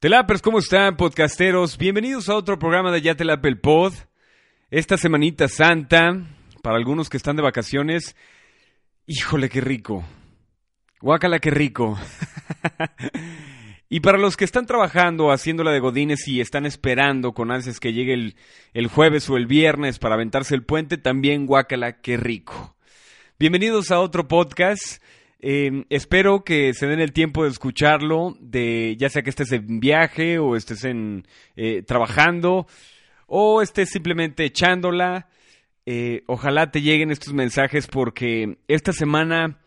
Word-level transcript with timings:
Telapers, 0.00 0.42
¿cómo 0.42 0.60
están, 0.60 0.96
podcasteros? 0.96 1.76
Bienvenidos 1.76 2.28
a 2.28 2.36
otro 2.36 2.56
programa 2.56 2.92
de 2.92 3.02
Ya 3.02 3.16
Telap 3.16 3.44
el 3.46 3.58
Pod. 3.58 3.92
Esta 4.70 4.96
semanita 4.96 5.48
santa, 5.48 6.24
para 6.62 6.76
algunos 6.76 7.10
que 7.10 7.16
están 7.16 7.34
de 7.34 7.42
vacaciones, 7.42 8.14
híjole, 9.06 9.48
qué 9.48 9.60
rico. 9.60 10.04
Guácala, 11.00 11.40
qué 11.40 11.50
rico. 11.50 11.98
y 13.88 13.98
para 13.98 14.18
los 14.18 14.36
que 14.36 14.44
están 14.44 14.66
trabajando, 14.66 15.32
haciéndola 15.32 15.72
de 15.72 15.80
godines 15.80 16.28
y 16.28 16.40
están 16.40 16.64
esperando 16.64 17.32
con 17.32 17.50
ansias 17.50 17.80
que 17.80 17.92
llegue 17.92 18.14
el, 18.14 18.36
el 18.74 18.86
jueves 18.86 19.28
o 19.28 19.36
el 19.36 19.48
viernes 19.48 19.98
para 19.98 20.14
aventarse 20.14 20.54
el 20.54 20.62
puente, 20.62 20.96
también 20.96 21.44
guácala, 21.44 22.00
qué 22.00 22.16
rico. 22.16 22.76
Bienvenidos 23.36 23.90
a 23.90 23.98
otro 23.98 24.28
podcast. 24.28 25.02
Eh, 25.40 25.84
espero 25.88 26.42
que 26.42 26.74
se 26.74 26.86
den 26.86 27.00
el 27.00 27.12
tiempo 27.12 27.44
de 27.44 27.50
escucharlo, 27.50 28.36
de 28.40 28.96
ya 28.98 29.08
sea 29.08 29.22
que 29.22 29.30
estés 29.30 29.52
en 29.52 29.78
viaje 29.78 30.38
o 30.38 30.56
estés 30.56 30.84
en 30.84 31.26
eh, 31.54 31.82
trabajando 31.82 32.66
o 33.26 33.62
estés 33.62 33.90
simplemente 33.90 34.44
echándola. 34.44 35.28
Eh, 35.86 36.24
ojalá 36.26 36.70
te 36.70 36.82
lleguen 36.82 37.10
estos 37.10 37.32
mensajes 37.32 37.86
porque 37.86 38.58
esta 38.66 38.92
semana 38.92 39.60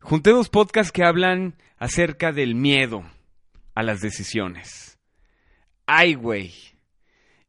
junté 0.00 0.30
dos 0.30 0.48
podcasts 0.48 0.92
que 0.92 1.04
hablan 1.04 1.56
acerca 1.78 2.32
del 2.32 2.54
miedo 2.54 3.04
a 3.74 3.82
las 3.82 4.00
decisiones. 4.00 4.98
Ay, 5.86 6.14
güey. 6.14 6.54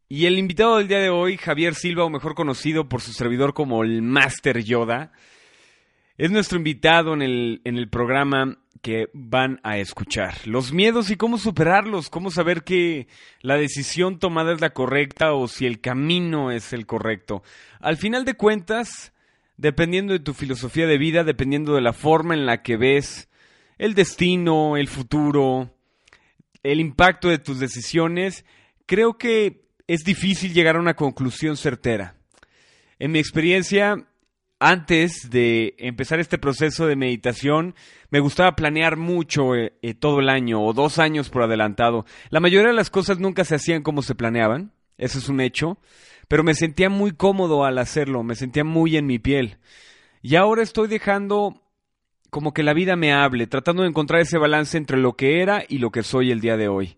Y 0.10 0.26
el 0.26 0.40
invitado 0.40 0.78
del 0.78 0.88
día 0.88 1.00
de 1.00 1.10
hoy, 1.10 1.38
Javier 1.38 1.76
Silva, 1.76 2.04
o 2.04 2.10
mejor 2.10 2.36
conocido 2.36 2.90
por 2.90 3.02
su 3.02 3.14
servidor 3.14 3.54
como 3.54 3.84
el 3.84 4.02
Master 4.02 4.62
Yoda, 4.64 5.14
es 6.22 6.30
nuestro 6.30 6.60
invitado 6.60 7.16
en 7.16 7.24
el, 7.24 7.62
en 7.64 7.78
el 7.80 7.90
programa 7.90 8.60
que 8.84 9.10
van 9.12 9.60
a 9.64 9.80
escuchar. 9.80 10.36
Los 10.46 10.72
miedos 10.72 11.10
y 11.10 11.16
cómo 11.16 11.40
superarlos, 11.40 12.12
cómo 12.12 12.30
saber 12.30 12.64
que 12.64 13.08
la 13.42 13.58
decisión 13.58 14.20
tomada 14.20 14.54
es 14.54 14.62
la 14.62 14.70
correcta 14.70 15.34
o 15.34 15.48
si 15.48 15.66
el 15.66 15.82
camino 15.82 16.52
es 16.52 16.74
el 16.74 16.86
correcto. 16.86 17.42
Al 17.80 17.98
final 17.98 18.24
de 18.24 18.36
cuentas, 18.36 19.14
dependiendo 19.58 20.14
de 20.14 20.20
tu 20.20 20.36
filosofía 20.36 20.86
de 20.86 21.00
vida, 21.00 21.24
dependiendo 21.24 21.74
de 21.74 21.82
la 21.82 21.92
forma 21.92 22.36
en 22.36 22.46
la 22.46 22.62
que 22.62 22.78
ves 22.78 23.28
el 23.80 23.96
destino, 23.96 24.78
el 24.78 24.90
futuro, 24.90 25.74
el 26.62 26.80
impacto 26.80 27.30
de 27.30 27.40
tus 27.40 27.60
decisiones, 27.60 28.46
creo 28.86 29.18
que 29.18 29.66
es 29.88 30.04
difícil 30.04 30.54
llegar 30.54 30.76
a 30.76 30.82
una 30.82 30.94
conclusión 30.94 31.58
certera. 31.58 32.14
En 33.00 33.12
mi 33.12 33.18
experiencia, 33.18 34.06
antes 34.62 35.32
de 35.32 35.74
empezar 35.80 36.20
este 36.20 36.38
proceso 36.38 36.86
de 36.86 36.96
meditación, 36.96 37.74
me 38.12 38.20
gustaba 38.20 38.56
planear 38.56 38.96
mucho 38.96 39.56
eh, 39.56 39.74
eh, 39.82 39.96
todo 39.96 40.20
el 40.20 40.30
año 40.30 40.64
o 40.64 40.74
dos 40.74 41.00
años 41.00 41.30
por 41.30 41.42
adelantado. 41.42 42.06
La 42.30 42.40
mayoría 42.40 42.68
de 42.68 42.76
las 42.76 42.92
cosas 42.92 43.18
nunca 43.18 43.44
se 43.44 43.56
hacían 43.56 43.82
como 43.82 44.04
se 44.04 44.14
planeaban, 44.14 44.72
eso 45.00 45.18
es 45.18 45.30
un 45.30 45.42
hecho, 45.42 45.80
pero 46.28 46.44
me 46.44 46.54
sentía 46.54 46.90
muy 46.90 47.12
cómodo 47.12 47.66
al 47.66 47.80
hacerlo, 47.80 48.22
me 48.22 48.36
sentía 48.36 48.64
muy 48.64 48.98
en 48.98 49.08
mi 49.08 49.18
piel. 49.18 49.58
Y 50.22 50.36
ahora 50.36 50.62
estoy 50.62 50.88
dejando 50.88 51.64
como 52.30 52.54
que 52.54 52.62
la 52.62 52.76
vida 52.76 52.96
me 52.96 53.14
hable, 53.14 53.48
tratando 53.48 53.82
de 53.82 53.90
encontrar 53.90 54.22
ese 54.22 54.38
balance 54.38 54.78
entre 54.78 54.98
lo 54.98 55.14
que 55.14 55.42
era 55.42 55.64
y 55.68 55.80
lo 55.80 55.90
que 55.90 56.04
soy 56.04 56.30
el 56.30 56.40
día 56.40 56.56
de 56.56 56.68
hoy. 56.68 56.98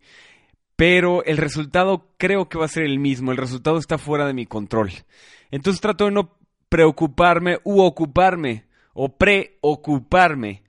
Pero 0.76 1.24
el 1.24 1.38
resultado 1.38 2.14
creo 2.18 2.50
que 2.50 2.58
va 2.58 2.66
a 2.66 2.68
ser 2.68 2.84
el 2.84 3.00
mismo, 3.00 3.32
el 3.32 3.38
resultado 3.38 3.78
está 3.78 3.98
fuera 3.98 4.28
de 4.28 4.34
mi 4.34 4.46
control. 4.46 4.92
Entonces 5.50 5.80
trato 5.80 6.06
de 6.06 6.12
no 6.12 6.43
preocuparme 6.74 7.60
u 7.64 7.82
ocuparme 7.82 8.64
o 8.94 9.16
preocuparme 9.16 10.64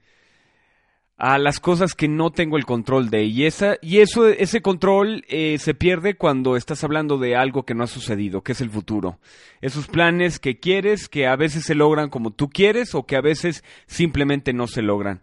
a 1.17 1.39
las 1.39 1.61
cosas 1.61 1.95
que 1.95 2.09
no 2.09 2.31
tengo 2.31 2.59
el 2.59 2.67
control 2.67 3.09
de. 3.09 3.25
Y 3.25 3.47
esa 3.47 3.79
y 3.81 4.01
eso 4.01 4.29
ese 4.29 4.61
control 4.61 5.25
eh, 5.29 5.57
se 5.59 5.73
pierde 5.73 6.15
cuando 6.15 6.57
estás 6.57 6.85
hablando 6.85 7.17
de 7.17 7.37
algo 7.37 7.63
que 7.63 7.75
no 7.75 7.85
ha 7.85 7.87
sucedido 7.87 8.43
que 8.43 8.53
es 8.53 8.61
el 8.61 8.69
futuro. 8.69 9.19
Esos 9.63 9.87
planes 9.87 10.39
que 10.39 10.59
quieres 10.59 11.09
que 11.09 11.27
a 11.27 11.37
veces 11.37 11.65
se 11.65 11.75
logran 11.75 12.11
como 12.11 12.33
tú 12.33 12.51
quieres 12.51 12.95
o 12.95 13.07
que 13.07 13.17
a 13.17 13.23
veces 13.23 13.65
simplemente 13.87 14.53
no 14.53 14.67
se 14.67 14.83
logran 14.83 15.23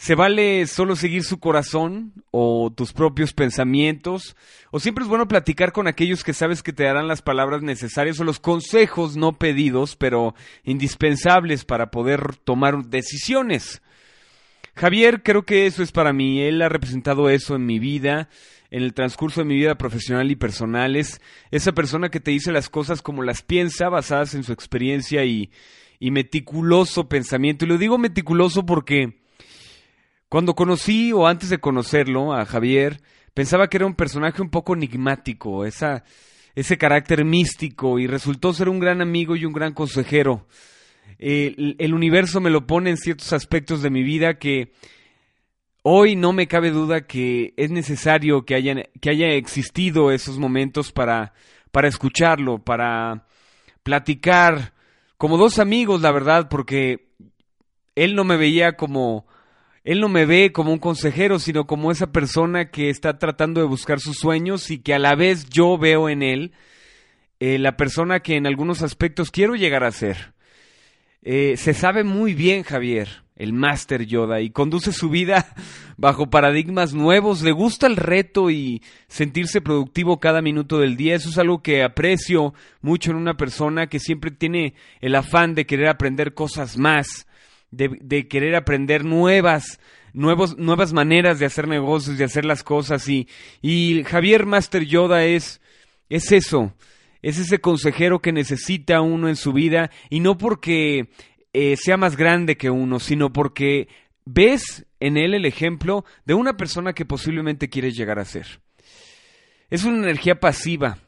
¿Se 0.00 0.14
vale 0.14 0.64
solo 0.68 0.94
seguir 0.94 1.24
su 1.24 1.40
corazón 1.40 2.12
o 2.30 2.72
tus 2.74 2.92
propios 2.92 3.32
pensamientos? 3.32 4.36
¿O 4.70 4.78
siempre 4.78 5.02
es 5.02 5.08
bueno 5.08 5.26
platicar 5.26 5.72
con 5.72 5.88
aquellos 5.88 6.22
que 6.22 6.34
sabes 6.34 6.62
que 6.62 6.72
te 6.72 6.84
darán 6.84 7.08
las 7.08 7.20
palabras 7.20 7.62
necesarias 7.62 8.20
o 8.20 8.24
los 8.24 8.38
consejos 8.38 9.16
no 9.16 9.38
pedidos, 9.38 9.96
pero 9.96 10.36
indispensables 10.62 11.64
para 11.64 11.90
poder 11.90 12.36
tomar 12.36 12.84
decisiones? 12.84 13.82
Javier, 14.76 15.24
creo 15.24 15.44
que 15.44 15.66
eso 15.66 15.82
es 15.82 15.90
para 15.90 16.12
mí. 16.12 16.42
Él 16.42 16.62
ha 16.62 16.68
representado 16.68 17.28
eso 17.28 17.56
en 17.56 17.66
mi 17.66 17.80
vida, 17.80 18.28
en 18.70 18.84
el 18.84 18.94
transcurso 18.94 19.40
de 19.40 19.46
mi 19.46 19.56
vida 19.56 19.78
profesional 19.78 20.30
y 20.30 20.36
personal. 20.36 20.94
Es 20.94 21.20
esa 21.50 21.72
persona 21.72 22.08
que 22.08 22.20
te 22.20 22.30
dice 22.30 22.52
las 22.52 22.70
cosas 22.70 23.02
como 23.02 23.24
las 23.24 23.42
piensa, 23.42 23.88
basadas 23.88 24.34
en 24.34 24.44
su 24.44 24.52
experiencia 24.52 25.24
y 25.24 25.50
meticuloso 25.98 27.08
pensamiento. 27.08 27.64
Y 27.64 27.68
lo 27.68 27.78
digo 27.78 27.98
meticuloso 27.98 28.64
porque 28.64 29.17
cuando 30.28 30.54
conocí 30.54 31.12
o 31.12 31.26
antes 31.26 31.50
de 31.50 31.58
conocerlo 31.58 32.32
a 32.32 32.44
Javier, 32.44 33.00
pensaba 33.34 33.68
que 33.68 33.78
era 33.78 33.86
un 33.86 33.94
personaje 33.94 34.42
un 34.42 34.50
poco 34.50 34.74
enigmático, 34.74 35.64
ese 35.64 36.78
carácter 36.78 37.24
místico 37.24 37.98
y 37.98 38.06
resultó 38.06 38.52
ser 38.52 38.68
un 38.68 38.78
gran 38.78 39.00
amigo 39.00 39.36
y 39.36 39.44
un 39.44 39.52
gran 39.52 39.72
consejero. 39.72 40.46
El, 41.18 41.76
el, 41.78 41.94
universo 41.94 42.40
me 42.40 42.50
lo 42.50 42.66
pone 42.66 42.90
en 42.90 42.96
ciertos 42.96 43.32
aspectos 43.32 43.80
de 43.80 43.90
mi 43.90 44.02
vida 44.02 44.38
que 44.38 44.72
hoy 45.82 46.16
no 46.16 46.32
me 46.32 46.46
cabe 46.46 46.70
duda 46.70 47.06
que 47.06 47.54
es 47.56 47.70
necesario 47.70 48.44
que, 48.44 48.54
hayan, 48.54 48.84
que 49.00 49.10
haya 49.10 49.28
existido 49.28 50.10
esos 50.10 50.38
momentos 50.38 50.92
para, 50.92 51.32
para 51.70 51.88
escucharlo, 51.88 52.58
para 52.58 53.26
platicar 53.82 54.74
como 55.16 55.38
dos 55.38 55.58
amigos, 55.58 56.02
la 56.02 56.12
verdad, 56.12 56.48
porque 56.50 57.08
él 57.94 58.14
no 58.14 58.24
me 58.24 58.36
veía 58.36 58.76
como 58.76 59.26
él 59.84 60.00
no 60.00 60.08
me 60.08 60.26
ve 60.26 60.52
como 60.52 60.72
un 60.72 60.78
consejero, 60.78 61.38
sino 61.38 61.66
como 61.66 61.90
esa 61.90 62.12
persona 62.12 62.70
que 62.70 62.90
está 62.90 63.18
tratando 63.18 63.60
de 63.60 63.66
buscar 63.66 64.00
sus 64.00 64.16
sueños 64.16 64.70
y 64.70 64.78
que 64.78 64.94
a 64.94 64.98
la 64.98 65.14
vez 65.14 65.48
yo 65.48 65.78
veo 65.78 66.08
en 66.08 66.22
él 66.22 66.52
eh, 67.40 67.58
la 67.58 67.76
persona 67.76 68.20
que 68.20 68.36
en 68.36 68.46
algunos 68.46 68.82
aspectos 68.82 69.30
quiero 69.30 69.54
llegar 69.54 69.84
a 69.84 69.92
ser. 69.92 70.34
Eh, 71.22 71.56
se 71.56 71.72
sabe 71.74 72.02
muy 72.04 72.34
bien, 72.34 72.64
Javier, 72.64 73.08
el 73.36 73.52
Master 73.52 74.04
Yoda, 74.04 74.40
y 74.40 74.50
conduce 74.50 74.92
su 74.92 75.08
vida 75.08 75.46
bajo 75.96 76.30
paradigmas 76.30 76.94
nuevos, 76.94 77.42
le 77.42 77.52
gusta 77.52 77.86
el 77.86 77.96
reto 77.96 78.50
y 78.50 78.82
sentirse 79.06 79.60
productivo 79.60 80.18
cada 80.18 80.42
minuto 80.42 80.80
del 80.80 80.96
día. 80.96 81.14
Eso 81.14 81.28
es 81.28 81.38
algo 81.38 81.62
que 81.62 81.84
aprecio 81.84 82.54
mucho 82.80 83.12
en 83.12 83.16
una 83.16 83.36
persona 83.36 83.86
que 83.86 84.00
siempre 84.00 84.32
tiene 84.32 84.74
el 85.00 85.14
afán 85.14 85.54
de 85.54 85.66
querer 85.66 85.88
aprender 85.88 86.34
cosas 86.34 86.76
más 86.76 87.27
de, 87.70 88.28
querer 88.28 88.56
aprender 88.56 89.04
nuevas, 89.04 89.80
nuevos, 90.12 90.56
nuevas 90.56 90.92
maneras 90.92 91.38
de 91.38 91.46
hacer 91.46 91.68
negocios, 91.68 92.18
de 92.18 92.24
hacer 92.24 92.44
las 92.44 92.62
cosas. 92.62 93.08
Y, 93.08 93.28
y 93.62 94.04
Javier 94.04 94.46
Master 94.46 94.84
Yoda 94.84 95.24
es, 95.24 95.60
es 96.08 96.32
eso, 96.32 96.74
es 97.22 97.38
ese 97.38 97.60
consejero 97.60 98.20
que 98.20 98.32
necesita 98.32 99.00
uno 99.00 99.28
en 99.28 99.36
su 99.36 99.52
vida 99.52 99.90
y 100.10 100.20
no 100.20 100.38
porque 100.38 101.10
eh, 101.52 101.76
sea 101.76 101.96
más 101.96 102.16
grande 102.16 102.56
que 102.56 102.70
uno, 102.70 103.00
sino 103.00 103.32
porque 103.32 103.88
ves 104.24 104.86
en 105.00 105.16
él 105.16 105.34
el 105.34 105.44
ejemplo 105.44 106.04
de 106.24 106.34
una 106.34 106.56
persona 106.56 106.92
que 106.92 107.04
posiblemente 107.04 107.68
quieres 107.68 107.96
llegar 107.96 108.18
a 108.18 108.24
ser. 108.24 108.60
Es 109.70 109.84
una 109.84 109.98
energía 109.98 110.40
pasiva. 110.40 110.98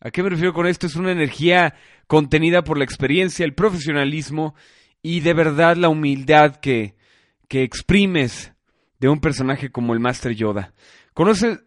¿A 0.00 0.10
qué 0.10 0.22
me 0.22 0.30
refiero 0.30 0.52
con 0.52 0.66
esto? 0.66 0.86
Es 0.86 0.96
una 0.96 1.12
energía 1.12 1.74
contenida 2.06 2.62
por 2.62 2.78
la 2.78 2.84
experiencia, 2.84 3.44
el 3.44 3.54
profesionalismo 3.54 4.54
y 5.02 5.20
de 5.20 5.34
verdad 5.34 5.76
la 5.76 5.88
humildad 5.88 6.56
que, 6.56 6.94
que 7.48 7.62
exprimes 7.62 8.52
de 8.98 9.08
un 9.08 9.20
personaje 9.20 9.70
como 9.70 9.94
el 9.94 10.00
Master 10.00 10.32
Yoda. 10.34 10.72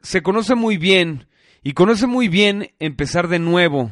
Se 0.02 0.22
conoce 0.22 0.56
muy 0.56 0.78
bien 0.78 1.28
y 1.64 1.74
conoce 1.74 2.08
muy 2.08 2.28
bien 2.28 2.72
empezar 2.80 3.28
de 3.28 3.40
nuevo, 3.40 3.92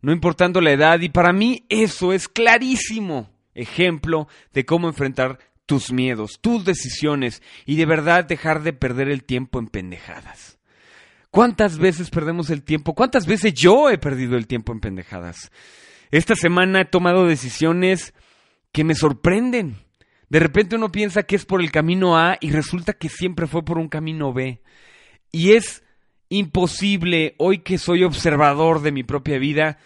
no 0.00 0.12
importando 0.12 0.60
la 0.60 0.72
edad, 0.72 1.00
y 1.00 1.08
para 1.08 1.32
mí 1.32 1.64
eso 1.68 2.12
es 2.12 2.28
clarísimo 2.28 3.30
ejemplo 3.54 4.28
de 4.52 4.64
cómo 4.64 4.88
enfrentar 4.88 5.38
tus 5.66 5.92
miedos, 5.92 6.38
tus 6.40 6.64
decisiones 6.64 7.42
y 7.64 7.76
de 7.76 7.86
verdad 7.86 8.24
dejar 8.24 8.62
de 8.62 8.72
perder 8.72 9.08
el 9.08 9.24
tiempo 9.24 9.58
en 9.58 9.68
pendejadas. 9.68 10.58
¿Cuántas 11.30 11.78
veces 11.78 12.10
perdemos 12.10 12.50
el 12.50 12.62
tiempo? 12.62 12.94
¿Cuántas 12.94 13.26
veces 13.26 13.54
yo 13.54 13.90
he 13.90 13.98
perdido 13.98 14.36
el 14.36 14.46
tiempo 14.46 14.72
en 14.72 14.80
pendejadas? 14.80 15.50
Esta 16.10 16.36
semana 16.36 16.82
he 16.82 16.84
tomado 16.84 17.26
decisiones 17.26 18.14
que 18.74 18.82
me 18.82 18.96
sorprenden. 18.96 19.76
De 20.28 20.40
repente 20.40 20.74
uno 20.74 20.90
piensa 20.90 21.22
que 21.22 21.36
es 21.36 21.46
por 21.46 21.62
el 21.62 21.70
camino 21.70 22.18
A 22.18 22.36
y 22.40 22.50
resulta 22.50 22.92
que 22.92 23.08
siempre 23.08 23.46
fue 23.46 23.64
por 23.64 23.78
un 23.78 23.88
camino 23.88 24.32
B. 24.32 24.60
Y 25.30 25.52
es 25.52 25.84
imposible, 26.28 27.36
hoy 27.38 27.58
que 27.58 27.78
soy 27.78 28.02
observador 28.02 28.82
de 28.82 28.90
mi 28.90 29.04
propia 29.04 29.38
vida, 29.38 29.78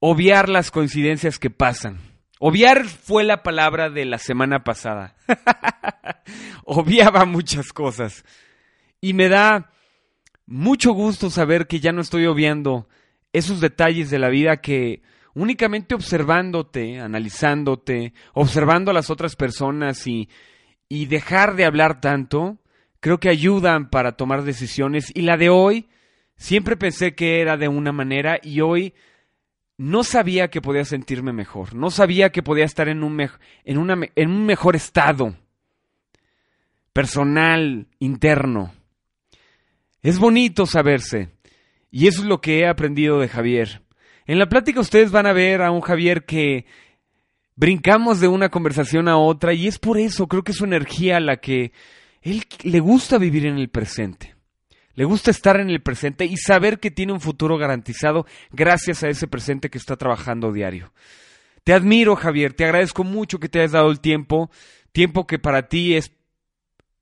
obviar 0.00 0.48
las 0.48 0.72
coincidencias 0.72 1.38
que 1.38 1.48
pasan. 1.48 2.00
Obviar 2.40 2.86
fue 2.86 3.22
la 3.22 3.44
palabra 3.44 3.88
de 3.88 4.04
la 4.04 4.18
semana 4.18 4.64
pasada. 4.64 5.14
Obviaba 6.64 7.24
muchas 7.24 7.72
cosas. 7.72 8.24
Y 9.00 9.12
me 9.12 9.28
da 9.28 9.70
mucho 10.44 10.90
gusto 10.90 11.30
saber 11.30 11.68
que 11.68 11.78
ya 11.78 11.92
no 11.92 12.00
estoy 12.00 12.26
obviando 12.26 12.88
esos 13.32 13.60
detalles 13.60 14.10
de 14.10 14.18
la 14.18 14.28
vida 14.28 14.56
que 14.56 15.02
únicamente 15.38 15.94
observándote, 15.94 17.00
analizándote, 17.00 18.12
observando 18.34 18.90
a 18.90 18.94
las 18.94 19.10
otras 19.10 19.36
personas 19.36 20.06
y, 20.06 20.28
y 20.88 21.06
dejar 21.06 21.56
de 21.56 21.64
hablar 21.64 22.00
tanto, 22.00 22.58
creo 23.00 23.18
que 23.18 23.28
ayudan 23.28 23.88
para 23.88 24.12
tomar 24.12 24.42
decisiones. 24.42 25.12
Y 25.14 25.22
la 25.22 25.36
de 25.36 25.48
hoy, 25.48 25.88
siempre 26.36 26.76
pensé 26.76 27.14
que 27.14 27.40
era 27.40 27.56
de 27.56 27.68
una 27.68 27.92
manera 27.92 28.38
y 28.42 28.60
hoy 28.60 28.94
no 29.76 30.02
sabía 30.02 30.48
que 30.48 30.60
podía 30.60 30.84
sentirme 30.84 31.32
mejor, 31.32 31.74
no 31.74 31.90
sabía 31.90 32.30
que 32.30 32.42
podía 32.42 32.64
estar 32.64 32.88
en 32.88 33.04
un, 33.04 33.20
en 33.64 33.78
una, 33.78 33.96
en 34.16 34.30
un 34.30 34.44
mejor 34.44 34.74
estado 34.74 35.36
personal, 36.92 37.86
interno. 38.00 38.74
Es 40.02 40.18
bonito 40.18 40.66
saberse. 40.66 41.28
Y 41.92 42.08
eso 42.08 42.22
es 42.22 42.26
lo 42.26 42.40
que 42.40 42.60
he 42.60 42.68
aprendido 42.68 43.20
de 43.20 43.28
Javier. 43.28 43.82
En 44.28 44.38
la 44.38 44.46
plática 44.46 44.78
ustedes 44.80 45.10
van 45.10 45.26
a 45.26 45.32
ver 45.32 45.62
a 45.62 45.70
un 45.70 45.80
Javier 45.80 46.26
que 46.26 46.66
brincamos 47.56 48.20
de 48.20 48.28
una 48.28 48.50
conversación 48.50 49.08
a 49.08 49.16
otra 49.16 49.54
y 49.54 49.66
es 49.66 49.78
por 49.78 49.98
eso, 49.98 50.28
creo 50.28 50.44
que 50.44 50.52
es 50.52 50.58
su 50.58 50.66
energía 50.66 51.18
la 51.18 51.38
que 51.38 51.72
él 52.20 52.44
le 52.62 52.78
gusta 52.80 53.16
vivir 53.16 53.46
en 53.46 53.56
el 53.56 53.70
presente. 53.70 54.36
Le 54.92 55.06
gusta 55.06 55.30
estar 55.30 55.58
en 55.58 55.70
el 55.70 55.80
presente 55.80 56.26
y 56.26 56.36
saber 56.36 56.78
que 56.78 56.90
tiene 56.90 57.14
un 57.14 57.22
futuro 57.22 57.56
garantizado 57.56 58.26
gracias 58.50 59.02
a 59.02 59.08
ese 59.08 59.28
presente 59.28 59.70
que 59.70 59.78
está 59.78 59.96
trabajando 59.96 60.52
diario. 60.52 60.92
Te 61.64 61.72
admiro, 61.72 62.14
Javier, 62.14 62.52
te 62.52 62.64
agradezco 62.66 63.04
mucho 63.04 63.40
que 63.40 63.48
te 63.48 63.60
hayas 63.60 63.72
dado 63.72 63.90
el 63.90 64.00
tiempo, 64.00 64.50
tiempo 64.92 65.26
que 65.26 65.38
para 65.38 65.68
ti 65.68 65.94
es 65.94 66.12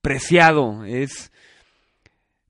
preciado, 0.01 0.85
es 0.85 1.33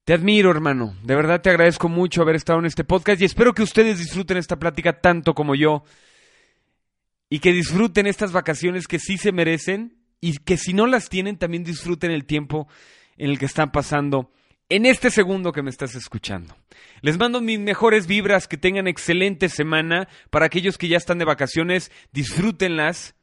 te 0.07 0.15
admiro, 0.15 0.53
hermano. 0.53 0.95
De 1.03 1.17
verdad 1.17 1.43
te 1.43 1.51
agradezco 1.51 1.89
mucho 1.89 2.23
haber 2.23 2.37
estado 2.37 2.61
en 2.61 2.67
este 2.67 2.85
podcast 2.85 3.21
y 3.21 3.25
espero 3.25 3.55
que 3.55 3.65
ustedes 3.65 3.99
disfruten 3.99 4.37
esta 4.37 4.57
plática 4.57 5.01
tanto 5.01 5.35
como 5.35 5.57
yo. 5.57 5.83
Y 7.29 7.41
que 7.41 7.51
disfruten 7.51 8.07
estas 8.07 8.31
vacaciones 8.31 8.87
que 8.87 9.01
sí 9.01 9.19
se 9.19 9.33
merecen 9.33 9.99
y 10.21 10.39
que 10.39 10.59
si 10.59 10.75
no 10.75 10.87
las 10.87 11.09
tienen 11.09 11.39
también 11.39 11.65
disfruten 11.65 12.13
el 12.13 12.25
tiempo 12.25 12.69
en 13.17 13.31
el 13.31 13.41
que 13.41 13.47
están 13.47 13.73
pasando 13.73 14.31
en 14.69 14.87
este 14.87 15.11
segundo 15.11 15.51
que 15.51 15.63
me 15.63 15.71
estás 15.71 15.97
escuchando. 15.97 16.57
Les 17.01 17.19
mando 17.19 17.41
mis 17.41 17.59
mejores 17.59 18.07
vibras, 18.07 18.47
que 18.47 18.57
tengan 18.57 18.87
excelente 18.87 19.49
semana. 19.49 20.07
Para 20.31 20.47
aquellos 20.47 20.79
que 20.79 20.87
ya 20.87 20.99
están 20.99 21.19
de 21.19 21.25
vacaciones, 21.25 21.91
disfrútenlas, 22.13 23.17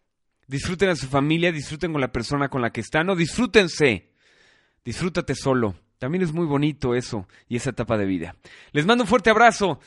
disfruten 0.47 0.89
a 0.89 0.97
su 0.97 1.07
familia, 1.07 1.53
disfruten 1.53 1.93
con 1.93 2.01
la 2.01 2.11
persona 2.11 2.49
con 2.49 2.61
la 2.61 2.71
que 2.71 2.81
están 2.81 3.09
o 3.09 3.15
disfrútense, 3.15 4.11
disfrútate 4.83 5.33
solo. 5.33 5.75
También 5.99 6.23
es 6.23 6.33
muy 6.33 6.45
bonito 6.45 6.95
eso 6.95 7.27
y 7.47 7.55
esa 7.55 7.69
etapa 7.71 7.97
de 7.97 8.05
vida. 8.05 8.35
Les 8.71 8.85
mando 8.85 9.03
un 9.03 9.07
fuerte 9.07 9.29
abrazo. 9.29 9.79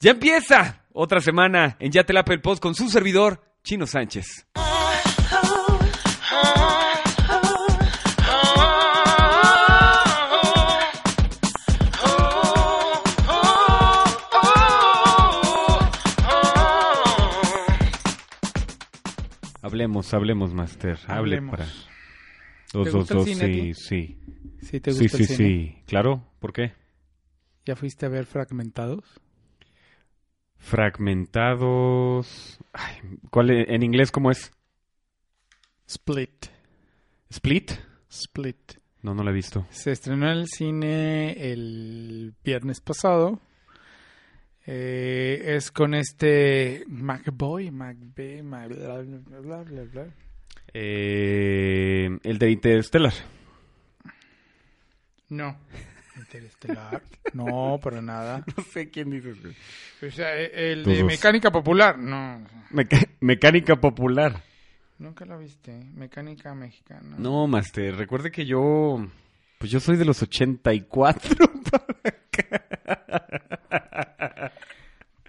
Ya 0.00 0.10
empieza 0.10 0.84
otra 0.92 1.20
semana 1.20 1.76
en 1.78 1.92
Ya 1.92 2.04
te 2.04 2.12
el 2.16 2.40
post 2.40 2.62
con 2.62 2.74
su 2.74 2.88
servidor, 2.88 3.42
Chino 3.62 3.86
Sánchez. 3.86 4.46
Hablemos, 19.62 20.14
hablemos, 20.14 20.54
Master. 20.54 20.98
Hable 21.08 21.42
para. 21.42 21.66
Dos, 22.72 22.92
dos, 22.92 23.08
dos, 23.08 23.28
sí, 23.28 23.74
sí. 23.74 24.18
Sí, 24.60 24.80
te 24.80 24.90
gusta 24.90 25.18
sí, 25.18 25.24
sí, 25.24 25.34
sí. 25.34 25.82
Claro, 25.86 26.24
¿por 26.40 26.52
qué? 26.52 26.72
¿Ya 27.64 27.76
fuiste 27.76 28.06
a 28.06 28.08
ver 28.08 28.26
Fragmentados? 28.26 29.04
Fragmentados. 30.56 32.58
¿Cuál 33.30 33.50
e, 33.50 33.74
en 33.74 33.82
inglés 33.82 34.10
cómo 34.10 34.30
es? 34.30 34.52
Split. 35.86 36.46
¿Split? 37.30 37.72
Split. 38.08 38.72
No, 39.02 39.14
no 39.14 39.22
la 39.22 39.30
he 39.30 39.34
visto. 39.34 39.66
Se 39.70 39.92
estrenó 39.92 40.30
en 40.30 40.38
el 40.38 40.48
cine 40.48 41.52
el 41.52 42.34
viernes 42.42 42.80
pasado. 42.80 43.40
Eh, 44.66 45.54
es 45.56 45.70
con 45.70 45.94
este 45.94 46.84
McBoy, 46.88 47.70
McBee, 47.70 48.42
bla, 48.42 48.66
bla, 48.66 49.40
bla, 49.40 49.62
bla, 49.62 49.82
bla. 49.84 50.06
Eh, 50.72 52.08
el 52.22 52.38
de 52.38 52.50
Interstellar. 52.50 53.12
No. 55.28 55.58
Interestelar. 56.16 57.02
No, 57.32 57.80
para 57.82 58.00
nada. 58.00 58.44
No 58.56 58.62
sé 58.62 58.90
quién 58.90 59.10
dice 59.10 59.34
O 60.02 60.10
sea, 60.10 60.36
e, 60.36 60.72
el 60.72 60.84
de 60.84 61.02
Mecánica 61.04 61.50
Popular, 61.50 61.98
no. 61.98 62.42
mecánica 63.20 63.76
Popular. 63.76 64.42
Nunca 64.98 65.26
la 65.26 65.36
viste. 65.36 65.72
Mecánica 65.94 66.54
Mexicana. 66.54 67.16
No, 67.18 67.46
Master. 67.46 67.96
Recuerde 67.96 68.30
que 68.30 68.46
yo. 68.46 69.06
Pues 69.58 69.70
yo 69.70 69.78
soy 69.80 69.96
de 69.96 70.04
los 70.06 70.22
84 70.22 71.36
para 71.70 71.84
acá. 72.04 72.12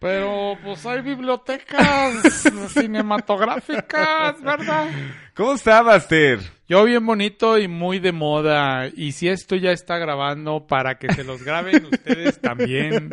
Pero 0.07 0.57
pues 0.63 0.86
hay 0.86 1.01
bibliotecas 1.01 2.15
cinematográficas, 2.74 4.42
¿verdad? 4.42 4.88
¿Cómo 5.33 5.54
está, 5.54 5.83
Master? 5.83 6.39
Yo 6.69 6.86
bien 6.86 7.06
bonito 7.06 7.57
y 7.57 7.68
muy 7.68 8.00
de 8.00 8.13
moda. 8.13 8.88
Y 8.95 9.12
si 9.12 9.27
esto 9.27 9.57
ya 9.57 9.71
está 9.71 9.98
grabando, 9.98 10.65
para 10.65 10.98
que 10.98 11.13
se 11.13 11.25
los 11.25 11.44
graben 11.44 11.86
ustedes 11.92 12.39
también. 12.39 13.09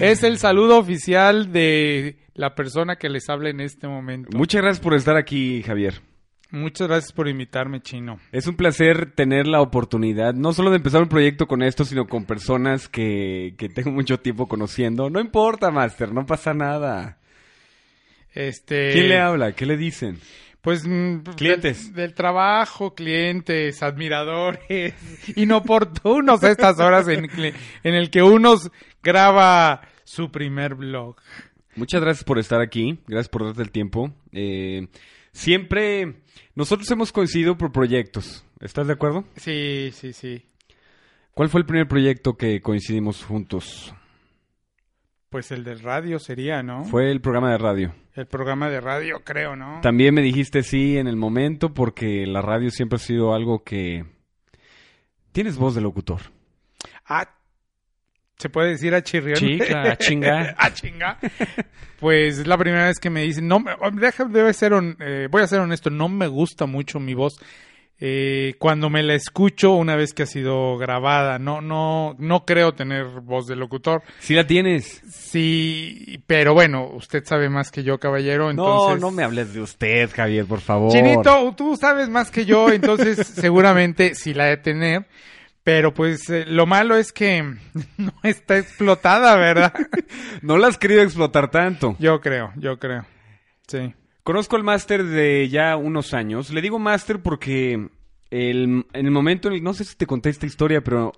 Es 0.00 0.22
el 0.22 0.38
saludo 0.38 0.78
oficial 0.78 1.52
de 1.52 2.16
la 2.34 2.54
persona 2.54 2.94
que 2.94 3.08
les 3.08 3.28
habla 3.28 3.50
en 3.50 3.60
este 3.60 3.88
momento. 3.88 4.36
Muchas 4.36 4.62
gracias 4.62 4.84
por 4.84 4.94
estar 4.94 5.16
aquí, 5.16 5.64
Javier. 5.64 6.00
Muchas 6.50 6.86
gracias 6.86 7.12
por 7.12 7.28
invitarme, 7.28 7.80
Chino. 7.80 8.20
Es 8.30 8.46
un 8.46 8.56
placer 8.56 9.12
tener 9.12 9.46
la 9.46 9.60
oportunidad, 9.60 10.34
no 10.34 10.52
solo 10.52 10.70
de 10.70 10.76
empezar 10.76 11.02
un 11.02 11.08
proyecto 11.08 11.46
con 11.46 11.62
esto, 11.62 11.84
sino 11.84 12.06
con 12.06 12.24
personas 12.24 12.88
que, 12.88 13.54
que 13.58 13.68
tengo 13.68 13.90
mucho 13.90 14.20
tiempo 14.20 14.46
conociendo. 14.46 15.10
No 15.10 15.20
importa, 15.20 15.70
Master, 15.70 16.12
no 16.12 16.24
pasa 16.24 16.54
nada. 16.54 17.18
Este... 18.32 18.92
¿Quién 18.92 19.08
le 19.08 19.18
habla? 19.18 19.52
¿Qué 19.52 19.66
le 19.66 19.76
dicen? 19.76 20.20
Pues 20.60 20.86
mm, 20.86 21.22
clientes. 21.36 21.94
Del, 21.94 22.14
trabajo, 22.14 22.94
clientes, 22.94 23.82
admiradores, 23.82 24.94
inoportunos 25.36 26.42
a 26.42 26.50
estas 26.50 26.78
horas 26.78 27.08
en, 27.08 27.28
en 27.82 27.94
el 27.94 28.10
que 28.10 28.22
uno 28.22 28.56
graba 29.02 29.80
su 30.04 30.30
primer 30.30 30.74
blog. 30.74 31.16
Muchas 31.76 32.00
gracias 32.00 32.24
por 32.24 32.38
estar 32.38 32.60
aquí, 32.60 32.98
gracias 33.06 33.28
por 33.28 33.44
darte 33.44 33.62
el 33.62 33.70
tiempo. 33.70 34.12
Eh, 34.32 34.88
siempre 35.36 36.22
nosotros 36.54 36.90
hemos 36.90 37.12
coincidido 37.12 37.56
por 37.56 37.70
proyectos. 37.70 38.44
¿Estás 38.60 38.86
de 38.86 38.94
acuerdo? 38.94 39.24
Sí, 39.36 39.90
sí, 39.92 40.12
sí. 40.12 40.42
¿Cuál 41.32 41.50
fue 41.50 41.60
el 41.60 41.66
primer 41.66 41.86
proyecto 41.86 42.36
que 42.36 42.60
coincidimos 42.62 43.22
juntos? 43.22 43.94
Pues 45.28 45.52
el 45.52 45.64
de 45.64 45.74
radio 45.74 46.18
sería, 46.18 46.62
¿no? 46.62 46.84
Fue 46.84 47.10
el 47.10 47.20
programa 47.20 47.50
de 47.50 47.58
radio. 47.58 47.94
El 48.14 48.26
programa 48.26 48.70
de 48.70 48.80
radio, 48.80 49.22
creo, 49.22 49.54
¿no? 49.54 49.80
También 49.82 50.14
me 50.14 50.22
dijiste 50.22 50.62
sí 50.62 50.96
en 50.96 51.06
el 51.06 51.16
momento 51.16 51.74
porque 51.74 52.26
la 52.26 52.40
radio 52.40 52.70
siempre 52.70 52.96
ha 52.96 53.00
sido 53.00 53.34
algo 53.34 53.62
que... 53.62 54.06
Tienes 55.32 55.58
voz 55.58 55.74
de 55.74 55.82
locutor. 55.82 56.22
Ah, 57.04 57.35
¿se 58.38 58.48
puede 58.48 58.70
decir 58.70 58.94
a 58.94 59.02
chirrión? 59.02 59.38
Chica, 59.38 59.92
a 59.92 59.96
chinga. 59.96 60.54
a 60.58 60.72
chinga. 60.72 61.18
Pues 61.98 62.38
es 62.38 62.46
la 62.46 62.58
primera 62.58 62.86
vez 62.86 62.98
que 62.98 63.10
me 63.10 63.22
dicen, 63.22 63.48
no, 63.48 63.62
deja, 63.92 64.24
debe 64.24 64.52
ser, 64.52 64.72
eh, 65.00 65.28
voy 65.30 65.42
a 65.42 65.46
ser 65.46 65.60
honesto, 65.60 65.90
no 65.90 66.08
me 66.08 66.26
gusta 66.26 66.66
mucho 66.66 67.00
mi 67.00 67.14
voz. 67.14 67.38
Eh, 67.98 68.56
cuando 68.58 68.90
me 68.90 69.02
la 69.02 69.14
escucho 69.14 69.72
una 69.72 69.96
vez 69.96 70.12
que 70.12 70.24
ha 70.24 70.26
sido 70.26 70.76
grabada. 70.76 71.38
No, 71.38 71.62
no, 71.62 72.14
no 72.18 72.44
creo 72.44 72.74
tener 72.74 73.06
voz 73.22 73.46
de 73.46 73.56
locutor. 73.56 74.02
Sí 74.18 74.34
la 74.34 74.46
tienes. 74.46 75.02
Sí, 75.10 76.22
pero 76.26 76.52
bueno, 76.52 76.90
usted 76.92 77.24
sabe 77.24 77.48
más 77.48 77.70
que 77.70 77.82
yo, 77.82 77.98
caballero. 77.98 78.50
Entonces... 78.50 79.00
No, 79.00 79.10
no 79.10 79.16
me 79.16 79.24
hables 79.24 79.54
de 79.54 79.62
usted, 79.62 80.10
Javier, 80.14 80.44
por 80.44 80.60
favor. 80.60 80.92
Chinito, 80.92 81.54
tú 81.56 81.76
sabes 81.76 82.10
más 82.10 82.30
que 82.30 82.44
yo, 82.44 82.70
entonces 82.70 83.26
seguramente 83.34 84.14
sí 84.14 84.34
la 84.34 84.44
de 84.44 84.58
tener. 84.58 85.06
Pero 85.66 85.92
pues 85.92 86.30
eh, 86.30 86.44
lo 86.46 86.64
malo 86.64 86.96
es 86.96 87.12
que 87.12 87.42
no 87.98 88.12
está 88.22 88.56
explotada, 88.56 89.34
¿verdad? 89.34 89.74
no 90.42 90.58
la 90.58 90.68
has 90.68 90.78
querido 90.78 91.02
explotar 91.02 91.50
tanto. 91.50 91.96
Yo 91.98 92.20
creo, 92.20 92.52
yo 92.54 92.78
creo. 92.78 93.04
Sí. 93.66 93.92
Conozco 94.22 94.54
al 94.54 94.62
máster 94.62 95.02
de 95.02 95.48
ya 95.48 95.76
unos 95.76 96.14
años. 96.14 96.50
Le 96.50 96.62
digo 96.62 96.78
máster 96.78 97.20
porque 97.20 97.88
el, 98.30 98.86
en 98.92 99.06
el 99.06 99.10
momento 99.10 99.48
en 99.48 99.54
el... 99.54 99.64
No 99.64 99.74
sé 99.74 99.84
si 99.84 99.96
te 99.96 100.06
conté 100.06 100.30
esta 100.30 100.46
historia, 100.46 100.82
pero 100.82 101.10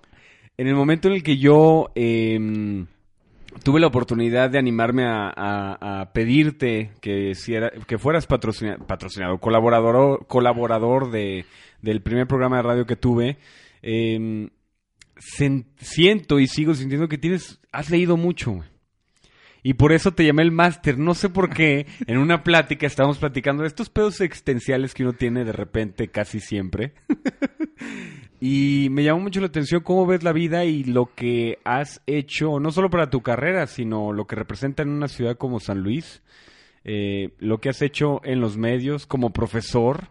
en 0.57 0.65
el 0.65 0.73
momento 0.73 1.09
en 1.09 1.13
el 1.13 1.21
que 1.21 1.37
yo 1.37 1.91
em, 1.93 2.87
tuve 3.61 3.79
la 3.79 3.85
oportunidad 3.85 4.49
de 4.49 4.57
animarme 4.57 5.03
a, 5.05 6.09
pedirte 6.11 6.89
que, 7.01 7.35
si 7.35 7.53
era, 7.53 7.69
que 7.69 7.99
fueras 7.99 8.25
patrocinado, 8.25 9.37
colaborador, 9.37 10.25
colaborador 10.25 11.11
de, 11.11 11.45
del 11.83 12.01
primer 12.01 12.25
programa 12.25 12.57
de 12.57 12.63
radio 12.63 12.85
que 12.87 12.95
tuve, 12.95 13.37
em, 13.81 14.49
siento 15.17 16.39
y 16.39 16.47
sigo 16.47 16.73
sintiendo 16.73 17.07
que 17.07 17.17
tienes, 17.17 17.59
has 17.71 17.89
leído 17.89 18.17
mucho. 18.17 18.63
Y 19.61 19.73
por 19.73 19.91
eso 19.91 20.13
te 20.13 20.25
llamé 20.25 20.43
el 20.43 20.51
máster. 20.51 20.97
No 20.97 21.13
sé 21.13 21.29
por 21.29 21.49
qué. 21.53 21.85
En 22.07 22.17
una 22.17 22.43
plática 22.43 22.87
estábamos 22.87 23.17
platicando 23.17 23.63
de 23.63 23.67
estos 23.67 23.89
pedos 23.89 24.21
existenciales 24.21 24.93
que 24.93 25.03
uno 25.03 25.13
tiene 25.13 25.43
de 25.43 25.51
repente 25.51 26.07
casi 26.07 26.39
siempre. 26.39 26.93
y 28.39 28.87
me 28.91 29.03
llamó 29.03 29.19
mucho 29.19 29.41
la 29.41 29.47
atención 29.47 29.81
cómo 29.81 30.05
ves 30.05 30.23
la 30.23 30.31
vida 30.31 30.63
y 30.65 30.83
lo 30.83 31.13
que 31.13 31.59
has 31.65 32.01
hecho, 32.07 32.59
no 32.59 32.71
solo 32.71 32.89
para 32.89 33.09
tu 33.09 33.21
carrera, 33.21 33.67
sino 33.67 34.13
lo 34.13 34.27
que 34.27 34.35
representa 34.35 34.83
en 34.83 34.89
una 34.89 35.07
ciudad 35.07 35.37
como 35.37 35.59
San 35.59 35.81
Luis. 35.81 36.21
Eh, 36.85 37.31
lo 37.39 37.59
que 37.59 37.69
has 37.69 37.81
hecho 37.81 38.21
en 38.23 38.39
los 38.39 38.57
medios 38.57 39.05
como 39.05 39.31
profesor. 39.33 40.07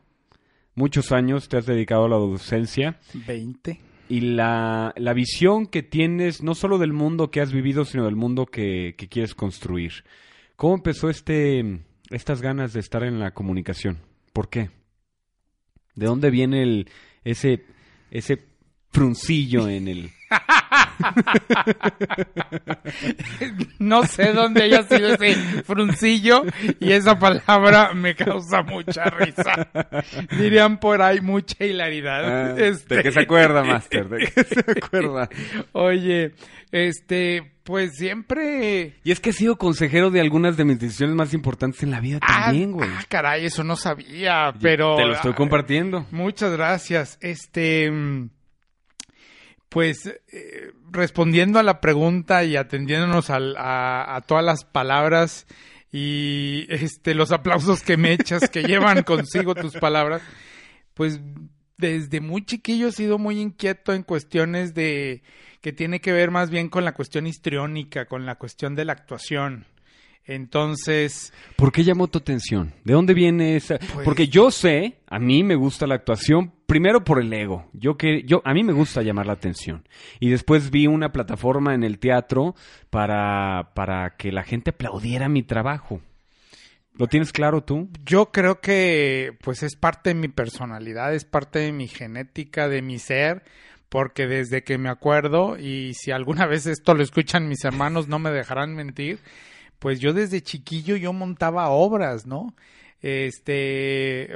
Muchos 0.78 1.10
años 1.10 1.48
te 1.48 1.56
has 1.56 1.66
dedicado 1.66 2.04
a 2.04 2.08
la 2.08 2.18
docencia 2.18 3.00
20. 3.26 3.80
y 4.08 4.20
la, 4.20 4.94
la 4.96 5.12
visión 5.12 5.66
que 5.66 5.82
tienes 5.82 6.40
no 6.40 6.54
solo 6.54 6.78
del 6.78 6.92
mundo 6.92 7.32
que 7.32 7.40
has 7.40 7.52
vivido, 7.52 7.84
sino 7.84 8.04
del 8.04 8.14
mundo 8.14 8.46
que, 8.46 8.94
que 8.96 9.08
quieres 9.08 9.34
construir. 9.34 10.04
¿Cómo 10.54 10.76
empezó 10.76 11.10
este, 11.10 11.80
estas 12.10 12.42
ganas 12.42 12.74
de 12.74 12.78
estar 12.78 13.02
en 13.02 13.18
la 13.18 13.32
comunicación? 13.32 13.98
¿Por 14.32 14.50
qué? 14.50 14.70
¿De 15.96 16.06
dónde 16.06 16.30
viene 16.30 16.62
el, 16.62 16.88
ese, 17.24 17.64
ese 18.12 18.46
fruncillo 18.92 19.68
en 19.68 19.88
el... 19.88 20.10
No 23.78 24.04
sé 24.04 24.32
dónde 24.32 24.64
haya 24.64 24.82
sido 24.82 25.14
ese 25.14 25.34
fruncillo 25.62 26.44
y 26.80 26.92
esa 26.92 27.18
palabra 27.18 27.92
me 27.94 28.14
causa 28.14 28.62
mucha 28.62 29.04
risa. 29.04 29.68
Dirían 30.38 30.78
por 30.78 31.02
ahí 31.02 31.20
mucha 31.20 31.64
hilaridad. 31.64 32.24
Ah, 32.24 32.54
Este, 32.58 32.96
¿De 32.96 33.02
qué 33.02 33.12
se 33.12 33.20
acuerda, 33.20 33.62
Master? 33.62 34.08
¿De 34.08 34.26
qué 34.26 34.44
se 34.44 34.60
acuerda? 34.60 35.28
Oye, 35.72 36.34
este, 36.72 37.52
pues 37.62 37.96
siempre... 37.96 38.94
Y 39.04 39.12
es 39.12 39.20
que 39.20 39.30
he 39.30 39.32
sido 39.32 39.56
consejero 39.56 40.10
de 40.10 40.20
algunas 40.20 40.56
de 40.56 40.64
mis 40.64 40.78
decisiones 40.78 41.14
más 41.14 41.34
importantes 41.34 41.82
en 41.82 41.90
la 41.90 42.00
vida 42.00 42.18
también, 42.18 42.72
güey. 42.72 42.88
Ah, 42.90 43.04
caray, 43.08 43.44
eso 43.44 43.64
no 43.64 43.76
sabía, 43.76 44.52
pero... 44.60 44.96
Te 44.96 45.04
lo 45.04 45.14
estoy 45.14 45.32
ah, 45.32 45.36
compartiendo. 45.36 46.06
Muchas 46.10 46.52
gracias. 46.52 47.18
Este, 47.20 47.90
mm, 47.90 48.30
pues 49.68 50.06
eh, 50.06 50.72
respondiendo 50.90 51.58
a 51.58 51.62
la 51.62 51.80
pregunta 51.80 52.44
y 52.44 52.56
atendiéndonos 52.56 53.26
a 53.30 54.24
todas 54.26 54.44
las 54.44 54.64
palabras 54.64 55.46
y 55.92 56.66
este 56.70 57.14
los 57.14 57.32
aplausos 57.32 57.82
que 57.82 57.96
me 57.96 58.12
echas 58.12 58.48
que 58.50 58.62
llevan 58.62 59.02
consigo 59.04 59.54
tus 59.54 59.74
palabras, 59.74 60.22
pues 60.94 61.20
desde 61.76 62.20
muy 62.20 62.44
chiquillo 62.44 62.88
he 62.88 62.92
sido 62.92 63.18
muy 63.18 63.40
inquieto 63.40 63.92
en 63.92 64.02
cuestiones 64.02 64.74
de 64.74 65.22
que 65.60 65.72
tiene 65.72 66.00
que 66.00 66.12
ver 66.12 66.30
más 66.30 66.50
bien 66.50 66.68
con 66.68 66.84
la 66.84 66.92
cuestión 66.92 67.26
histriónica, 67.26 68.06
con 68.06 68.26
la 68.26 68.34
cuestión 68.36 68.74
de 68.74 68.84
la 68.84 68.92
actuación. 68.92 69.66
Entonces, 70.24 71.32
¿Por 71.56 71.72
qué 71.72 71.84
llamó 71.84 72.06
tu 72.08 72.18
atención? 72.18 72.74
¿De 72.84 72.92
dónde 72.92 73.14
viene 73.14 73.56
esa? 73.56 73.78
Pues- 73.78 74.04
Porque 74.04 74.28
yo 74.28 74.50
sé, 74.50 74.98
a 75.08 75.18
mí 75.18 75.42
me 75.42 75.54
gusta 75.54 75.86
la 75.86 75.94
actuación, 75.94 76.52
primero 76.68 77.02
por 77.02 77.18
el 77.18 77.32
ego. 77.32 77.66
Yo 77.72 77.96
que 77.96 78.22
yo 78.24 78.42
a 78.44 78.52
mí 78.52 78.62
me 78.62 78.74
gusta 78.74 79.02
llamar 79.02 79.26
la 79.26 79.32
atención. 79.32 79.88
Y 80.20 80.28
después 80.28 80.70
vi 80.70 80.86
una 80.86 81.12
plataforma 81.12 81.74
en 81.74 81.82
el 81.82 81.98
teatro 81.98 82.54
para 82.90 83.72
para 83.74 84.16
que 84.16 84.30
la 84.30 84.44
gente 84.44 84.70
aplaudiera 84.70 85.30
mi 85.30 85.42
trabajo. 85.42 86.02
¿Lo 86.92 87.06
tienes 87.06 87.32
claro 87.32 87.64
tú? 87.64 87.88
Yo 88.04 88.32
creo 88.32 88.60
que 88.60 89.38
pues 89.42 89.62
es 89.62 89.76
parte 89.76 90.10
de 90.10 90.14
mi 90.14 90.28
personalidad, 90.28 91.14
es 91.14 91.24
parte 91.24 91.60
de 91.60 91.72
mi 91.72 91.88
genética, 91.88 92.68
de 92.68 92.82
mi 92.82 92.98
ser, 92.98 93.44
porque 93.88 94.26
desde 94.26 94.62
que 94.62 94.76
me 94.76 94.90
acuerdo, 94.90 95.56
y 95.56 95.94
si 95.94 96.10
alguna 96.10 96.44
vez 96.46 96.66
esto 96.66 96.94
lo 96.94 97.02
escuchan 97.02 97.48
mis 97.48 97.64
hermanos, 97.64 98.08
no 98.08 98.18
me 98.18 98.30
dejarán 98.30 98.74
mentir, 98.74 99.20
pues 99.78 100.00
yo 100.00 100.12
desde 100.12 100.42
chiquillo 100.42 100.96
yo 100.96 101.12
montaba 101.14 101.70
obras, 101.70 102.26
¿no? 102.26 102.54
Este, 103.00 104.28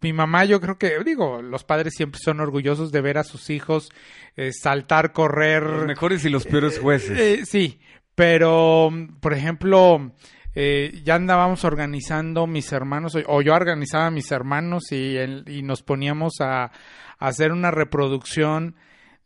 mi 0.00 0.12
mamá 0.12 0.44
yo 0.44 0.60
creo 0.60 0.78
que, 0.78 0.98
digo, 1.04 1.42
los 1.42 1.64
padres 1.64 1.94
siempre 1.96 2.20
son 2.22 2.40
orgullosos 2.40 2.92
de 2.92 3.00
ver 3.00 3.18
a 3.18 3.24
sus 3.24 3.50
hijos 3.50 3.90
eh, 4.36 4.52
saltar, 4.52 5.12
correr, 5.12 5.62
Los 5.64 5.86
mejores 5.86 6.24
y 6.24 6.28
los 6.28 6.46
peores 6.46 6.78
jueces. 6.78 7.18
eh, 7.18 7.46
sí, 7.46 7.80
pero, 8.14 8.90
por 9.20 9.32
ejemplo, 9.34 10.12
eh, 10.54 11.00
ya 11.04 11.16
andábamos 11.16 11.64
organizando 11.64 12.46
mis 12.46 12.70
hermanos, 12.72 13.16
o- 13.26 13.42
yo 13.42 13.54
organizaba 13.54 14.06
a 14.06 14.10
mis 14.10 14.30
hermanos 14.30 14.92
y, 14.92 15.16
el- 15.16 15.44
y 15.48 15.62
nos 15.62 15.82
poníamos 15.82 16.34
a, 16.40 16.64
a 16.64 16.70
hacer 17.18 17.52
una 17.52 17.70
reproducción 17.70 18.76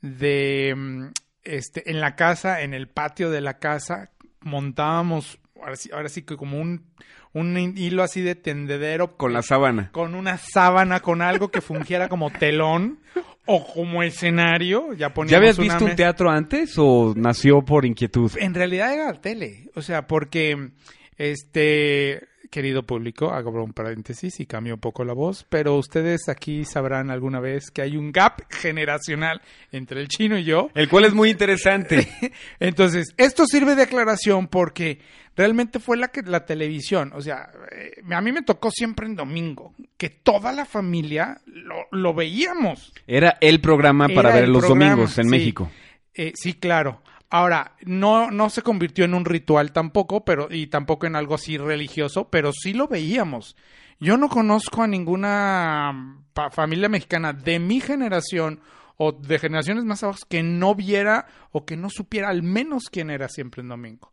de, 0.00 0.74
mm, 0.76 1.06
este, 1.44 1.90
en 1.90 2.00
la 2.00 2.16
casa, 2.16 2.62
en 2.62 2.72
el 2.74 2.88
patio 2.88 3.30
de 3.30 3.40
la 3.40 3.58
casa, 3.58 4.10
montábamos, 4.40 5.38
ahora 5.60 5.76
sí, 5.76 5.90
ahora 5.92 6.08
sí 6.08 6.22
que 6.22 6.36
como 6.36 6.58
un, 6.60 6.86
un 7.34 7.56
hilo 7.76 8.02
así 8.02 8.20
de 8.20 8.34
tendedero 8.34 9.16
Con 9.16 9.32
la 9.32 9.42
sábana. 9.42 9.90
con 9.92 10.14
una 10.14 10.36
sábana, 10.38 11.00
con 11.00 11.22
algo 11.22 11.50
que 11.50 11.60
fungiera 11.60 12.08
como 12.08 12.30
telón 12.30 12.98
o 13.46 13.66
como 13.72 14.02
escenario. 14.02 14.92
Ya, 14.94 15.12
¿Ya 15.26 15.36
habías 15.38 15.58
una 15.58 15.68
visto 15.74 15.84
un 15.86 15.96
teatro 15.96 16.30
antes 16.30 16.74
o 16.76 17.14
nació 17.16 17.62
por 17.64 17.84
inquietud? 17.86 18.30
en 18.38 18.54
realidad 18.54 18.92
era 18.92 19.06
la 19.12 19.20
tele. 19.20 19.70
O 19.74 19.82
sea, 19.82 20.06
porque, 20.06 20.70
este, 21.16 22.28
querido 22.52 22.82
público, 22.82 23.32
hago 23.32 23.50
un 23.64 23.72
paréntesis 23.72 24.38
y 24.38 24.46
cambio 24.46 24.74
un 24.74 24.80
poco 24.80 25.04
la 25.04 25.14
voz, 25.14 25.46
pero 25.48 25.74
ustedes 25.76 26.28
aquí 26.28 26.66
sabrán 26.66 27.10
alguna 27.10 27.40
vez 27.40 27.70
que 27.70 27.80
hay 27.80 27.96
un 27.96 28.12
gap 28.12 28.42
generacional 28.50 29.40
entre 29.72 30.00
el 30.02 30.08
chino 30.08 30.36
y 30.36 30.44
yo. 30.44 30.68
El 30.74 30.90
cual 30.90 31.06
es 31.06 31.14
muy 31.14 31.30
interesante. 31.30 32.06
Entonces, 32.60 33.14
esto 33.16 33.46
sirve 33.46 33.74
de 33.74 33.84
aclaración 33.84 34.48
porque 34.48 35.00
realmente 35.34 35.80
fue 35.80 35.96
la 35.96 36.08
que 36.08 36.20
la 36.22 36.44
televisión, 36.44 37.12
o 37.14 37.22
sea, 37.22 37.50
eh, 37.72 38.02
a 38.14 38.20
mí 38.20 38.32
me 38.32 38.42
tocó 38.42 38.70
siempre 38.70 39.06
en 39.06 39.16
domingo, 39.16 39.74
que 39.96 40.10
toda 40.10 40.52
la 40.52 40.66
familia 40.66 41.40
lo, 41.46 41.86
lo 41.90 42.12
veíamos. 42.12 42.92
Era 43.06 43.38
el 43.40 43.62
programa 43.62 44.08
para 44.08 44.28
Era 44.28 44.40
ver 44.40 44.48
los 44.50 44.66
programa, 44.66 44.90
domingos 44.90 45.18
en 45.18 45.24
sí. 45.24 45.30
México. 45.30 45.70
Eh, 46.14 46.32
sí, 46.34 46.52
claro. 46.52 47.00
Ahora, 47.34 47.76
no, 47.86 48.30
no 48.30 48.50
se 48.50 48.60
convirtió 48.60 49.06
en 49.06 49.14
un 49.14 49.24
ritual 49.24 49.72
tampoco, 49.72 50.22
pero, 50.22 50.48
y 50.50 50.66
tampoco 50.66 51.06
en 51.06 51.16
algo 51.16 51.34
así 51.34 51.56
religioso, 51.56 52.28
pero 52.28 52.52
sí 52.52 52.74
lo 52.74 52.88
veíamos. 52.88 53.56
Yo 53.98 54.18
no 54.18 54.28
conozco 54.28 54.82
a 54.82 54.86
ninguna 54.86 56.18
pa- 56.34 56.50
familia 56.50 56.90
mexicana 56.90 57.32
de 57.32 57.58
mi 57.58 57.80
generación 57.80 58.60
o 58.98 59.12
de 59.12 59.38
generaciones 59.38 59.84
más 59.86 60.02
abajo 60.02 60.18
que 60.28 60.42
no 60.42 60.74
viera 60.74 61.26
o 61.52 61.64
que 61.64 61.74
no 61.78 61.88
supiera 61.88 62.28
al 62.28 62.42
menos 62.42 62.90
quién 62.92 63.08
era 63.08 63.30
siempre 63.30 63.62
en 63.62 63.68
domingo. 63.68 64.12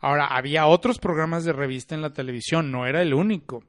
Ahora, 0.00 0.26
había 0.26 0.66
otros 0.66 0.98
programas 0.98 1.44
de 1.44 1.52
revista 1.52 1.94
en 1.94 2.02
la 2.02 2.12
televisión, 2.12 2.72
no 2.72 2.84
era 2.84 3.00
el 3.00 3.14
único. 3.14 3.62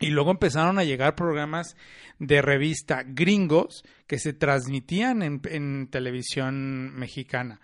Y 0.00 0.08
luego 0.08 0.32
empezaron 0.32 0.80
a 0.80 0.84
llegar 0.84 1.14
programas 1.14 1.76
de 2.18 2.42
revista 2.42 3.04
gringos 3.06 3.84
que 4.08 4.18
se 4.18 4.32
transmitían 4.32 5.22
en, 5.22 5.40
en 5.44 5.86
televisión 5.86 6.92
mexicana. 6.96 7.60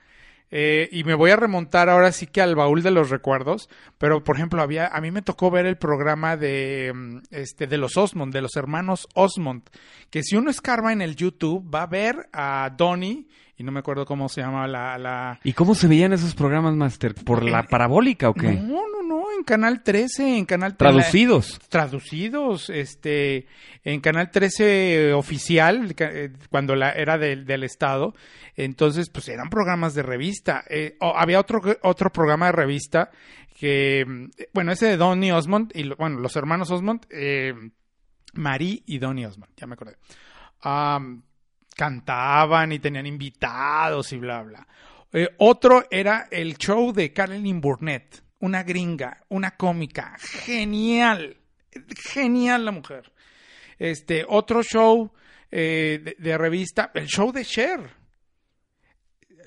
Eh, 0.51 0.89
y 0.91 1.05
me 1.05 1.15
voy 1.15 1.31
a 1.31 1.37
remontar 1.37 1.89
ahora 1.89 2.11
sí 2.11 2.27
que 2.27 2.43
al 2.43 2.57
baúl 2.57 2.83
de 2.83 2.91
los 2.91 3.11
recuerdos, 3.11 3.69
pero 3.99 4.25
por 4.25 4.37
ejemplo, 4.37 4.61
había, 4.61 4.89
a 4.89 5.01
mí 5.01 5.11
me 5.11 5.23
tocó 5.23 5.51
ver 5.51 5.67
el 5.67 5.79
programa 5.79 6.37
de, 6.37 6.93
mm, 6.93 7.19
este, 7.31 7.67
de 7.67 7.79
los 7.79 7.97
Osmond, 7.97 8.33
de 8.33 8.43
los 8.43 8.57
hermanos 8.57 9.07
Osmond, 9.15 9.63
que 10.11 10.23
si 10.23 10.37
uno 10.37 10.51
escarba 10.51 10.93
en 10.93 11.03
el 11.03 11.15
YouTube 11.15 11.73
va 11.73 11.83
a 11.83 11.87
ver 11.87 12.29
a 12.33 12.75
Donnie, 12.77 13.29
y 13.61 13.63
no 13.63 13.73
me 13.73 13.81
acuerdo 13.81 14.07
cómo 14.07 14.29
se 14.31 14.41
llama 14.41 14.67
la, 14.67 14.97
la, 14.97 15.39
¿Y 15.45 15.53
cómo 15.53 15.75
se 15.75 15.87
veían 15.87 16.15
esos 16.15 16.35
programas, 16.35 16.75
Master? 16.75 17.15
¿Por 17.15 17.45
la 17.45 17.63
parabólica 17.65 18.31
o 18.31 18.35
qué? 18.35 18.53
no, 18.55 18.81
no, 18.89 19.03
no, 19.03 19.25
en 19.37 19.45
Canal 19.45 19.83
13, 19.83 20.39
en 20.39 20.47
Canal 20.47 20.77
Traducidos. 20.79 21.59
traducidos 21.69 22.71
este 22.71 23.47
en 23.85 24.01
Canal 24.01 24.31
13 24.31 25.13
oficial 25.13 25.95
ca- 25.95 26.11
eh, 26.11 26.33
cuando 26.49 26.75
la 26.75 26.93
era 26.93 27.19
del, 27.19 27.45
del 27.45 27.65
estado 27.65 28.15
entonces 28.57 29.11
pues 29.11 29.29
eran 29.29 29.49
programas 29.51 29.95
de 29.95 30.03
revista 30.03 30.65
Eh, 30.71 30.97
había 31.01 31.39
otro 31.41 31.61
otro 31.83 32.11
programa 32.11 32.47
de 32.47 32.53
revista 32.53 33.11
que 33.59 34.05
mm, 34.07 34.25
bueno 34.55 34.73
ese 34.73 34.87
de 34.87 34.97
Donny 34.97 35.33
Osmond 35.33 35.73
y 35.75 35.89
bueno 35.95 36.19
los 36.21 36.35
hermanos 36.37 36.71
Osmond 36.71 37.07
eh, 37.11 37.53
Marie 38.35 38.83
y 38.87 38.99
Donny 38.99 39.25
Osmond 39.27 39.53
ya 39.57 39.67
me 39.67 39.75
acordé 39.75 39.97
Am, 40.63 41.23
cantaban 41.81 42.73
y 42.73 42.79
tenían 42.79 43.07
invitados 43.07 44.13
y 44.13 44.19
bla 44.19 44.43
bla 44.43 44.67
Eh, 45.15 45.29
otro 45.39 45.87
era 45.91 46.29
el 46.31 46.59
show 46.59 46.93
de 46.93 47.11
Carolyn 47.11 47.59
Burnett 47.59 48.23
una 48.41 48.63
gringa, 48.63 49.23
una 49.31 49.53
cómica, 49.53 50.15
genial, 50.19 51.39
genial 52.13 52.65
la 52.67 52.71
mujer. 52.71 53.11
Este, 53.79 54.27
otro 54.29 54.63
show 54.63 55.11
eh, 55.51 56.01
de, 56.03 56.17
de 56.19 56.39
revista, 56.39 56.91
el 56.95 57.07
show 57.07 57.33
de 57.33 57.45
Cher. 57.45 58.00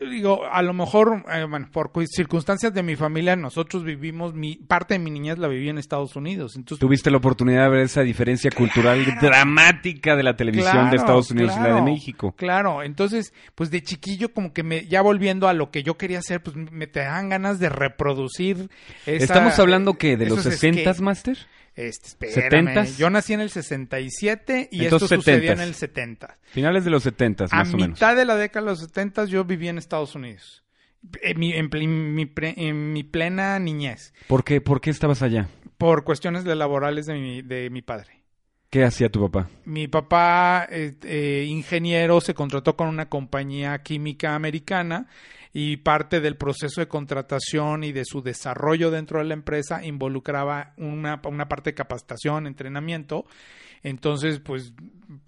Digo, 0.10 0.46
a 0.46 0.62
lo 0.62 0.74
mejor, 0.74 1.24
eh, 1.34 1.46
bueno, 1.50 1.68
por 1.72 1.92
cu- 1.92 2.06
circunstancias 2.08 2.74
de 2.74 2.84
mi 2.84 2.96
familia, 2.96 3.36
nosotros 3.36 3.84
vivimos, 3.84 4.34
mi 4.34 4.56
parte 4.56 4.94
de 4.96 5.00
mi 5.00 5.12
niñez 5.12 5.38
la 5.38 5.48
viví 5.48 5.70
en 5.70 5.78
Estados 5.78 6.16
Unidos. 6.16 6.56
Entonces, 6.56 6.80
Tuviste 6.80 7.12
la 7.12 7.18
oportunidad 7.18 7.64
de 7.64 7.70
ver 7.70 7.80
esa 7.82 8.02
diferencia 8.02 8.52
cultural 8.52 9.04
dramática 9.22 10.16
de 10.16 10.24
la 10.24 10.36
televisión 10.36 10.90
de 10.90 10.98
Estados 10.98 11.32
Unidos 11.32 11.54
y 11.58 11.60
la 11.60 11.76
de 11.76 11.82
México. 11.82 12.34
Claro, 12.38 12.84
entonces, 12.84 13.34
pues 13.56 13.72
de 13.72 13.82
chiquillo, 13.82 14.34
como 14.34 14.54
que 14.54 14.64
me, 14.64 14.86
ya 14.88 15.02
volviendo 15.02 15.48
a 15.48 15.54
lo 15.54 15.72
que 15.72 15.84
yo 15.84 15.98
quería 15.98 16.20
hacer, 16.20 16.42
pues 16.42 16.56
me 16.56 16.88
te 16.88 17.00
dan 17.02 17.30
ganas 17.30 17.60
de 17.60 17.70
reproducir. 17.70 18.70
esa- 19.06 19.24
Estamos 19.24 19.60
hablando 19.60 19.96
que 19.96 20.18
de 20.18 20.28
los 20.30 20.40
esos 20.46 20.54
60s, 20.62 20.98
skate- 20.98 21.02
Master. 21.02 21.38
Este, 21.76 22.28
espérame, 22.28 22.68
70s. 22.76 22.98
Yo 22.98 23.10
nací 23.10 23.34
en 23.34 23.42
el 23.42 23.50
67 23.50 24.70
y 24.72 24.84
Entonces, 24.84 25.12
esto 25.12 25.16
sucedió 25.22 25.52
en 25.54 25.58
70s. 25.60 25.64
el 25.64 25.74
70. 25.76 26.38
Finales 26.44 26.86
de 26.86 26.92
los 26.92 27.04
70 27.04 27.46
A 27.46 27.56
más 27.56 27.74
o 27.74 27.78
menos. 27.78 27.98
mitad 27.98 28.16
de 28.16 28.26
la 28.26 28.36
década 28.36 28.66
de 28.66 28.72
los 28.72 28.80
70 28.80 29.26
yo 29.26 29.44
viví 29.44 29.68
en 29.68 29.78
Estados 29.78 30.14
Unidos. 30.16 30.64
En 31.22 31.40
mi, 31.40 31.52
en 31.54 31.70
mi 32.16 32.32
en 32.38 32.94
mi 32.94 33.04
plena 33.04 33.60
niñez. 33.60 34.14
¿Por 34.28 34.44
qué, 34.44 34.62
¿Por 34.62 34.80
qué 34.82 34.90
estabas 34.90 35.22
allá? 35.22 35.50
Por 35.78 36.04
cuestiones 36.06 36.44
de 36.46 36.56
laborales 36.56 37.08
de 37.08 37.16
mi, 37.16 37.42
de 37.42 37.70
mi 37.70 37.82
padre. 37.82 38.24
¿Qué 38.70 38.84
hacía 38.84 39.10
tu 39.10 39.22
papá? 39.22 39.50
Mi 39.66 39.88
papá, 39.88 40.66
eh, 40.72 40.96
eh, 41.04 41.46
ingeniero, 41.48 42.22
se 42.22 42.34
contrató 42.34 42.76
con 42.76 42.88
una 42.88 43.08
compañía 43.10 43.78
química 43.84 44.34
americana 44.34 45.08
y 45.54 45.78
parte 45.78 46.20
del 46.20 46.36
proceso 46.36 46.82
de 46.82 46.88
contratación 46.88 47.84
y 47.84 47.92
de 47.92 48.06
su 48.06 48.22
desarrollo 48.24 48.90
dentro 48.90 49.20
de 49.20 49.26
la 49.26 49.36
empresa 49.36 49.86
involucraba 49.86 50.74
una, 50.78 51.22
una 51.26 51.48
parte 51.48 51.70
de 51.70 51.76
capacitación, 51.76 52.48
entrenamiento. 52.48 53.26
Entonces, 53.84 54.40
pues 54.40 54.74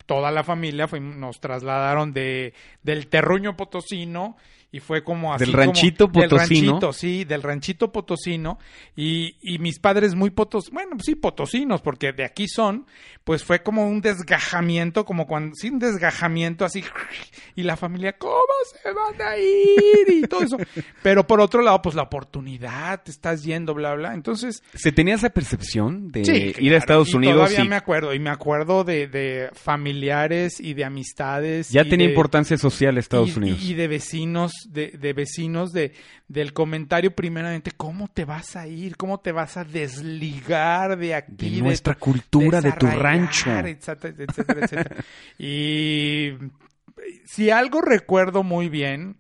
toda 0.06 0.32
la 0.32 0.44
familia 0.44 0.88
fue- 0.88 1.00
nos 1.00 1.40
trasladaron 1.40 2.12
de 2.14 2.54
del 2.82 3.08
terruño 3.08 3.56
potosino 3.56 4.38
y 4.76 4.80
fue 4.82 5.04
como 5.04 5.34
así 5.34 5.46
Del 5.46 5.54
como- 5.54 5.64
ranchito 5.64 6.12
potosino. 6.12 6.30
del 6.30 6.40
ranchito, 6.40 6.94
sí, 6.94 7.24
del 7.24 7.42
ranchito 7.44 7.92
potosino 7.92 8.60
y, 8.96 9.36
y 9.42 9.60
mis 9.60 9.80
padres 9.80 10.16
muy 10.16 10.32
potos, 10.32 10.70
bueno, 10.72 10.98
sí, 11.02 11.16
potosinos, 11.16 11.82
porque 11.82 12.12
de 12.12 12.26
aquí 12.26 12.48
son, 12.48 12.86
pues 13.24 13.44
fue 13.44 13.64
como 13.64 13.88
un 13.88 14.02
desgajamiento, 14.02 15.06
como 15.06 15.28
cuando, 15.28 15.56
sí, 15.56 15.70
un 15.70 15.80
desgajamiento 15.80 16.66
así, 16.66 16.84
y 17.56 17.64
la 17.64 17.78
familia, 17.78 18.18
¿cómo 18.18 18.36
se 18.84 18.92
van 18.92 19.22
a 19.28 19.38
ir? 19.38 20.10
Y 20.10 20.22
todo 20.28 20.42
eso. 20.42 20.58
Pero 21.02 21.26
por 21.26 21.40
otro 21.40 21.62
lado, 21.62 21.82
pues 21.82 21.96
la 21.96 22.04
oportunidad, 22.04 23.02
te 23.04 23.12
estás 23.12 23.44
yendo, 23.44 23.74
bla, 23.74 23.96
bla. 23.96 24.14
Entonces, 24.14 24.62
¿Se 24.74 24.92
tenía 24.92 25.16
esa 25.16 25.30
percepción 25.30 26.12
de 26.12 26.26
Sí, 26.26 26.32
ir 26.32 26.54
claro, 26.56 26.76
a 26.76 26.78
Estados 26.80 27.10
y 27.14 27.16
Unidos 27.16 27.36
Todavía 27.50 27.70
me 27.70 27.76
acuerdo, 27.76 28.14
y 28.14 28.20
me 28.20 28.30
acuerdo 28.30 28.84
de, 28.84 29.08
de 29.08 29.50
familiares 29.54 30.60
y 30.60 30.74
de 30.74 30.84
amistades. 30.84 31.70
ya 31.70 31.84
tenía 31.84 32.08
de- 32.08 32.12
importancia 32.14 32.58
social 32.58 32.98
Estados 32.98 33.30
y, 33.30 33.38
Unidos? 33.38 33.64
y 33.64 33.74
de 33.74 33.88
vecinos, 33.88 34.52
de, 34.72 34.92
de 34.92 35.14
vecinos 35.14 35.72
de, 35.74 35.94
del 36.28 36.54
comentario 36.54 37.16
primeramente, 37.16 37.72
¿cómo 37.72 38.08
te 38.08 38.26
vas 38.26 38.56
a 38.56 38.68
ir? 38.68 38.98
¿Cómo 38.98 39.20
te 39.20 39.32
vas 39.32 39.58
a 39.58 39.64
desligar 39.64 40.98
de 40.98 41.16
aquí? 41.16 41.56
de 41.56 41.62
nuestra 41.62 41.96
cultura, 41.96 42.62
de 42.62 42.72
tu 42.74 42.88
rancho. 42.88 43.50
Etcétera, 43.52 44.16
etcétera, 44.28 44.60
etcétera. 44.66 44.96
y 45.38 46.32
si 47.26 47.50
algo 47.50 47.82
recuerdo 47.82 48.44
muy 48.44 48.70
bien 48.70 49.18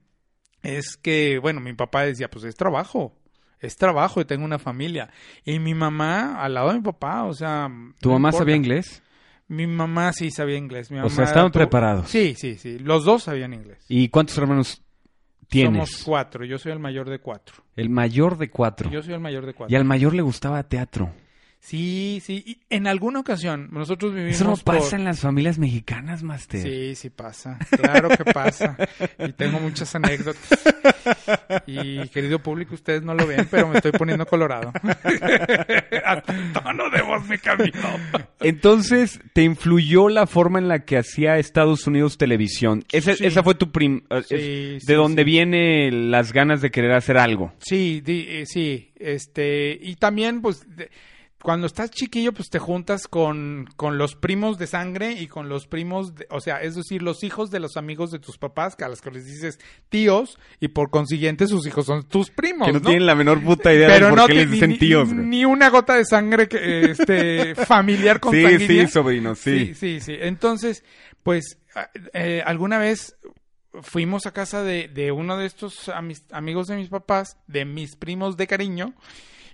es 0.63 0.97
que, 0.97 1.37
bueno, 1.39 1.59
mi 1.61 1.73
papá 1.73 2.03
decía, 2.03 2.29
pues 2.29 2.45
es 2.45 2.55
trabajo. 2.55 3.15
Es 3.59 3.77
trabajo 3.77 4.21
y 4.21 4.25
tengo 4.25 4.45
una 4.45 4.59
familia. 4.59 5.09
Y 5.43 5.59
mi 5.59 5.73
mamá, 5.73 6.41
al 6.43 6.53
lado 6.55 6.69
de 6.69 6.75
mi 6.75 6.81
papá, 6.81 7.23
o 7.23 7.33
sea... 7.33 7.67
¿Tu 7.99 8.09
no 8.09 8.15
mamá 8.15 8.29
importa. 8.29 8.37
sabía 8.39 8.55
inglés? 8.55 9.01
Mi 9.47 9.67
mamá 9.67 10.11
sí 10.11 10.31
sabía 10.31 10.57
inglés. 10.57 10.89
Mi 10.91 10.97
O 10.97 11.03
mamá 11.03 11.11
sea, 11.15 11.25
estaban 11.25 11.51
preparados. 11.51 12.09
Sí, 12.09 12.35
sí, 12.37 12.55
sí. 12.57 12.79
Los 12.79 13.05
dos 13.05 13.23
sabían 13.23 13.53
inglés. 13.53 13.85
¿Y 13.87 14.09
cuántos 14.09 14.37
hermanos 14.37 14.81
tienes? 15.47 15.89
Somos 15.89 16.03
cuatro. 16.05 16.45
Yo 16.45 16.57
soy 16.57 16.71
el 16.71 16.79
mayor 16.79 17.09
de 17.09 17.19
cuatro. 17.19 17.63
El 17.75 17.89
mayor 17.89 18.37
de 18.37 18.49
cuatro. 18.49 18.89
Yo 18.89 19.01
soy 19.01 19.13
el 19.13 19.19
mayor 19.19 19.45
de 19.45 19.53
cuatro. 19.53 19.73
Y 19.73 19.75
al 19.75 19.85
mayor 19.85 20.13
le 20.13 20.21
gustaba 20.21 20.63
teatro. 20.63 21.11
Sí, 21.67 22.22
sí. 22.24 22.43
Y 22.45 22.57
en 22.69 22.86
alguna 22.86 23.19
ocasión, 23.22 23.69
nosotros 23.72 24.13
vivimos 24.13 24.36
Eso 24.36 24.43
no 24.45 24.55
por- 24.55 24.75
pasa 24.75 24.95
en 24.98 25.03
las 25.03 25.19
familias 25.19 25.57
mexicanas, 25.57 26.22
Master. 26.22 26.62
Sí, 26.62 26.93
sí 26.95 27.10
pasa. 27.10 27.57
Claro 27.72 28.10
que 28.10 28.24
pasa. 28.31 28.77
y 29.17 29.34
tengo 29.34 29.60
muchas 29.60 29.93
anécdotas. 29.95 30.48
Y 31.67 32.07
querido 32.10 32.39
público, 32.39 32.74
ustedes 32.74 33.03
no 33.03 33.13
lo 33.13 33.27
ven, 33.27 33.48
pero 33.50 33.67
me 33.67 33.75
estoy 33.77 33.91
poniendo 33.91 34.25
colorado. 34.25 34.72
Hasta 36.06 36.34
el 36.36 36.54
tono 36.54 36.89
de 36.89 37.01
voz 37.01 37.28
me 37.28 37.38
cambió. 37.39 37.71
Entonces, 38.39 39.19
¿te 39.34 39.43
influyó 39.43 40.10
la 40.10 40.25
forma 40.28 40.60
en 40.60 40.67
la 40.67 40.80
que 40.86 40.97
hacía 40.97 41.38
Estados 41.38 41.86
Unidos 41.88 42.17
televisión? 42.17 42.84
Ese- 42.91 43.15
Sí. 43.15 43.25
Esa 43.25 43.43
fue 43.43 43.56
tu 43.56 43.71
prim... 43.71 44.01
eh, 44.10 44.21
Sí, 44.28 44.36
es- 44.36 44.84
sí, 44.84 44.88
de 44.88 44.93
donde 44.95 45.21
sí. 45.23 45.25
viene 45.25 45.91
las 45.91 46.34
ganas 46.34 46.62
de 46.62 46.71
querer 46.71 46.91
hacer 46.93 47.17
algo. 47.17 47.54
Sí, 47.60 48.01
di- 48.01 48.25
eh, 48.28 48.45
sí, 48.45 48.91
este, 48.95 49.78
y 49.82 49.95
también, 49.95 50.41
pues, 50.41 50.65
de- 50.75 50.89
cuando 51.45 51.67
estás 51.67 51.91
chiquillo, 51.91 52.34
pues 52.34 52.49
te 52.49 52.58
juntas 52.58 53.08
con, 53.08 53.69
con 53.75 53.99
los 53.99 54.15
primos 54.15 54.58
de 54.58 54.65
sangre 54.65 55.12
y 55.12 55.27
con 55.27 55.47
los 55.47 55.67
primos, 55.67 56.15
de- 56.15 56.25
o 56.31 56.41
sea, 56.41 56.63
es 56.63 56.73
decir, 56.73 57.03
los 57.03 57.23
hijos 57.23 57.51
de 57.51 57.60
los 57.60 57.77
amigos 57.77 58.10
de 58.10 58.17
tus 58.17 58.39
papás, 58.39 58.75
que 58.75 58.84
a 58.84 58.89
los 58.89 58.99
que 58.99 59.12
les 59.12 59.25
dices 59.27 59.60
tíos, 59.89 60.39
y 60.60 60.69
por 60.69 60.89
consiguiente 60.89 61.45
sus 61.45 61.67
hijos 61.67 61.86
son 61.86 62.01
tus 62.10 62.31
primos, 62.31 62.65
Que 62.65 62.73
no, 62.73 62.79
¿no? 62.79 62.86
tienen 62.89 63.05
la 63.05 63.13
menor 63.13 63.43
puta 63.43 63.71
idea 63.71 63.88
de 63.88 63.99
por 64.10 64.17
no 64.17 64.25
qué 64.25 64.34
les 64.34 64.49
dicen 64.49 64.71
ni, 64.71 64.79
tíos. 64.79 65.08
ni, 65.10 65.13
güey. 65.13 65.27
ni 65.27 65.45
una 65.45 65.69
gota 65.69 65.93
de 65.95 66.05
sangre 66.05 66.47
que, 66.47 66.89
este, 66.91 67.53
familiar 67.67 68.19
con 68.19 68.34
Sí, 68.34 68.43
sí, 68.65 68.88
sobrino, 68.88 69.36
sí. 69.36 69.67
Sí, 69.67 69.75
sí, 69.75 69.99
sí. 69.99 70.15
Entonces, 70.19 70.84
pues, 71.21 71.60
eh, 72.13 72.41
alguna 72.43 72.79
vez 72.79 73.15
fuimos 73.84 74.25
a 74.25 74.31
casa 74.31 74.63
de, 74.63 74.88
de 74.88 75.12
uno 75.12 75.38
de 75.38 75.45
estos 75.45 75.91
amigos 76.31 76.67
de 76.67 76.75
mis 76.77 76.89
papás, 76.89 77.38
de 77.45 77.65
mis 77.65 77.95
primos 77.95 78.36
de 78.36 78.47
cariño, 78.47 78.95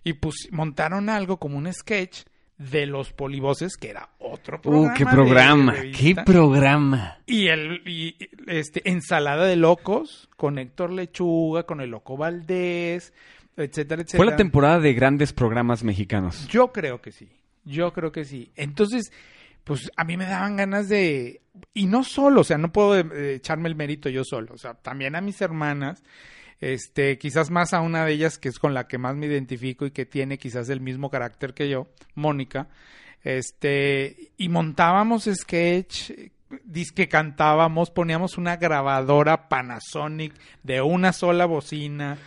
y 0.03 0.13
pues 0.13 0.47
montaron 0.51 1.09
algo 1.09 1.37
como 1.37 1.57
un 1.57 1.71
sketch 1.71 2.23
de 2.57 2.85
los 2.85 3.11
polivoces, 3.11 3.75
que 3.75 3.89
era 3.89 4.09
otro 4.19 4.61
programa. 4.61 4.93
Uh, 4.93 4.97
qué 4.97 5.05
de 5.05 5.11
programa, 5.11 5.75
qué 5.97 6.15
programa. 6.23 7.17
Y 7.25 7.47
el 7.47 7.81
y, 7.87 8.15
este 8.47 8.87
ensalada 8.89 9.45
de 9.45 9.55
locos 9.55 10.29
con 10.37 10.59
Héctor 10.59 10.91
Lechuga, 10.91 11.63
con 11.63 11.81
el 11.81 11.89
Loco 11.89 12.17
Valdés, 12.17 13.13
etcétera, 13.57 14.03
etcétera. 14.03 14.23
Fue 14.23 14.25
la 14.31 14.35
temporada 14.35 14.79
de 14.79 14.93
grandes 14.93 15.33
programas 15.33 15.83
mexicanos. 15.83 16.47
Yo 16.47 16.71
creo 16.71 17.01
que 17.01 17.11
sí. 17.11 17.29
Yo 17.63 17.93
creo 17.93 18.11
que 18.11 18.25
sí. 18.25 18.51
Entonces, 18.55 19.11
pues 19.63 19.91
a 19.95 20.03
mí 20.03 20.17
me 20.17 20.25
daban 20.25 20.57
ganas 20.57 20.89
de... 20.89 21.41
Y 21.73 21.87
no 21.87 22.03
solo, 22.03 22.41
o 22.41 22.43
sea, 22.43 22.57
no 22.57 22.71
puedo 22.71 22.97
eh, 22.97 23.35
echarme 23.35 23.69
el 23.69 23.75
mérito 23.75 24.09
yo 24.09 24.23
solo. 24.23 24.53
O 24.53 24.57
sea, 24.57 24.73
también 24.73 25.15
a 25.15 25.21
mis 25.21 25.41
hermanas, 25.41 26.03
este, 26.61 27.17
quizás 27.17 27.49
más 27.49 27.73
a 27.73 27.81
una 27.81 28.05
de 28.05 28.13
ellas 28.13 28.37
que 28.37 28.47
es 28.47 28.59
con 28.59 28.73
la 28.73 28.87
que 28.87 28.99
más 28.99 29.15
me 29.15 29.25
identifico 29.25 29.85
y 29.85 29.91
que 29.91 30.05
tiene 30.05 30.37
quizás 30.37 30.69
el 30.69 30.79
mismo 30.79 31.09
carácter 31.09 31.53
que 31.53 31.67
yo, 31.67 31.87
Mónica. 32.13 32.67
Este, 33.23 34.31
y 34.37 34.49
montábamos 34.49 35.25
sketch, 35.25 36.11
disque 36.63 37.07
cantábamos, 37.07 37.89
poníamos 37.89 38.37
una 38.37 38.57
grabadora 38.57 39.49
Panasonic 39.49 40.33
de 40.63 40.81
una 40.81 41.13
sola 41.13 41.45
bocina, 41.45 42.17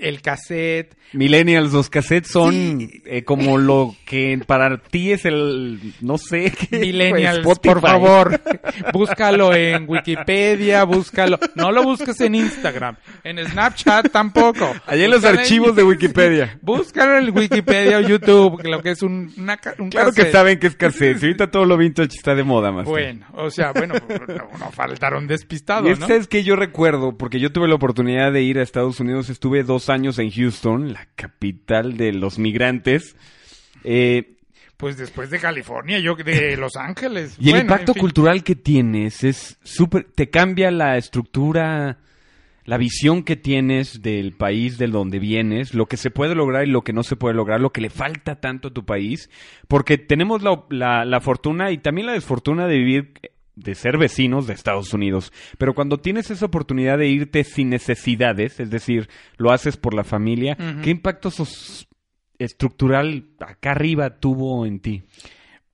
el 0.00 0.20
cassette, 0.20 0.96
Millennials, 1.12 1.72
los 1.72 1.90
cassettes 1.90 2.30
son 2.32 2.52
Sí. 2.80 3.02
eh, 3.04 3.22
como 3.22 3.56
lo 3.58 3.94
que 4.04 4.40
para 4.46 4.78
ti 4.78 5.12
es 5.12 5.24
el, 5.26 5.78
no 6.00 6.18
sé, 6.18 6.52
qué, 6.70 6.78
Millennials, 6.80 7.46
por 7.60 7.80
favor, 7.80 8.40
búscalo 8.92 9.54
en 9.54 9.88
Wikipedia, 9.88 10.82
búscalo. 10.84 11.38
No 11.54 11.70
lo 11.70 11.82
busques 11.84 12.20
en 12.20 12.34
Instagram, 12.34 12.96
en 13.22 13.38
Snapchat 13.46 14.10
tampoco. 14.10 14.72
Allá 14.86 15.04
en 15.04 15.10
los 15.10 15.24
archivos 15.24 15.76
de 15.76 15.84
Wikipedia. 15.84 16.58
Búscalo 16.62 17.18
en 17.18 17.36
Wikipedia 17.36 17.98
o 17.98 18.00
YouTube, 18.00 18.60
que 18.60 18.68
lo 18.68 18.82
que 18.82 18.90
es 18.90 19.02
un, 19.02 19.32
una 19.36 19.58
un 19.78 19.90
Claro 19.90 20.12
que 20.12 20.32
saben 20.32 20.58
que 20.58 20.66
es 20.66 20.76
cassette. 20.76 21.22
Ahorita 21.22 21.50
todo 21.50 21.64
lo 21.64 21.76
vintage 21.76 22.16
está 22.16 22.34
de 22.34 22.42
moda, 22.42 22.72
más. 22.72 22.86
Bueno, 22.86 23.26
o 23.34 23.50
sea, 23.50 23.72
bueno, 23.72 23.94
no, 24.28 24.58
no 24.58 24.70
faltaron 24.72 25.26
despistado, 25.28 25.86
Y 25.88 25.92
es, 25.92 25.98
¿no? 26.00 26.08
¿sabes 26.08 26.26
qué? 26.26 26.42
Yo 26.42 26.56
recuerdo, 26.56 27.16
porque 27.16 27.38
yo 27.38 27.52
tuve 27.52 27.68
la 27.68 27.74
oportunidad 27.74 28.32
de 28.32 28.42
ir 28.42 28.58
a 28.58 28.62
Estados 28.62 28.98
Unidos, 28.98 29.28
estuve 29.30 29.61
dos 29.62 29.88
años 29.90 30.18
en 30.18 30.30
Houston, 30.30 30.92
la 30.92 31.06
capital 31.14 31.96
de 31.96 32.12
los 32.12 32.38
migrantes. 32.38 33.16
Eh, 33.84 34.36
Pues 34.76 34.96
después 34.96 35.30
de 35.30 35.38
California, 35.38 35.98
yo 36.00 36.14
de 36.16 36.56
Los 36.58 36.76
Ángeles. 36.76 37.36
y 37.38 37.50
el 37.50 37.60
impacto 37.60 37.92
en 37.92 37.94
fin. 37.94 38.00
cultural 38.00 38.42
que 38.44 38.54
tienes 38.56 39.24
es 39.24 39.58
súper... 39.62 40.04
Te 40.14 40.28
cambia 40.30 40.70
la 40.70 40.96
estructura, 40.96 41.98
la 42.64 42.76
visión 42.78 43.22
que 43.24 43.36
tienes 43.36 44.02
del 44.02 44.32
país 44.32 44.78
del 44.78 44.92
donde 44.92 45.18
vienes, 45.18 45.74
lo 45.74 45.86
que 45.86 45.96
se 45.96 46.10
puede 46.10 46.34
lograr 46.34 46.66
y 46.66 46.70
lo 46.70 46.82
que 46.82 46.92
no 46.92 47.02
se 47.02 47.16
puede 47.16 47.34
lograr, 47.34 47.60
lo 47.60 47.70
que 47.70 47.80
le 47.80 47.90
falta 47.90 48.40
tanto 48.40 48.68
a 48.68 48.72
tu 48.72 48.84
país, 48.84 49.30
porque 49.68 49.98
tenemos 49.98 50.42
la, 50.42 50.62
la- 50.70 51.04
la 51.04 51.20
fortuna 51.20 51.70
y 51.72 51.78
también 51.78 52.06
la 52.06 52.12
desfortuna 52.12 52.66
de 52.66 52.78
vivir 52.78 53.12
de 53.54 53.74
ser 53.74 53.98
vecinos 53.98 54.46
de 54.46 54.54
Estados 54.54 54.94
Unidos. 54.94 55.32
Pero 55.58 55.74
cuando 55.74 55.98
tienes 55.98 56.30
esa 56.30 56.46
oportunidad 56.46 56.98
de 56.98 57.08
irte 57.08 57.44
sin 57.44 57.68
necesidades, 57.70 58.58
es 58.60 58.70
decir, 58.70 59.08
lo 59.36 59.52
haces 59.52 59.76
por 59.76 59.94
la 59.94 60.04
familia. 60.04 60.56
¿qué 60.82 60.90
impacto 60.90 61.30
sos- 61.30 61.86
estructural 62.38 63.24
acá 63.40 63.72
arriba 63.72 64.18
tuvo 64.18 64.66
en 64.66 64.80
ti? 64.80 65.02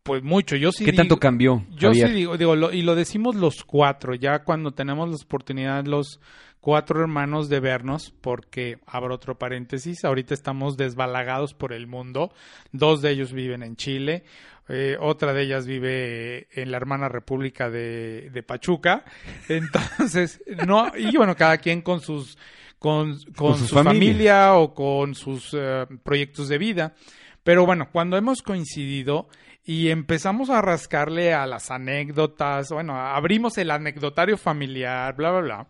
Pues 0.02 0.22
mucho, 0.22 0.56
yo 0.56 0.72
sí 0.72 0.84
¿Qué 0.84 0.92
digo- 0.92 1.02
tanto 1.02 1.16
cambió? 1.18 1.64
Yo 1.70 1.88
Javier? 1.88 2.08
sí 2.08 2.14
digo, 2.14 2.36
digo 2.36 2.56
lo- 2.56 2.72
y 2.72 2.82
lo 2.82 2.94
decimos 2.94 3.36
los 3.36 3.64
cuatro, 3.64 4.14
ya 4.14 4.40
cuando 4.44 4.72
tenemos 4.72 5.08
la 5.08 5.16
oportunidad 5.16 5.84
los 5.86 6.20
cuatro 6.60 7.00
hermanos 7.00 7.48
de 7.48 7.60
vernos, 7.60 8.12
porque 8.20 8.78
abro 8.86 9.14
otro 9.14 9.38
paréntesis, 9.38 10.04
ahorita 10.04 10.34
estamos 10.34 10.76
desbalagados 10.76 11.54
por 11.54 11.72
el 11.72 11.86
mundo, 11.86 12.32
dos 12.72 13.00
de 13.02 13.10
ellos 13.10 13.32
viven 13.32 13.62
en 13.62 13.76
Chile, 13.76 14.24
eh, 14.68 14.96
otra 15.00 15.32
de 15.32 15.42
ellas 15.42 15.66
vive 15.66 16.48
en 16.52 16.70
la 16.70 16.76
hermana 16.76 17.08
república 17.08 17.70
de, 17.70 18.30
de 18.30 18.42
Pachuca, 18.42 19.04
entonces, 19.48 20.42
no, 20.66 20.92
y 20.96 21.16
bueno, 21.16 21.34
cada 21.36 21.58
quien 21.58 21.82
con 21.82 22.00
sus, 22.00 22.36
con, 22.78 23.18
con, 23.36 23.56
su 23.56 23.66
su 23.66 23.74
familia. 23.74 23.92
familia 23.92 24.54
o 24.54 24.74
con 24.74 25.14
sus 25.14 25.54
eh, 25.58 25.86
proyectos 26.02 26.48
de 26.48 26.58
vida. 26.58 26.94
Pero 27.42 27.64
bueno, 27.64 27.88
cuando 27.90 28.16
hemos 28.16 28.42
coincidido 28.42 29.28
y 29.64 29.88
empezamos 29.88 30.50
a 30.50 30.60
rascarle 30.60 31.32
a 31.32 31.46
las 31.46 31.70
anécdotas, 31.70 32.68
bueno, 32.70 33.00
abrimos 33.00 33.56
el 33.58 33.70
anecdotario 33.70 34.36
familiar, 34.36 35.14
bla, 35.16 35.30
bla, 35.30 35.40
bla, 35.40 35.68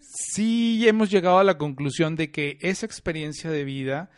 sí 0.00 0.88
hemos 0.88 1.10
llegado 1.10 1.38
a 1.38 1.44
la 1.44 1.58
conclusión 1.58 2.16
de 2.16 2.30
que 2.30 2.58
esa 2.60 2.86
experiencia 2.86 3.50
de 3.50 3.64
vida 3.64 4.10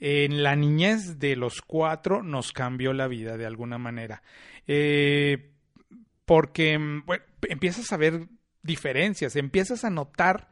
en 0.00 0.42
la 0.42 0.54
niñez 0.56 1.18
de 1.18 1.36
los 1.36 1.60
cuatro 1.62 2.22
nos 2.22 2.52
cambió 2.52 2.92
la 2.92 3.08
vida 3.08 3.36
de 3.36 3.46
alguna 3.46 3.78
manera. 3.78 4.22
Eh, 4.66 5.50
porque 6.24 6.78
mm, 6.78 7.04
bueno, 7.06 7.24
empiezas 7.48 7.92
a 7.92 7.96
ver 7.96 8.26
diferencias, 8.62 9.34
empiezas 9.36 9.84
a 9.84 9.90
notar 9.90 10.48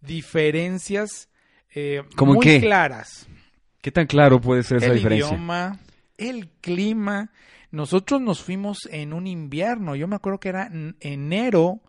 diferencias 0.00 1.28
eh, 1.74 2.02
¿Cómo 2.16 2.34
muy 2.34 2.44
qué? 2.44 2.60
claras 2.60 3.26
¿Qué 3.80 3.90
tan 3.92 4.06
claro 4.06 4.40
puede 4.40 4.62
ser 4.62 4.78
esa 4.78 4.88
el 4.88 4.94
diferencia? 4.96 5.28
idioma, 5.28 5.78
el 6.18 6.50
clima. 6.60 7.30
Nosotros 7.70 8.20
nos 8.20 8.42
fuimos 8.42 8.80
en 8.90 9.14
un 9.14 9.26
invierno. 9.26 9.96
Yo 9.96 10.06
me 10.06 10.16
acuerdo 10.16 10.38
que 10.38 10.50
era 10.50 10.66
en 10.66 10.96
enero. 11.00 11.80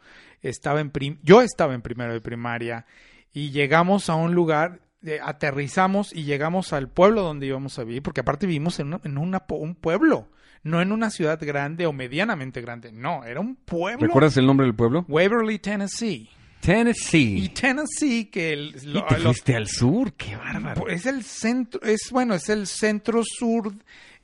Estaba 0.42 0.80
en 0.80 0.90
prim- 0.92 1.18
yo 1.22 1.42
estaba 1.42 1.74
en 1.74 1.82
primero 1.82 2.14
de 2.14 2.22
primaria 2.22 2.86
y 3.34 3.50
llegamos 3.52 4.10
a 4.10 4.16
un 4.16 4.34
lugar, 4.34 4.80
eh, 5.06 5.20
aterrizamos 5.24 6.14
y 6.14 6.24
llegamos 6.24 6.74
al 6.74 6.90
pueblo 6.90 7.22
donde 7.24 7.48
íbamos 7.48 7.78
a 7.80 7.84
vivir, 7.84 8.04
porque 8.04 8.22
aparte 8.22 8.46
vivimos 8.48 8.80
en, 8.80 8.88
una- 8.88 9.02
en 9.04 9.18
una 9.18 9.44
un 9.50 9.76
pueblo, 9.76 10.30
no 10.64 10.82
en 10.82 10.92
una 10.92 11.10
ciudad 11.10 11.40
grande 11.42 11.86
o 11.86 11.94
medianamente 11.94 12.62
grande. 12.62 12.92
No, 12.92 13.24
era 13.26 13.40
un 13.40 13.56
pueblo. 13.56 14.06
¿Recuerdas 14.06 14.38
el 14.38 14.46
nombre 14.46 14.66
del 14.66 14.76
pueblo? 14.76 15.06
Waverly, 15.08 15.60
Tennessee. 15.60 16.30
Y 16.30 16.66
Tennessee. 16.68 17.50
Tennessee, 17.50 18.26
que 18.26 18.54
el- 18.54 18.76
Y 18.84 18.86
lo- 18.88 19.06
te 19.08 19.18
lo- 19.18 19.30
fuiste 19.32 19.56
al 19.56 19.68
sur, 19.68 20.14
qué 20.14 20.36
bárbaro. 20.36 20.82
pues 20.82 20.94
es 21.02 21.06
el 21.08 21.24
centro, 21.24 21.82
es 21.82 22.10
bueno, 22.12 22.36
es 22.36 22.50
el 22.50 22.68
centro 22.68 23.24
sur. 23.26 23.74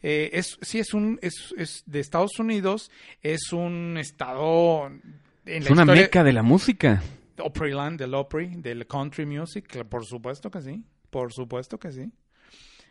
eh, 0.04 0.30
es 0.34 0.60
sí 0.62 0.78
es 0.78 0.94
un 0.94 1.18
es, 1.24 1.56
es 1.58 1.82
de 1.88 2.00
Estados 2.00 2.38
Unidos, 2.38 2.92
es 3.24 3.52
un 3.52 3.98
estado 4.00 4.86
en 4.86 5.02
Es 5.48 5.66
la 5.66 5.72
una 5.72 5.82
historia- 5.82 6.04
meca 6.04 6.24
de 6.24 6.34
la 6.34 6.44
música. 6.44 7.02
Opryland, 7.39 8.00
del 8.00 8.13
Opry, 8.13 8.56
del 8.58 8.86
country 8.88 9.26
music, 9.26 9.86
por 9.86 10.06
supuesto 10.06 10.50
que 10.52 10.62
sí, 10.62 10.84
por 11.10 11.32
supuesto 11.34 11.78
que 11.80 11.91
sí. 11.91 12.12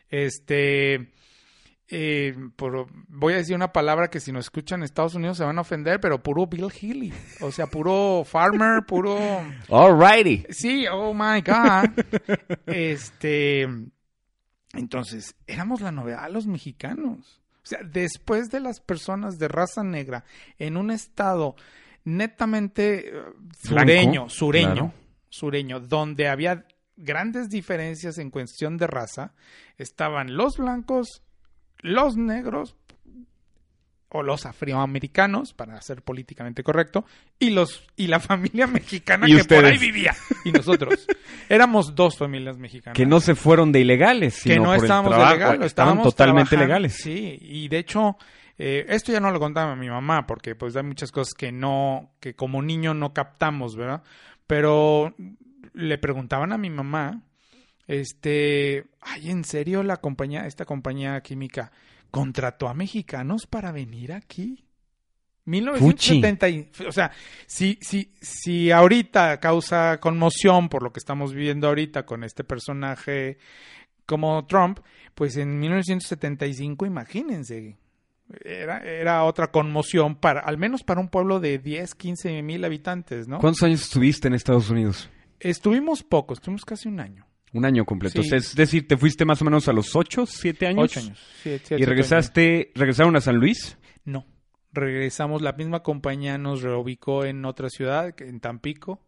Este, 0.09 1.11
eh, 1.89 2.35
por- 2.55 2.87
voy 3.07 3.33
a 3.33 3.37
decir 3.37 3.55
una 3.55 3.71
palabra 3.71 4.09
que 4.09 4.19
si 4.19 4.31
nos 4.31 4.45
escuchan 4.45 4.79
en 4.79 4.83
Estados 4.85 5.15
Unidos 5.15 5.37
se 5.37 5.43
van 5.43 5.57
a 5.57 5.61
ofender, 5.61 5.99
pero 5.99 6.21
puro 6.21 6.47
Bill 6.47 6.69
Healy, 6.71 7.13
o 7.41 7.51
sea, 7.51 7.67
puro 7.67 8.23
farmer, 8.25 8.83
puro 8.85 9.17
Alrighty. 9.69 10.45
Sí, 10.49 10.85
oh 10.91 11.13
my 11.13 11.41
God. 11.41 11.89
este. 12.65 13.67
Entonces, 14.73 15.35
éramos 15.47 15.81
la 15.81 15.91
novedad 15.91 16.29
los 16.29 16.45
mexicanos. 16.45 17.41
O 17.63 17.69
sea, 17.69 17.79
después 17.83 18.49
de 18.49 18.59
las 18.59 18.79
personas 18.79 19.37
de 19.39 19.47
raza 19.47 19.83
negra 19.83 20.23
en 20.57 20.77
un 20.77 20.91
estado 20.91 21.55
netamente 22.07 23.09
eh, 23.09 23.23
sureño, 23.61 24.11
Blanco, 24.11 24.29
sureño, 24.29 24.73
claro. 24.73 24.93
sureño, 25.27 25.79
donde 25.81 26.29
había 26.29 26.65
grandes 26.95 27.49
diferencias 27.49 28.17
en 28.17 28.31
cuestión 28.31 28.77
de 28.77 28.87
raza, 28.87 29.33
estaban 29.77 30.37
los 30.37 30.57
blancos, 30.57 31.21
los 31.79 32.15
negros 32.15 32.77
o 34.09 34.23
los 34.23 34.45
afroamericanos, 34.45 35.53
para 35.53 35.81
ser 35.81 36.01
políticamente 36.01 36.63
correcto, 36.63 37.03
y 37.39 37.49
los 37.49 37.83
y 37.97 38.07
la 38.07 38.19
familia 38.21 38.67
mexicana 38.67 39.27
que 39.27 39.43
por 39.43 39.65
ahí 39.65 39.77
vivía. 39.77 40.15
Y 40.45 40.53
nosotros. 40.53 41.05
Éramos 41.49 41.93
dos 41.93 42.17
familias 42.17 42.57
mexicanas. 42.57 42.95
Que 42.95 43.05
no 43.05 43.19
se 43.19 43.35
fueron 43.35 43.73
de 43.73 43.81
ilegales, 43.81 44.41
Que 44.41 44.53
sino 44.53 44.63
no 44.63 44.69
por 44.69 44.77
el 44.77 44.83
estábamos 44.83 45.17
de 45.17 45.33
legal, 45.33 45.63
estábamos 45.63 46.03
totalmente 46.05 46.55
legales. 46.55 46.93
Sí, 46.93 47.37
y 47.41 47.67
de 47.67 47.79
hecho, 47.79 48.17
eh, 48.57 48.85
esto 48.89 49.11
ya 49.11 49.19
no 49.19 49.31
lo 49.31 49.39
contaba 49.39 49.75
mi 49.75 49.89
mamá, 49.89 50.25
porque 50.27 50.55
pues 50.55 50.75
hay 50.75 50.83
muchas 50.83 51.11
cosas 51.11 51.33
que 51.33 51.51
no, 51.51 52.11
que 52.19 52.35
como 52.35 52.61
niño 52.61 52.93
no 52.93 53.13
captamos, 53.13 53.75
¿verdad? 53.75 54.03
Pero 54.47 55.13
le 55.73 55.97
preguntaban 55.97 56.51
a 56.53 56.57
mi 56.57 56.69
mamá, 56.69 57.21
este, 57.87 58.85
ay, 59.01 59.29
¿en 59.29 59.43
serio 59.43 59.83
la 59.83 59.97
compañía, 59.97 60.45
esta 60.45 60.65
compañía 60.65 61.19
química 61.21 61.71
contrató 62.11 62.67
a 62.67 62.73
mexicanos 62.73 63.45
para 63.47 63.71
venir 63.71 64.11
aquí? 64.13 64.63
1970, 65.45 66.49
y- 66.49 66.69
o 66.87 66.91
sea, 66.91 67.11
si, 67.45 67.77
si, 67.81 68.11
si 68.21 68.71
ahorita 68.71 69.39
causa 69.39 69.97
conmoción 69.99 70.67
por 70.67 70.83
lo 70.83 70.91
que 70.91 70.99
estamos 70.99 71.33
viviendo 71.33 71.67
ahorita 71.69 72.05
con 72.05 72.23
este 72.25 72.43
personaje 72.43 73.37
como 74.05 74.45
Trump, 74.45 74.79
pues 75.15 75.37
en 75.37 75.57
1975, 75.59 76.85
imagínense, 76.85 77.77
era, 78.43 78.79
era 78.83 79.23
otra 79.23 79.51
conmoción 79.51 80.15
para, 80.15 80.41
al 80.41 80.57
menos 80.57 80.83
para 80.83 80.99
un 80.99 81.09
pueblo 81.09 81.39
de 81.39 81.59
10, 81.59 81.95
15 81.95 82.41
mil 82.41 82.63
habitantes, 82.65 83.27
¿no? 83.27 83.39
¿Cuántos 83.39 83.63
años 83.63 83.83
estuviste 83.83 84.27
en 84.27 84.33
Estados 84.33 84.69
Unidos? 84.69 85.09
Estuvimos 85.39 86.03
pocos, 86.03 86.39
estuvimos 86.39 86.65
casi 86.65 86.87
un 86.89 86.99
año. 86.99 87.25
Un 87.53 87.65
año 87.65 87.85
completo. 87.85 88.21
Sí. 88.21 88.35
Es 88.35 88.55
decir, 88.55 88.87
te 88.87 88.97
fuiste 88.97 89.23
más 89.23 89.41
o 89.41 89.45
menos 89.45 89.67
a 89.67 89.73
los 89.73 89.95
ocho, 89.95 90.25
siete 90.25 90.67
años. 90.67 90.83
Ocho 90.83 90.99
años. 90.99 91.25
Siete, 91.41 91.63
siete, 91.65 91.83
Y 91.83 91.85
regresaste, 91.85 92.71
regresaron 92.75 93.15
a 93.15 93.21
San 93.21 93.37
Luis. 93.37 93.77
No. 94.03 94.25
Regresamos, 94.73 95.41
la 95.41 95.53
misma 95.53 95.81
compañía 95.81 96.37
nos 96.37 96.61
reubicó 96.61 97.23
en 97.23 97.45
otra 97.45 97.69
ciudad, 97.69 98.13
en 98.21 98.41
Tampico. 98.41 99.01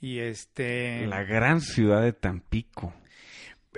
Y 0.00 0.18
este. 0.20 1.06
La 1.06 1.24
gran 1.24 1.60
ciudad 1.60 2.02
de 2.02 2.12
Tampico. 2.12 2.94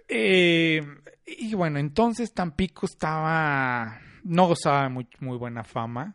Eh, 0.08 0.82
y 1.26 1.54
bueno, 1.54 1.78
entonces 1.78 2.32
Tampico 2.32 2.86
estaba. 2.86 4.00
No 4.24 4.46
gozaba 4.46 4.84
de 4.84 4.88
muy, 4.90 5.06
muy 5.20 5.36
buena 5.38 5.64
fama. 5.64 6.14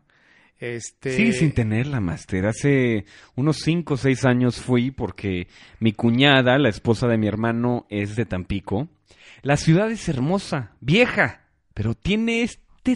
Este. 0.57 1.11
Sigue 1.11 1.33
sin 1.33 1.51
tenerla, 1.51 1.99
Master. 1.99 2.45
Hace 2.45 3.05
unos 3.35 3.57
cinco 3.57 3.95
o 3.95 3.97
seis 3.97 4.23
años 4.25 4.61
fui 4.61 4.91
porque 4.91 5.47
mi 5.79 5.91
cuñada, 5.91 6.57
la 6.57 6.69
esposa 6.69 7.07
de 7.07 7.17
mi 7.17 7.27
hermano, 7.27 7.85
es 7.89 8.15
de 8.15 8.25
Tampico. 8.25 8.87
La 9.41 9.57
ciudad 9.57 9.91
es 9.91 10.07
hermosa, 10.09 10.71
vieja, 10.79 11.41
pero 11.73 11.93
tiene 11.93 12.41
este, 12.41 12.95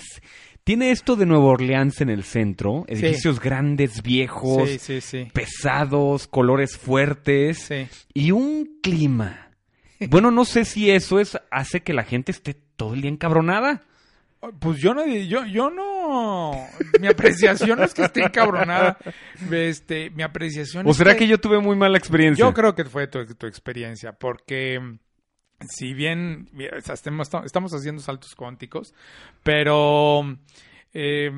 tiene 0.64 0.92
esto 0.92 1.16
de 1.16 1.26
Nueva 1.26 1.46
Orleans 1.46 2.00
en 2.02 2.10
el 2.10 2.24
centro, 2.24 2.86
edificios 2.88 3.40
grandes, 3.40 4.02
viejos, 4.02 4.68
Sí, 4.70 4.80
sí, 4.80 5.02
sí. 5.02 5.28
pesados, 5.34 6.28
colores 6.28 6.78
fuertes 6.78 7.58
Sí. 7.60 7.88
y 8.14 8.32
un 8.32 8.80
clima. 8.82 9.52
Bueno, 10.10 10.32
no 10.32 10.46
sé 10.46 10.64
si 10.64 10.90
eso 10.90 11.20
es 11.20 11.38
hace 11.52 11.82
que 11.82 11.94
la 11.94 12.04
gente 12.04 12.32
esté 12.32 12.54
todo 12.54 12.94
el 12.94 13.02
día 13.02 13.12
encabronada. 13.12 13.82
Pues 14.60 14.80
yo 14.80 14.94
no, 14.94 15.06
yo, 15.06 15.46
yo 15.46 15.70
no, 15.70 16.52
mi 17.02 17.08
apreciación 17.08 17.78
no 17.78 17.84
es 17.84 17.94
que 17.94 18.04
esté 18.04 18.24
encabronada, 18.24 18.98
este, 19.52 20.12
mi 20.12 20.24
apreciación 20.24 20.88
¿O 20.88 20.92
es 20.92 20.98
será 20.98 21.18
que 21.18 21.28
yo 21.28 21.40
tuve 21.40 21.60
muy 21.60 21.76
mala 21.76 21.98
experiencia? 21.98 22.46
Yo 22.46 22.54
creo 22.54 22.74
que 22.74 22.86
fue 22.86 23.08
tu, 23.08 23.26
tu 23.36 23.48
experiencia, 23.48 24.14
porque 24.14 24.80
mm, 24.80 25.00
si 25.68 25.94
bien 25.94 26.50
estamos 26.54 27.74
haciendo 27.74 28.02
saltos 28.02 28.34
cuánticos, 28.34 28.94
pero 29.44 30.22
eh, 30.94 31.32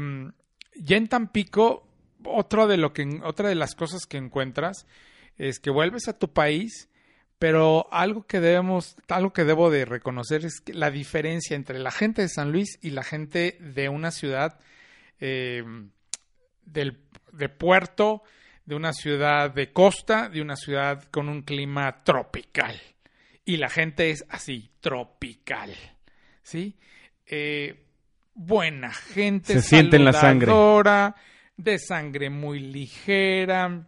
ya 0.75 0.97
en 0.97 1.07
Tampico, 1.07 1.87
otra 2.23 2.67
de, 2.67 2.77
lo 2.77 2.93
que, 2.93 3.19
otra 3.23 3.49
de 3.49 3.55
las 3.55 3.75
cosas 3.75 4.05
que 4.05 4.17
encuentras 4.17 4.85
es 5.37 5.59
que 5.59 5.71
vuelves 5.71 6.07
a 6.07 6.17
tu 6.17 6.31
país, 6.31 6.89
pero 7.41 7.87
algo 7.91 8.27
que 8.27 8.39
debemos, 8.39 8.95
algo 9.07 9.33
que 9.33 9.45
debo 9.45 9.71
de 9.71 9.83
reconocer 9.83 10.45
es 10.45 10.61
que 10.61 10.75
la 10.75 10.91
diferencia 10.91 11.55
entre 11.55 11.79
la 11.79 11.89
gente 11.89 12.21
de 12.21 12.29
San 12.29 12.51
Luis 12.51 12.77
y 12.83 12.91
la 12.91 13.01
gente 13.01 13.57
de 13.59 13.89
una 13.89 14.11
ciudad 14.11 14.59
eh, 15.19 15.63
del, 16.63 16.99
de 17.31 17.49
puerto, 17.49 18.21
de 18.65 18.75
una 18.75 18.93
ciudad 18.93 19.49
de 19.49 19.73
costa, 19.73 20.29
de 20.29 20.39
una 20.39 20.55
ciudad 20.55 21.05
con 21.09 21.29
un 21.29 21.41
clima 21.41 22.03
tropical. 22.03 22.79
Y 23.43 23.57
la 23.57 23.69
gente 23.69 24.11
es 24.11 24.23
así, 24.29 24.69
tropical. 24.79 25.73
¿Sí? 26.43 26.77
Eh, 27.25 27.87
buena 28.35 28.93
gente, 28.93 29.53
Se 29.53 29.61
siente 29.63 29.95
en 29.95 30.05
la 30.05 30.13
sangre. 30.13 30.53
de 31.57 31.79
sangre 31.79 32.29
muy 32.29 32.59
ligera, 32.59 33.87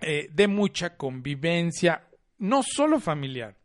eh, 0.00 0.30
de 0.32 0.48
mucha 0.48 0.96
convivencia, 0.96 2.07
no 2.38 2.62
solo 2.62 3.00
familiar, 3.00 3.56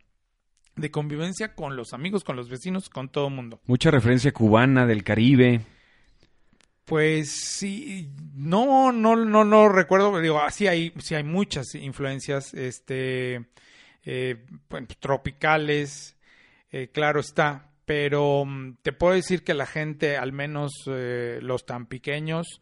de 0.76 0.92
convivencia 0.92 1.54
con 1.56 1.76
los 1.76 1.94
amigos, 1.94 2.24
con 2.24 2.36
los 2.36 2.50
vecinos, 2.50 2.90
con 2.90 3.10
todo 3.10 3.28
el 3.28 3.34
mundo. 3.34 3.62
Mucha 3.66 3.92
referencia 3.92 4.32
cubana 4.32 4.86
del 4.86 5.04
Caribe. 5.04 5.62
Pues 6.86 7.32
sí, 7.32 8.12
no, 8.36 8.92
no, 8.92 9.16
no, 9.16 9.46
no 9.46 9.70
recuerdo, 9.70 10.20
digo, 10.20 10.40
ah, 10.42 10.52
sí 10.52 10.68
hay, 10.68 10.94
sí 11.00 11.16
hay 11.16 11.24
muchas 11.24 11.76
influencias, 11.76 12.54
este, 12.54 13.46
eh, 14.04 14.36
pues, 14.68 14.86
tropicales, 15.00 16.18
eh, 16.72 16.90
claro 16.92 17.22
está, 17.22 17.70
pero 17.86 18.44
mm, 18.46 18.78
te 18.82 18.92
puedo 18.92 19.14
decir 19.14 19.44
que 19.44 19.54
la 19.54 19.66
gente, 19.66 20.18
al 20.18 20.34
menos 20.34 20.72
eh, 20.88 21.40
los 21.42 21.66
tan 21.66 21.86
pequeños, 21.86 22.60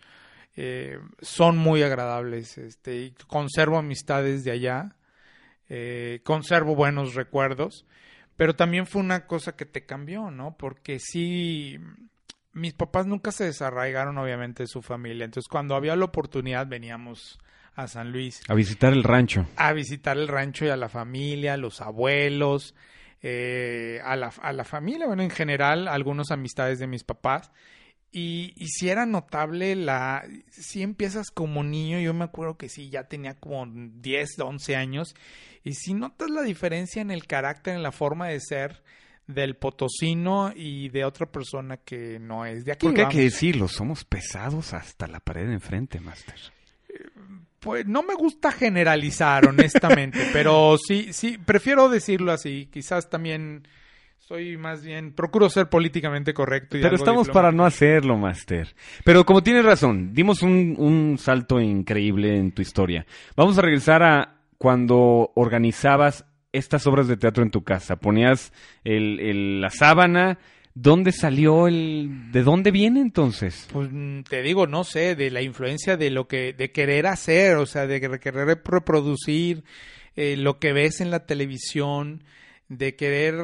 son 1.21 1.57
muy 1.57 1.81
agradables, 1.81 2.59
este, 2.59 2.97
y 2.97 3.11
conservo 3.25 3.79
amistades 3.79 4.43
de 4.43 4.51
allá, 4.51 4.95
eh, 5.73 6.19
conservo 6.25 6.75
buenos 6.75 7.15
recuerdos, 7.15 7.85
pero 8.35 8.57
también 8.57 8.85
fue 8.85 9.01
una 9.01 9.25
cosa 9.25 9.55
que 9.55 9.65
te 9.65 9.85
cambió, 9.85 10.29
¿no? 10.29 10.57
Porque 10.57 10.99
sí, 10.99 11.79
mis 12.51 12.73
papás 12.73 13.07
nunca 13.07 13.31
se 13.31 13.45
desarraigaron 13.45 14.17
obviamente 14.17 14.63
de 14.63 14.67
su 14.67 14.81
familia, 14.81 15.23
entonces 15.23 15.47
cuando 15.47 15.75
había 15.75 15.95
la 15.95 16.03
oportunidad 16.03 16.67
veníamos 16.67 17.39
a 17.73 17.87
San 17.87 18.11
Luis 18.11 18.41
A 18.49 18.53
visitar 18.53 18.91
el 18.91 19.01
rancho. 19.01 19.45
a 19.55 19.71
visitar 19.71 20.17
el 20.17 20.27
rancho 20.27 20.65
y 20.65 20.69
a 20.69 20.75
la 20.75 20.89
familia, 20.89 21.55
los 21.55 21.79
abuelos, 21.79 22.75
eh, 23.21 24.01
a, 24.03 24.17
la, 24.17 24.33
a 24.41 24.51
la 24.51 24.65
familia, 24.65 25.07
bueno, 25.07 25.23
en 25.23 25.29
general, 25.29 25.87
algunas 25.87 26.31
amistades 26.31 26.79
de 26.79 26.87
mis 26.87 27.05
papás. 27.05 27.49
Y, 28.11 28.53
y 28.57 28.67
si 28.67 28.89
era 28.89 29.05
notable 29.05 29.75
la... 29.75 30.25
Si 30.49 30.81
empiezas 30.81 31.31
como 31.31 31.63
niño, 31.63 31.99
yo 31.99 32.13
me 32.13 32.25
acuerdo 32.25 32.57
que 32.57 32.67
sí, 32.67 32.89
ya 32.89 33.05
tenía 33.05 33.35
como 33.35 33.65
10, 33.67 34.39
11 34.39 34.75
años, 34.75 35.15
y 35.63 35.73
si 35.73 35.93
notas 35.93 36.29
la 36.29 36.41
diferencia 36.41 37.01
en 37.01 37.11
el 37.11 37.25
carácter, 37.25 37.75
en 37.75 37.83
la 37.83 37.91
forma 37.91 38.27
de 38.27 38.39
ser 38.39 38.83
del 39.27 39.55
potosino 39.55 40.51
y 40.55 40.89
de 40.89 41.05
otra 41.05 41.25
persona 41.25 41.77
que 41.77 42.19
no 42.19 42.45
es 42.45 42.65
de 42.65 42.73
aquí. 42.73 42.85
Porque 42.85 43.03
hay 43.03 43.09
que 43.09 43.21
decirlo, 43.21 43.67
somos 43.67 44.03
pesados 44.03 44.73
hasta 44.73 45.07
la 45.07 45.19
pared 45.19 45.47
de 45.47 45.53
enfrente, 45.53 45.99
Master. 45.99 46.35
Pues 47.59 47.85
no 47.85 48.01
me 48.03 48.15
gusta 48.15 48.51
generalizar, 48.51 49.47
honestamente, 49.47 50.19
pero 50.33 50.77
sí, 50.77 51.13
sí, 51.13 51.37
prefiero 51.37 51.89
decirlo 51.89 52.31
así. 52.31 52.67
Quizás 52.71 53.09
también 53.09 53.67
soy 54.31 54.55
más 54.55 54.81
bien, 54.83 55.11
procuro 55.11 55.49
ser 55.49 55.67
políticamente 55.67 56.33
correcto. 56.33 56.77
Y 56.77 56.81
Pero 56.81 56.95
estamos 56.95 57.27
para 57.27 57.51
no 57.51 57.65
hacerlo, 57.65 58.17
Master. 58.17 58.73
Pero 59.03 59.25
como 59.25 59.43
tienes 59.43 59.65
razón, 59.65 60.13
dimos 60.13 60.41
un, 60.41 60.75
un 60.77 61.17
salto 61.17 61.59
increíble 61.59 62.37
en 62.37 62.53
tu 62.53 62.61
historia. 62.61 63.05
Vamos 63.35 63.57
a 63.57 63.61
regresar 63.61 64.03
a 64.03 64.35
cuando 64.57 65.31
organizabas 65.35 66.25
estas 66.53 66.87
obras 66.87 67.09
de 67.09 67.17
teatro 67.17 67.43
en 67.43 67.51
tu 67.51 67.63
casa. 67.63 67.97
Ponías 67.97 68.53
el, 68.85 69.19
el- 69.19 69.61
la 69.61 69.69
sábana. 69.69 70.39
¿Dónde 70.73 71.11
salió 71.11 71.67
el... 71.67 72.31
¿De 72.31 72.43
dónde 72.43 72.71
viene 72.71 73.01
entonces? 73.01 73.67
Pues 73.73 73.89
mm, 73.91 74.21
te 74.21 74.41
digo, 74.41 74.67
no 74.67 74.85
sé, 74.85 75.15
de 75.17 75.29
la 75.29 75.41
influencia 75.41 75.97
de 75.97 76.09
lo 76.09 76.29
que, 76.29 76.53
de 76.53 76.71
querer 76.71 77.07
hacer, 77.07 77.57
o 77.57 77.65
sea, 77.65 77.85
de 77.87 77.99
querer 77.99 78.61
reproducir 78.63 79.65
eh, 80.15 80.37
lo 80.37 80.59
que 80.59 80.71
ves 80.71 81.01
en 81.01 81.11
la 81.11 81.25
televisión, 81.25 82.23
de 82.77 82.95
querer 82.95 83.35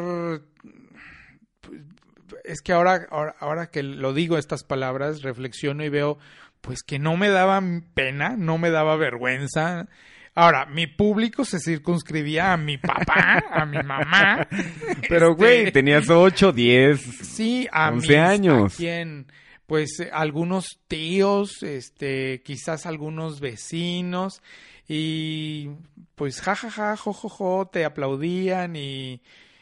es 2.43 2.61
que 2.61 2.71
ahora, 2.73 3.07
ahora, 3.11 3.35
ahora 3.39 3.67
que 3.67 3.83
lo 3.83 4.13
digo 4.13 4.37
estas 4.37 4.63
palabras, 4.63 5.21
reflexiono 5.21 5.83
y 5.83 5.89
veo 5.89 6.17
pues 6.61 6.81
que 6.83 6.97
no 6.99 7.17
me 7.17 7.29
daba 7.29 7.61
pena, 7.93 8.35
no 8.37 8.57
me 8.57 8.69
daba 8.69 8.95
vergüenza. 8.95 9.87
Ahora, 10.33 10.65
mi 10.65 10.87
público 10.87 11.45
se 11.45 11.59
circunscribía 11.59 12.53
a 12.53 12.57
mi 12.57 12.77
papá, 12.77 13.43
a 13.51 13.65
mi 13.65 13.81
mamá. 13.83 14.47
Pero, 15.09 15.31
Este, 15.31 15.37
güey, 15.37 15.71
tenías 15.71 16.09
8, 16.09 16.51
10. 16.51 16.99
Sí, 17.23 17.67
a 17.71 17.89
11 17.89 18.07
mis- 18.07 18.17
años. 18.17 18.73
¿a 18.73 18.77
quién? 18.77 19.27
Pues 19.65 19.99
eh, 19.99 20.09
algunos 20.13 20.79
tíos, 20.87 21.63
este, 21.63 22.41
quizás 22.43 22.85
algunos 22.85 23.39
vecinos 23.39 24.41
y 24.87 25.69
pues 26.15 26.41
jajaja, 26.41 26.95
jojojo, 26.97 27.67
te 27.67 27.85
aplaudían 27.85 28.75
y, 28.75 29.21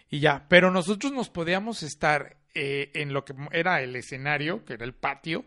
y 0.09 0.19
ya. 0.19 0.45
Pero 0.47 0.71
nosotros 0.71 1.11
nos 1.11 1.29
podíamos 1.29 1.83
estar 1.83 2.38
eh, 2.53 2.91
en 2.93 3.11
lo 3.13 3.25
que 3.25 3.33
era 3.51 3.81
el 3.81 3.95
escenario, 3.95 4.63
que 4.63 4.73
era 4.73 4.85
el 4.85 4.93
patio, 4.93 5.45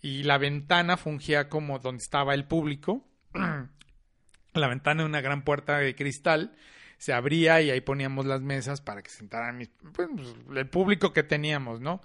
y 0.00 0.22
la 0.22 0.38
ventana 0.38 0.96
fungía 0.96 1.48
como 1.48 1.78
donde 1.78 2.02
estaba 2.02 2.34
el 2.34 2.46
público. 2.46 3.04
la 4.54 4.68
ventana 4.68 5.02
de 5.02 5.08
una 5.08 5.20
gran 5.20 5.42
puerta 5.42 5.78
de 5.78 5.94
cristal 5.94 6.56
se 6.96 7.12
abría 7.12 7.60
y 7.60 7.70
ahí 7.70 7.80
poníamos 7.80 8.26
las 8.26 8.40
mesas 8.40 8.80
para 8.80 9.02
que 9.02 9.10
sentaran 9.10 9.56
mis, 9.56 9.70
pues, 9.92 10.08
el 10.54 10.68
público 10.68 11.12
que 11.12 11.22
teníamos, 11.22 11.80
¿no? 11.80 12.00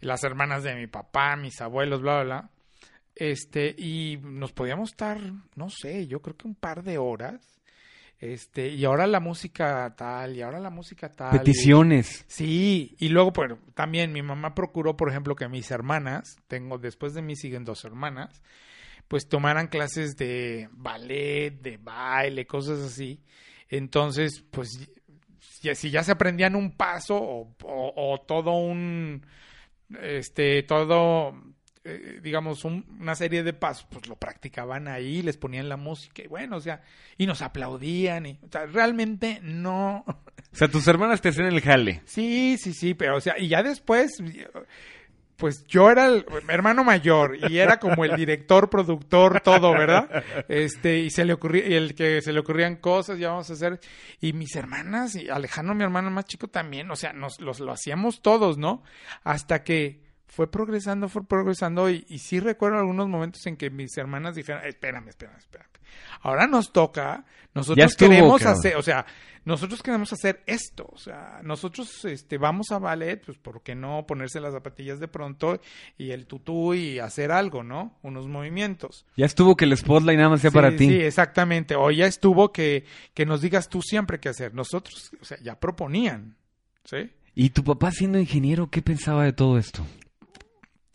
Las 0.00 0.24
hermanas 0.24 0.62
de 0.62 0.74
mi 0.74 0.86
papá, 0.86 1.36
mis 1.36 1.60
abuelos, 1.60 2.02
bla, 2.02 2.22
bla, 2.22 2.24
bla. 2.24 2.50
Este, 3.16 3.74
y 3.78 4.18
nos 4.22 4.52
podíamos 4.52 4.90
estar, 4.90 5.18
no 5.54 5.70
sé, 5.70 6.06
yo 6.06 6.20
creo 6.20 6.36
que 6.36 6.46
un 6.46 6.54
par 6.54 6.82
de 6.84 6.98
horas. 6.98 7.40
Este, 8.18 8.68
y 8.68 8.84
ahora 8.84 9.06
la 9.06 9.20
música 9.20 9.94
tal, 9.96 10.36
y 10.36 10.42
ahora 10.42 10.60
la 10.60 10.70
música 10.70 11.10
tal. 11.10 11.34
y- 11.34 11.38
Peticiones. 11.38 12.24
Sí, 12.28 12.94
y 12.98 13.08
luego, 13.08 13.30
bueno, 13.32 13.58
también 13.74 14.12
mi 14.12 14.22
mamá 14.22 14.54
procuró, 14.54 14.96
por 14.96 15.10
ejemplo, 15.10 15.34
que 15.34 15.48
mis 15.48 15.70
hermanas, 15.70 16.36
tengo, 16.46 16.78
después 16.78 17.12
de 17.14 17.22
mí 17.22 17.36
siguen 17.36 17.64
dos 17.64 17.84
hermanas, 17.84 18.42
pues 19.08 19.28
tomaran 19.28 19.68
clases 19.68 20.16
de 20.16 20.68
ballet, 20.72 21.50
de 21.60 21.76
baile, 21.78 22.46
cosas 22.46 22.80
así. 22.80 23.20
Entonces, 23.68 24.44
pues, 24.50 24.90
si 25.74 25.90
ya 25.90 26.02
se 26.02 26.12
aprendían 26.12 26.54
un 26.54 26.76
paso 26.76 27.16
o, 27.16 27.54
o- 27.64 28.12
o 28.14 28.20
todo 28.26 28.52
un, 28.52 29.26
este, 30.02 30.62
todo, 30.62 31.34
eh, 31.86 32.20
digamos, 32.22 32.64
un- 32.64 32.84
una 33.00 33.14
serie 33.14 33.42
de 33.42 33.52
pasos, 33.52 33.86
pues 33.90 34.06
lo 34.08 34.16
practicaban 34.16 34.88
ahí, 34.88 35.22
les 35.22 35.36
ponían 35.36 35.68
la 35.68 35.76
música 35.76 36.22
y 36.22 36.26
bueno, 36.26 36.56
o 36.56 36.60
sea, 36.60 36.82
y 37.16 37.26
nos 37.26 37.42
aplaudían 37.42 38.26
y, 38.26 38.38
o 38.42 38.48
sea, 38.50 38.66
realmente 38.66 39.38
no, 39.42 40.04
O 40.06 40.56
sea, 40.56 40.68
tus 40.68 40.86
hermanas 40.88 41.20
te 41.20 41.28
hacían 41.30 41.46
el 41.48 41.60
jale. 41.60 42.02
Sí, 42.06 42.56
sí, 42.58 42.72
sí, 42.72 42.94
pero 42.94 43.16
o 43.16 43.20
sea, 43.20 43.38
y 43.38 43.48
ya 43.48 43.62
después, 43.62 44.12
pues 45.36 45.66
yo 45.66 45.90
era 45.90 46.06
el 46.06 46.24
hermano 46.48 46.82
mayor 46.82 47.36
y 47.50 47.58
era 47.58 47.78
como 47.78 48.06
el 48.06 48.16
director, 48.16 48.70
productor, 48.70 49.42
todo, 49.42 49.72
¿verdad? 49.72 50.24
Este, 50.48 51.00
y 51.00 51.10
se 51.10 51.26
le 51.26 51.34
ocurría, 51.34 51.68
y 51.68 51.74
el 51.74 51.94
que 51.94 52.22
se 52.22 52.32
le 52.32 52.40
ocurrían 52.40 52.76
cosas, 52.76 53.18
ya 53.18 53.28
vamos 53.30 53.50
a 53.50 53.52
hacer, 53.52 53.78
y 54.18 54.32
mis 54.32 54.56
hermanas, 54.56 55.14
y 55.14 55.28
Alejandro, 55.28 55.74
mi 55.74 55.82
hermano 55.84 56.10
más 56.10 56.24
chico 56.24 56.48
también, 56.48 56.90
o 56.90 56.96
sea, 56.96 57.12
nos 57.12 57.38
los, 57.38 57.60
lo 57.60 57.72
hacíamos 57.72 58.22
todos, 58.22 58.56
¿no? 58.56 58.82
Hasta 59.24 59.62
que 59.62 60.05
fue 60.26 60.50
progresando, 60.50 61.08
fue 61.08 61.24
progresando, 61.24 61.88
y, 61.88 62.04
y 62.08 62.18
sí 62.18 62.40
recuerdo 62.40 62.78
algunos 62.78 63.08
momentos 63.08 63.46
en 63.46 63.56
que 63.56 63.70
mis 63.70 63.96
hermanas 63.96 64.34
dijeron, 64.34 64.62
espérame, 64.64 65.08
espérame, 65.08 65.38
espérame. 65.38 65.70
Ahora 66.22 66.46
nos 66.46 66.72
toca, 66.72 67.24
nosotros 67.54 67.92
estuvo, 67.92 68.10
queremos 68.10 68.42
cabrón. 68.42 68.58
hacer, 68.58 68.76
o 68.76 68.82
sea, 68.82 69.06
nosotros 69.44 69.80
queremos 69.80 70.12
hacer 70.12 70.42
esto, 70.46 70.90
o 70.92 70.98
sea, 70.98 71.40
nosotros 71.44 72.04
este, 72.04 72.36
vamos 72.36 72.72
a 72.72 72.80
ballet, 72.80 73.24
pues 73.24 73.38
¿por 73.38 73.62
qué 73.62 73.76
no 73.76 74.04
ponerse 74.04 74.40
las 74.40 74.52
zapatillas 74.52 74.98
de 74.98 75.06
pronto 75.06 75.60
y 75.96 76.10
el 76.10 76.26
tutú 76.26 76.74
y 76.74 76.98
hacer 76.98 77.30
algo, 77.30 77.62
¿no? 77.62 77.96
Unos 78.02 78.26
movimientos. 78.26 79.06
Ya 79.16 79.26
estuvo 79.26 79.56
que 79.56 79.64
el 79.64 79.76
spotlight 79.76 80.18
nada 80.18 80.30
más 80.30 80.40
sea 80.40 80.50
Sí, 80.50 80.54
para 80.54 80.70
ti. 80.74 80.88
Sí, 80.88 81.00
exactamente. 81.00 81.76
O 81.76 81.92
ya 81.92 82.06
estuvo 82.06 82.52
que, 82.52 82.84
que 83.14 83.24
nos 83.24 83.40
digas 83.40 83.68
tú 83.68 83.82
siempre 83.82 84.18
qué 84.18 84.28
hacer. 84.30 84.52
Nosotros, 84.52 85.12
o 85.20 85.24
sea, 85.24 85.38
ya 85.40 85.60
proponían, 85.60 86.36
¿sí? 86.84 87.12
¿Y 87.36 87.50
tu 87.50 87.62
papá 87.62 87.92
siendo 87.92 88.18
ingeniero, 88.18 88.68
qué 88.68 88.82
pensaba 88.82 89.22
de 89.24 89.32
todo 89.32 89.58
esto? 89.58 89.86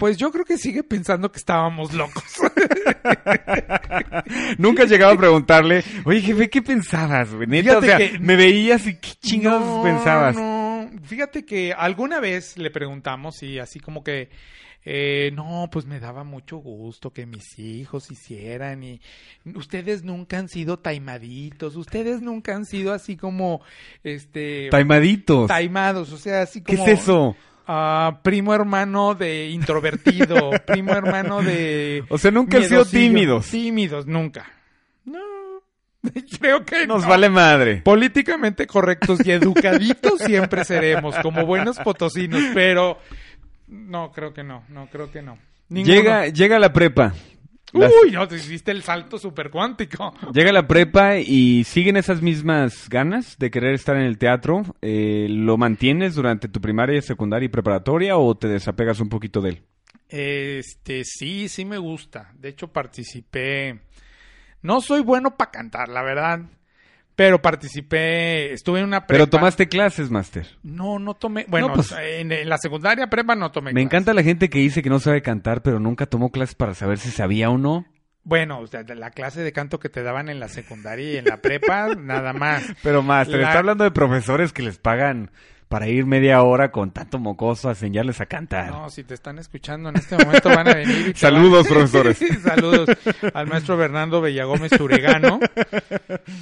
Pues 0.02 0.18
yo 0.18 0.32
creo 0.32 0.44
que 0.44 0.58
sigue 0.58 0.82
pensando 0.82 1.32
que 1.32 1.38
estábamos 1.38 1.94
locos. 1.94 2.24
Nunca 4.58 4.86
llegaba 4.86 5.14
a 5.14 5.18
preguntarle, 5.18 5.84
oye 6.06 6.22
jefe, 6.22 6.50
¿qué 6.50 6.64
pensabas? 6.64 7.32
güey? 7.32 7.48
Neta, 7.48 7.78
o 7.78 7.82
sea, 7.84 8.00
que- 8.00 8.18
me 8.18 8.36
veías 8.36 8.88
y 8.88 8.96
qué 8.96 9.12
chingados 9.22 9.64
No, 9.64 9.84
pensabas. 9.84 10.36
No, 10.36 10.90
fíjate 11.04 11.46
que 11.46 11.72
alguna 11.74 12.20
vez 12.20 12.58
le 12.58 12.72
preguntamos 12.72 13.44
y 13.44 13.60
así 13.60 13.80
como 13.80 14.04
que, 14.04 14.30
eh, 14.86 15.30
no, 15.36 15.70
pues 15.72 15.86
me 15.86 16.00
daba 16.00 16.24
mucho 16.24 16.58
gusto 16.58 17.14
que 17.14 17.28
mis 17.28 17.60
hijos 17.60 18.10
hicieran 18.10 18.84
y 18.84 19.02
ustedes 19.54 20.04
nunca 20.04 20.40
han 20.40 20.50
sido 20.50 20.80
taimaditos, 20.80 21.76
ustedes 21.76 22.24
nunca 22.24 22.56
han 22.56 22.66
sido 22.66 22.92
así 22.92 23.18
como, 23.18 23.62
este, 24.04 24.70
Taimaditos. 24.72 25.48
taimados, 25.48 26.12
o 26.12 26.18
sea, 26.18 26.42
así 26.42 26.64
¿Qué 26.64 26.76
como... 26.76 26.88
es 26.90 27.02
eso? 27.02 27.36
Ah, 27.72 28.20
primo 28.22 28.54
hermano 28.54 29.16
de 29.16 29.50
introvertido, 29.50 30.52
primo 30.66 30.92
hermano 30.92 31.42
de... 31.42 32.04
O 32.10 32.18
sea, 32.18 32.32
nunca 32.32 32.58
han 32.58 32.66
sido 32.66 32.86
tímidos. 32.86 33.48
Tímidos, 33.50 34.06
nunca. 34.06 34.52
No, 35.06 35.20
creo 36.40 36.66
que 36.66 36.86
Nos 36.88 37.04
no. 37.04 37.10
vale 37.10 37.30
madre. 37.30 37.78
Políticamente 37.78 38.68
correctos 38.68 39.26
y 39.26 39.32
educaditos 39.32 40.20
siempre 40.26 40.66
seremos, 40.66 41.16
como 41.20 41.46
buenos 41.46 41.78
potosinos, 41.80 42.42
pero 42.54 42.98
no, 43.68 44.12
creo 44.12 44.34
que 44.34 44.44
no, 44.44 44.64
no, 44.70 44.88
creo 44.88 45.12
que 45.12 45.22
no. 45.22 45.38
Ninguno. 45.70 45.96
Llega, 45.96 46.28
llega 46.28 46.60
la 46.60 46.74
prepa. 46.74 47.14
Las- 47.74 47.92
Uy, 48.04 48.12
no, 48.12 48.28
te 48.28 48.36
hiciste 48.36 48.72
el 48.72 48.84
salto 48.84 49.18
super 49.18 49.50
cuántico. 49.50 50.14
Llega 50.34 50.52
la 50.52 50.68
prepa 50.68 51.18
y 51.18 51.64
siguen 51.64 51.98
esas 51.98 52.22
mismas 52.22 52.90
ganas 52.90 53.38
de 53.38 53.50
querer 53.52 53.74
estar 53.74 53.96
en 53.96 54.04
el 54.04 54.18
teatro. 54.18 54.64
Eh, 54.82 55.28
¿Lo 55.30 55.58
mantienes 55.58 56.16
durante 56.16 56.48
tu 56.48 56.60
primaria, 56.62 57.02
secundaria 57.02 57.46
y 57.46 57.50
preparatoria 57.50 58.18
o 58.18 58.36
te 58.36 58.48
desapegas 58.48 59.00
un 59.00 59.10
poquito 59.10 59.42
de 59.42 59.50
él? 59.50 59.62
Este, 60.10 61.04
sí, 61.06 61.48
sí 61.48 61.64
me 61.66 61.78
gusta. 61.78 62.32
De 62.38 62.50
hecho, 62.50 62.68
participé. 62.68 63.80
No 64.62 64.82
soy 64.82 65.02
bueno 65.02 65.38
para 65.38 65.52
cantar, 65.52 65.88
la 65.90 66.04
verdad. 66.04 66.42
Pero 67.16 67.42
participé, 67.42 68.54
estuve 68.54 68.80
en 68.80 68.86
una 68.86 69.06
prepa. 69.06 69.26
Pero 69.26 69.30
tomaste 69.30 69.68
clases, 69.68 70.10
Master. 70.10 70.48
No, 70.64 70.98
no 71.00 71.14
tomé. 71.14 71.46
Bueno, 71.48 71.68
No, 71.70 71.74
pues- 71.76 71.92
en, 71.92 72.32
en 72.32 72.50
la 72.50 72.58
secundaria 72.58 73.08
prepa 73.08 73.36
no 73.36 73.52
tomé. 73.52 73.72
Me 73.74 73.82
clases. 73.82 73.86
encanta 73.86 74.14
la 74.14 74.24
gente 74.24 74.50
que 74.50 74.60
dice 74.60 74.82
que 74.82 74.90
no 74.90 75.00
sabe 75.00 75.22
cantar, 75.22 75.62
pero 75.62 75.80
nunca 75.80 76.06
tomó 76.06 76.32
clases 76.32 76.56
para 76.56 76.74
saber 76.74 76.98
si 76.98 77.12
sabía 77.12 77.50
o 77.50 77.58
no. 77.58 77.86
Bueno, 78.24 78.60
o 78.60 78.68
sea, 78.68 78.84
la 78.84 79.10
clase 79.12 79.42
de 79.42 79.52
canto 79.52 79.80
que 79.80 79.90
te 79.90 80.04
daban 80.04 80.30
en 80.30 80.40
la 80.40 80.48
secundaria 80.48 81.14
y 81.14 81.18
en 81.18 81.26
la 81.26 81.38
prepa, 81.42 81.96
nada 82.00 82.34
más. 82.34 82.64
Pero 82.84 83.02
Master, 83.04 83.40
La- 83.40 83.48
está 83.48 83.60
hablando 83.60 83.84
de 83.84 83.92
profesores 83.92 84.54
que 84.54 84.62
les 84.64 84.78
pagan 84.78 85.32
para 85.72 85.88
ir 85.88 86.06
media 86.06 86.44
hora 86.44 86.70
con 86.70 86.92
tanto 86.92 87.18
mocoso 87.18 87.70
a 87.70 87.72
enseñarles 87.72 88.20
a 88.20 88.26
cantar. 88.26 88.70
No, 88.72 88.90
si 88.90 89.06
te 89.06 89.14
están 89.14 89.40
escuchando 89.40 89.88
en 89.88 89.96
este 89.96 90.18
momento 90.18 90.50
van 90.50 90.68
a 90.68 90.74
venir. 90.76 91.08
y 91.08 91.14
te 91.14 91.20
Saludos, 91.20 91.64
van- 91.70 91.74
profesores. 91.74 92.20
Saludos 92.44 92.90
al 93.34 93.48
maestro 93.48 93.78
Bernardo 93.78 94.20
Bellagómez 94.20 94.74
Uregano, 94.82 95.40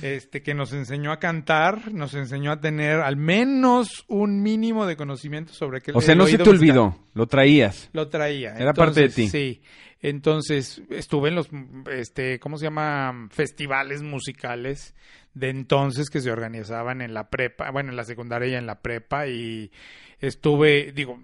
este, 0.02 0.42
que 0.42 0.54
nos 0.54 0.74
enseñó 0.74 1.12
a 1.12 1.20
cantar, 1.20 1.94
nos 1.94 2.14
enseñó 2.16 2.52
a 2.52 2.60
tener 2.60 3.02
al 3.02 3.18
menos 3.18 4.04
un 4.08 4.42
mínimo 4.42 4.86
de 4.88 4.96
conocimiento 4.98 5.54
sobre 5.54 5.82
qué 5.82 5.92
o 5.94 6.02
sea, 6.02 6.16
no 6.16 6.26
se 6.26 6.32
te 6.38 6.44
musical. 6.50 6.56
olvidó, 6.56 6.98
lo 7.14 7.28
traías. 7.28 7.90
Lo 7.94 8.08
traía. 8.10 8.56
Era 8.58 8.74
parte 8.74 9.02
de 9.02 9.10
ti. 9.10 9.30
Sí. 9.30 9.62
Entonces, 10.02 10.82
estuve 10.90 11.30
en 11.30 11.36
los, 11.36 11.50
este, 11.92 12.40
¿cómo 12.40 12.58
se 12.58 12.66
llama? 12.66 13.28
Festivales 13.32 14.02
musicales 14.02 14.96
de 15.34 15.50
entonces 15.50 16.10
que 16.10 16.22
se 16.22 16.32
organizaban 16.32 17.02
en 17.02 17.14
la 17.14 17.30
prepa, 17.30 17.70
bueno, 17.72 17.90
en 17.90 17.96
la 17.98 18.06
secundaria 18.06 18.48
y 18.48 18.56
en 18.56 18.66
la 18.66 18.80
prepa 18.82 19.28
y 19.28 19.72
estuve, 20.20 20.92
digo, 20.94 21.20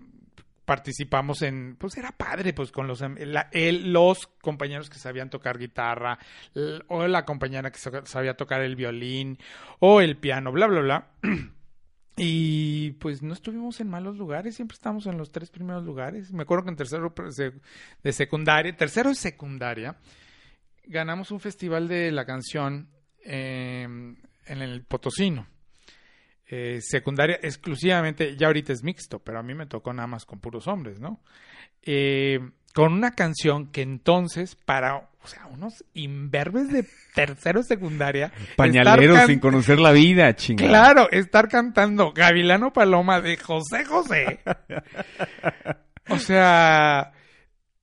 participamos 0.65 1.41
en, 1.41 1.75
pues 1.77 1.95
era 1.97 2.11
padre, 2.11 2.51
pues 2.53 2.71
con 2.71 2.87
los, 2.87 3.01
la- 3.01 3.49
los 3.53 4.27
compañeros 4.41 4.89
que 4.89 4.97
sabían 4.97 5.29
tocar 5.29 5.57
guitarra, 5.57 6.17
o 6.87 7.07
la 7.07 7.23
compañera 7.23 7.71
que 7.71 7.79
sa- 7.79 8.05
sabía 8.05 8.35
tocar 8.35 8.61
el 8.61 8.75
violín, 8.75 9.37
o 9.79 10.01
el 10.01 10.17
piano, 10.17 10.51
bla, 10.51 10.67
bla, 10.67 10.81
bla. 10.81 11.07
Y 12.17 12.91
pues 12.91 13.21
no 13.21 13.33
estuvimos 13.33 13.81
en 13.81 13.89
malos 13.89 14.17
lugares, 14.17 14.55
siempre 14.55 14.75
estábamos 14.75 15.05
en 15.05 15.17
los 15.17 15.31
tres 15.31 15.49
primeros 15.49 15.83
lugares. 15.83 16.31
Me 16.31 16.43
acuerdo 16.43 16.63
que 16.63 16.69
en 16.69 16.77
tercero 16.77 17.13
de 18.03 18.13
secundaria, 18.13 18.75
tercero 18.75 19.09
de 19.09 19.15
secundaria, 19.15 19.97
ganamos 20.85 21.31
un 21.31 21.41
festival 21.41 21.87
de 21.87 22.11
la 22.11 22.25
canción 22.25 22.89
eh, 23.23 23.83
en 23.83 24.61
el 24.61 24.83
Potosino. 24.83 25.47
Eh, 26.47 26.79
secundaria 26.81 27.39
exclusivamente, 27.41 28.35
ya 28.37 28.47
ahorita 28.47 28.71
es 28.71 28.83
mixto, 28.83 29.19
pero 29.19 29.39
a 29.39 29.43
mí 29.43 29.55
me 29.55 29.65
tocó 29.65 29.91
nada 29.93 30.07
más 30.07 30.25
con 30.25 30.39
puros 30.39 30.67
hombres, 30.67 30.99
¿no? 30.99 31.21
Eh, 31.81 32.39
con 32.73 32.93
una 32.93 33.11
canción 33.11 33.71
que 33.71 33.81
entonces, 33.81 34.55
para, 34.55 35.09
o 35.25 35.27
sea, 35.27 35.47
unos 35.47 35.83
imberbes 35.95 36.71
de 36.71 36.85
tercero 37.15 37.63
secundaria, 37.63 38.31
Pañaleros 38.55 39.25
sin 39.25 39.39
conocer 39.39 39.79
la 39.79 39.91
vida, 39.91 40.35
chingada. 40.35 40.69
Claro, 40.69 41.11
estar 41.11 41.49
cantando 41.49 42.13
Gavilano 42.13 42.71
Paloma 42.71 43.21
de 43.21 43.35
José 43.35 43.85
José. 43.85 44.39
O 46.07 46.19
sea, 46.19 47.11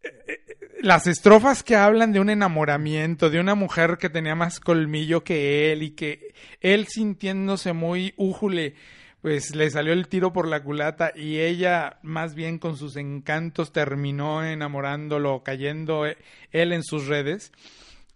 eh, 0.04 0.38
las 0.80 1.08
estrofas 1.08 1.64
que 1.64 1.74
hablan 1.74 2.12
de 2.12 2.20
un 2.20 2.30
enamoramiento, 2.30 3.28
de 3.28 3.40
una 3.40 3.56
mujer 3.56 3.98
que 3.98 4.08
tenía 4.08 4.36
más 4.36 4.60
colmillo 4.60 5.24
que 5.24 5.72
él 5.72 5.82
y 5.82 5.90
que 5.90 6.34
él 6.60 6.86
sintiéndose 6.86 7.72
muy 7.72 8.14
újule, 8.16 8.76
pues 9.22 9.54
le 9.54 9.70
salió 9.70 9.92
el 9.92 10.08
tiro 10.08 10.32
por 10.32 10.48
la 10.48 10.62
culata 10.62 11.12
y 11.14 11.38
ella 11.38 11.98
más 12.02 12.34
bien 12.34 12.58
con 12.58 12.76
sus 12.76 12.96
encantos 12.96 13.72
terminó 13.72 14.44
enamorándolo, 14.44 15.42
cayendo 15.44 16.06
eh, 16.06 16.18
él 16.50 16.72
en 16.72 16.82
sus 16.82 17.06
redes 17.06 17.52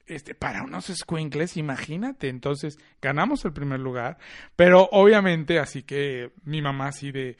este, 0.06 0.34
para 0.34 0.62
unos 0.62 0.86
squinkles, 0.86 1.56
imagínate. 1.56 2.28
Entonces, 2.28 2.78
ganamos 3.00 3.44
el 3.44 3.52
primer 3.52 3.80
lugar, 3.80 4.18
pero 4.54 4.88
obviamente, 4.92 5.58
así 5.58 5.82
que 5.82 6.32
mi 6.44 6.60
mamá 6.62 6.88
así 6.88 7.12
de, 7.12 7.36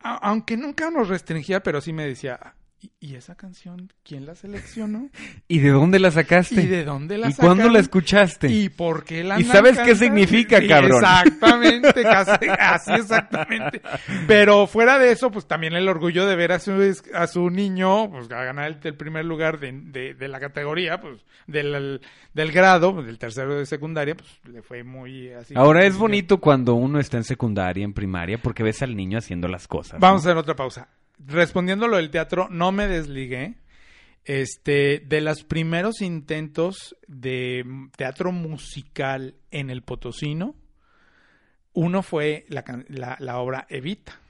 aunque 0.00 0.56
nunca 0.56 0.90
nos 0.90 1.08
restringía, 1.08 1.62
pero 1.62 1.80
sí 1.80 1.92
me 1.92 2.06
decía, 2.06 2.54
¿y, 3.00 3.14
esa 3.14 3.34
canción 3.34 3.92
quién 4.04 4.26
la 4.26 4.34
seleccionó? 4.34 5.10
¿Y 5.48 5.58
de 5.58 5.70
dónde 5.70 5.98
la 5.98 6.10
sacaste? 6.10 6.62
¿Y 6.62 6.66
de 6.66 6.84
dónde 6.84 7.18
la 7.18 7.30
¿Y 7.30 7.34
cuándo 7.34 7.68
la 7.68 7.78
escuchaste? 7.80 8.48
¿Y 8.48 8.68
por 8.68 9.04
qué 9.04 9.24
la 9.24 9.40
¿Y 9.40 9.44
sabes 9.44 9.78
qué 9.78 9.96
significa, 9.96 10.64
cabrón? 10.66 11.02
Exactamente, 11.04 12.02
casi- 12.02 12.48
así 12.58 12.92
exactamente. 12.92 13.82
Pero 14.26 14.66
fuera 14.66 14.98
de 14.98 15.12
eso, 15.12 15.30
pues 15.30 15.46
también 15.46 15.74
el 15.74 15.88
orgullo 15.88 16.26
de 16.26 16.36
ver 16.36 16.52
a 16.52 16.58
su, 16.58 16.72
a 17.14 17.26
su 17.26 17.50
niño, 17.50 18.10
pues 18.10 18.30
a 18.30 18.44
ganar 18.44 18.66
el, 18.66 18.78
el 18.82 18.94
primer 18.94 19.24
lugar 19.24 19.58
de, 19.58 19.72
de- 19.72 20.14
de 20.14 20.28
la 20.28 20.38
categoría, 20.40 21.00
pues 21.00 21.24
del, 21.46 22.00
del 22.34 22.52
grado, 22.52 22.94
pues, 22.94 23.06
del 23.06 23.18
tercero 23.18 23.56
de 23.58 23.66
secundaria, 23.66 24.14
pues 24.14 24.28
le 24.52 24.62
fue 24.62 24.84
muy 24.84 25.30
así. 25.32 25.54
Ahora 25.56 25.84
es 25.84 25.96
bonito 25.96 26.38
cuando 26.38 26.74
uno 26.74 27.00
está 27.00 27.16
en 27.16 27.24
secundaria, 27.24 27.84
en 27.84 27.92
primaria, 27.92 28.38
porque 28.38 28.62
ves 28.62 28.82
al 28.82 28.94
niño 28.96 29.18
haciendo 29.18 29.48
las 29.48 29.66
cosas. 29.66 29.98
Vamos 30.00 30.22
¿no? 30.24 30.28
a 30.28 30.32
hacer 30.32 30.38
otra 30.38 30.54
pausa. 30.54 30.88
Respondiendo 31.26 31.88
lo 31.88 31.96
del 31.96 32.10
teatro, 32.10 32.48
no 32.50 32.72
me 32.72 32.86
desligué. 32.86 33.56
Este, 34.24 35.00
de 35.06 35.20
los 35.22 35.42
primeros 35.42 36.02
intentos 36.02 36.94
de 37.06 37.64
teatro 37.96 38.30
musical 38.30 39.36
en 39.50 39.70
el 39.70 39.82
Potosino, 39.82 40.54
uno 41.72 42.02
fue 42.02 42.44
la, 42.48 42.62
can- 42.62 42.84
la, 42.88 43.16
la 43.20 43.38
obra 43.38 43.66
Evita. 43.70 44.20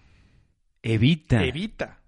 Evita. 0.83 1.43
Evita. 1.45 1.99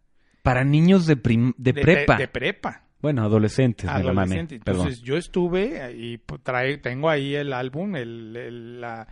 Para 0.42 0.64
niños 0.64 1.06
de, 1.06 1.16
prim- 1.16 1.52
de, 1.56 1.74
prepa. 1.74 2.16
De, 2.16 2.28
prepa. 2.28 2.84
Bueno, 3.00 3.22
adolescentes, 3.24 3.86
me 3.86 3.92
la 4.04 4.12
mamé. 4.12 4.34
Adolescente. 4.34 4.60
Perdón. 4.60 4.82
Entonces 4.82 5.02
yo 5.02 5.16
estuve 5.16 5.92
y 5.96 6.18
pues, 6.18 6.42
trae, 6.42 6.78
tengo 6.78 7.08
ahí 7.10 7.34
el 7.34 7.52
álbum, 7.52 7.96
el, 7.96 8.36
el- 8.36 8.80
la, 8.80 9.08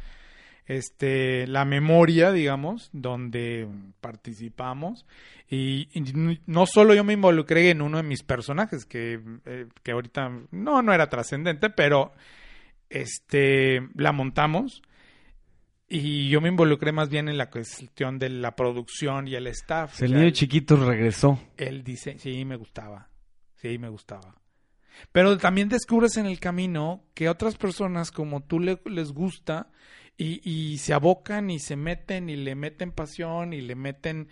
este, 0.68 1.46
la 1.48 1.64
memoria, 1.64 2.31
digamos, 2.31 2.90
donde 2.92 3.66
participamos. 4.00 5.04
Y, 5.50 5.88
y 5.98 6.38
no 6.46 6.66
solo 6.66 6.94
yo 6.94 7.02
me 7.04 7.14
involucré 7.14 7.70
en 7.70 7.83
uno 7.83 7.96
de 7.96 8.02
mis 8.04 8.22
personajes, 8.22 8.85
que, 8.85 9.18
eh, 9.46 9.66
que 9.83 9.90
ahorita 9.92 10.31
no, 10.52 10.83
no 10.83 10.92
era 10.92 11.09
trascendente, 11.09 11.70
pero 11.70 12.12
este, 12.90 13.81
la 13.94 14.12
montamos. 14.12 14.83
Y 15.88 16.28
yo 16.28 16.42
me 16.42 16.48
involucré 16.50 16.92
más 16.92 17.09
bien 17.09 17.28
en 17.28 17.38
la 17.38 17.48
cuestión 17.48 18.18
de 18.18 18.28
la 18.28 18.54
producción 18.54 19.26
y 19.26 19.35
el 19.37 19.46
staff. 19.46 20.02
El 20.02 20.09
O 20.09 20.09
sea, 20.11 20.18
niño 20.18 20.31
chiquito 20.33 20.76
regresó. 20.76 21.40
él 21.57 21.83
dice, 21.83 22.18
sí, 22.18 22.44
me 22.44 22.57
gustaba, 22.57 23.09
sí, 23.57 23.78
me 23.78 23.88
gustaba. 23.88 24.35
Pero 25.12 25.38
también 25.38 25.68
descubres 25.70 26.16
en 26.18 26.26
el 26.26 26.40
camino 26.40 27.04
que 27.14 27.28
otras 27.31 27.57
personas 27.57 28.11
como 28.11 28.42
tú 28.42 28.59
le- 28.61 28.81
les 28.85 29.12
gusta 29.12 29.70
y, 30.18 30.42
y 30.44 30.78
se 30.78 30.92
abocan 30.92 31.48
y 31.48 31.61
se 31.61 31.76
meten 31.76 32.28
y 32.28 32.37
le 32.37 32.54
meten 32.54 32.92
pasión 32.92 33.54
y 33.54 33.62
le 33.62 33.76
meten 33.76 34.28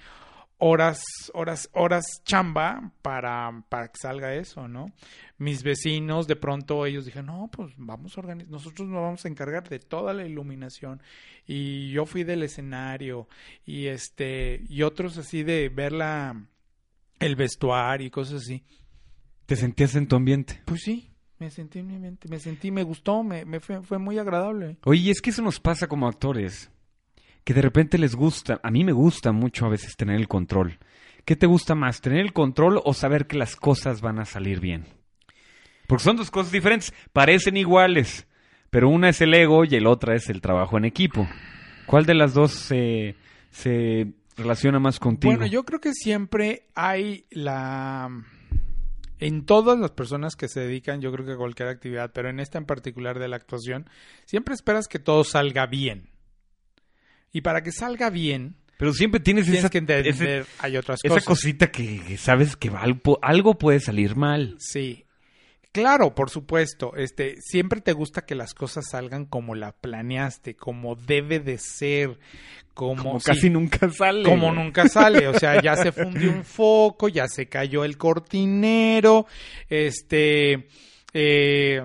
horas, 0.59 1.03
horas, 1.33 1.69
horas 1.73 2.23
chamba 2.25 2.93
para, 3.03 3.65
para 3.69 3.89
que 3.89 3.99
salga 4.01 4.35
eso, 4.35 4.69
¿no? 4.69 4.93
Mis 5.39 5.63
vecinos, 5.63 6.27
de 6.27 6.37
pronto 6.37 6.87
ellos 6.87 7.05
dijeron, 7.05 7.27
no, 7.27 7.51
pues 7.53 7.73
vamos 7.77 8.17
a 8.17 8.21
organizar, 8.21 8.51
nosotros 8.51 8.89
nos 8.89 9.03
vamos 9.03 9.25
a 9.25 9.29
encargar 9.29 9.69
de 9.69 9.79
toda 9.79 10.15
la 10.15 10.27
iluminación. 10.27 11.03
Y 11.47 11.91
yo 11.91 12.07
fui 12.07 12.25
del 12.25 12.43
escenario 12.43 13.29
y 13.65 13.87
este, 13.87 14.63
y 14.69 14.83
otros 14.83 15.19
así 15.19 15.43
de 15.43 15.69
ver 15.69 15.93
la, 15.93 16.47
el 17.21 17.37
vestuario 17.37 18.07
y 18.07 18.11
cosas 18.11 18.43
así. 18.43 18.65
Te 19.45 19.57
sentías 19.57 19.95
en 19.95 20.09
tu 20.09 20.17
ambiente. 20.17 20.63
Pues 20.65 20.83
sí, 20.83 21.13
me 21.39 21.51
sentí 21.51 21.81
en 21.81 21.87
mi 21.87 21.99
mente, 21.99 22.29
me 22.29 22.39
sentí, 22.39 22.71
me 22.71 22.83
gustó, 22.83 23.23
me, 23.23 23.45
me 23.45 23.61
fue, 23.61 23.83
fue 23.83 23.99
muy 23.99 24.19
agradable. 24.19 24.79
Oye, 24.85 25.01
y 25.01 25.11
es 25.11 25.21
que 25.21 25.31
eso 25.31 25.43
nos 25.43 25.61
pasa 25.61 25.87
como 25.87 26.09
actores. 26.09 26.71
Que 27.45 27.55
de 27.55 27.63
repente 27.63 27.99
les 27.99 28.15
gusta, 28.17 28.61
a 28.63 28.71
mí 28.71 28.83
me 28.83 28.93
gusta 28.93 29.33
mucho 29.33 29.67
a 29.67 29.69
veces 29.69 29.97
tener 29.97 30.17
el 30.17 30.29
control. 30.29 30.79
¿Qué 31.25 31.37
te 31.37 31.47
gusta 31.47 31.75
más, 31.75 32.01
tener 32.01 32.21
el 32.21 32.33
control 32.33 32.81
o 32.85 32.95
saber 32.95 33.27
que 33.27 33.37
las 33.37 33.57
cosas 33.57 34.01
van 34.01 34.19
a 34.19 34.25
salir 34.25 34.61
bien? 34.61 34.87
Porque 35.87 36.05
son 36.05 36.17
dos 36.17 36.31
cosas 36.31 36.53
diferentes, 36.53 36.93
parecen 37.13 37.57
iguales, 37.57 38.27
pero 38.71 38.89
una 38.89 39.09
es 39.09 39.21
el 39.21 39.35
ego 39.35 39.65
y 39.65 39.75
el 39.75 39.87
otra 39.87 40.15
es 40.15 40.29
el 40.29 40.41
trabajo 40.41 40.77
en 40.79 40.85
equipo. 40.85 41.29
¿Cuál 41.87 42.07
de 42.07 42.15
las 42.15 42.35
dos 42.35 42.53
se, 42.53 43.15
se 43.51 44.13
relaciona 44.37 44.79
más 44.79 44.99
contigo? 44.99 45.35
Bueno, 45.35 45.47
yo 45.47 45.65
creo 45.65 45.81
que 45.81 45.93
siempre 45.93 46.67
hay 46.75 47.27
la... 47.31 48.11
En 49.19 49.47
todas 49.47 49.79
las 49.79 49.93
personas 49.93 50.37
que 50.37 50.49
se 50.49 50.61
dedican, 50.61 51.01
yo 51.01 51.11
creo 51.13 51.25
que 51.25 51.33
a 51.33 51.37
cualquier 51.37 51.69
actividad, 51.69 52.11
pero 52.13 52.29
en 52.29 52.39
esta 52.41 52.59
en 52.59 52.67
particular 52.67 53.19
de 53.19 53.29
la 53.29 53.37
actuación, 53.37 53.89
siempre 54.27 54.55
esperas 54.55 54.89
que 54.89 54.99
todo 54.99 55.25
salga 55.25 55.67
bien. 55.67 56.11
Y 57.33 57.41
para 57.41 57.63
que 57.63 57.73
salga 57.73 58.11
bien, 58.11 58.57
Pero 58.79 58.93
siempre 58.93 59.21
tienes, 59.21 59.45
tienes 59.45 59.61
esa, 59.61 59.71
que 59.71 59.79
entender, 59.79 60.07
ese- 60.09 60.45
hay 60.59 60.77
otras 60.77 61.01
esa 61.03 61.15
cosas. 61.15 61.25
cosita 61.27 61.71
que, 61.71 62.03
que 62.07 62.17
sabes 62.19 62.57
que 62.57 62.69
va- 62.71 62.83
algo, 62.83 63.19
algo 63.23 63.55
puede 63.59 63.81
salir 63.81 64.17
mal. 64.17 64.57
Sí. 64.59 65.05
Claro, 65.73 66.15
por 66.15 66.31
supuesto. 66.31 66.95
Este, 66.97 67.37
siempre 67.41 67.81
te 67.83 67.93
gusta 67.93 68.25
que 68.25 68.35
las 68.35 68.55
cosas 68.55 68.87
salgan 68.91 69.25
como 69.27 69.55
la 69.55 69.73
planeaste, 69.73 70.57
como 70.57 70.95
debe 70.95 71.39
de 71.41 71.59
ser, 71.59 72.19
como, 72.77 73.03
Como 73.03 73.21
sí, 73.21 73.25
casi 73.25 73.49
nunca 73.49 73.89
sale. 73.89 74.23
como 74.23 74.53
nunca 74.53 74.87
sale, 74.87 75.27
o 75.29 75.33
sea, 75.39 75.63
ya 75.63 75.77
se 75.77 75.93
fundió 75.93 76.31
un 76.31 76.45
foco, 76.45 77.09
ya 77.09 77.27
se 77.27 77.49
cayó 77.49 77.85
el 77.85 77.97
cortinero, 77.97 79.27
este, 79.71 80.69
eh, 81.15 81.83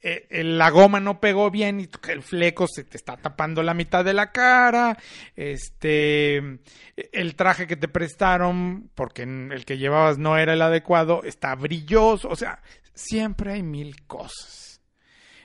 eh, 0.00 0.44
la 0.44 0.70
goma 0.70 0.98
no 0.98 1.20
pegó 1.20 1.50
bien 1.50 1.80
y 1.80 1.90
el 2.08 2.22
fleco 2.22 2.66
se 2.66 2.84
te 2.84 2.96
está 2.96 3.18
tapando 3.18 3.62
la 3.62 3.74
mitad 3.74 4.02
de 4.02 4.14
la 4.14 4.32
cara, 4.32 4.96
este, 5.36 6.38
el 6.96 7.34
traje 7.36 7.66
que 7.66 7.76
te 7.76 7.88
prestaron, 7.88 8.90
porque 8.94 9.24
el 9.24 9.66
que 9.66 9.76
llevabas 9.76 10.16
no 10.16 10.38
era 10.38 10.54
el 10.54 10.62
adecuado, 10.62 11.22
está 11.22 11.54
brilloso, 11.54 12.30
o 12.30 12.36
sea, 12.36 12.62
siempre 12.94 13.52
hay 13.52 13.62
mil 13.62 14.06
cosas. 14.06 14.80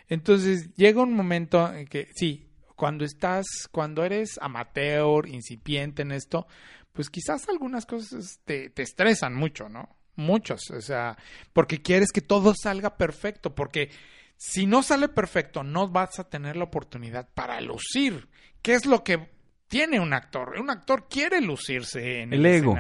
Entonces 0.08 0.74
llega 0.78 1.04
un 1.04 1.14
momento 1.14 1.70
en 1.74 1.86
que 1.86 2.08
sí, 2.16 2.48
cuando 2.84 3.06
estás, 3.06 3.46
cuando 3.72 4.04
eres 4.04 4.38
amateur, 4.42 5.26
incipiente 5.30 6.02
en 6.02 6.12
esto, 6.12 6.48
pues 6.92 7.10
quizás 7.10 7.48
algunas 7.48 7.86
cosas 7.86 8.42
te, 8.44 8.72
te 8.72 8.82
estresan 8.82 9.34
mucho, 9.34 9.70
¿no? 9.70 9.96
Muchos, 10.18 10.70
o 10.70 10.82
sea, 10.82 11.18
porque 11.54 11.82
quieres 11.82 12.12
que 12.12 12.20
todo 12.20 12.54
salga 12.54 12.98
perfecto, 12.98 13.56
porque 13.56 13.90
si 14.36 14.66
no 14.66 14.84
sale 14.84 15.08
perfecto, 15.08 15.64
no 15.64 15.88
vas 15.88 16.20
a 16.20 16.28
tener 16.28 16.58
la 16.58 16.66
oportunidad 16.66 17.30
para 17.34 17.62
lucir. 17.62 18.28
¿Qué 18.62 18.74
es 18.74 18.86
lo 18.86 19.02
que 19.02 19.30
tiene 19.70 20.02
un 20.02 20.12
actor? 20.12 20.60
Un 20.60 20.70
actor 20.70 21.08
quiere 21.08 21.40
lucirse 21.40 22.20
en 22.20 22.34
el, 22.34 22.46
El 22.46 22.54
ego. 22.54 22.78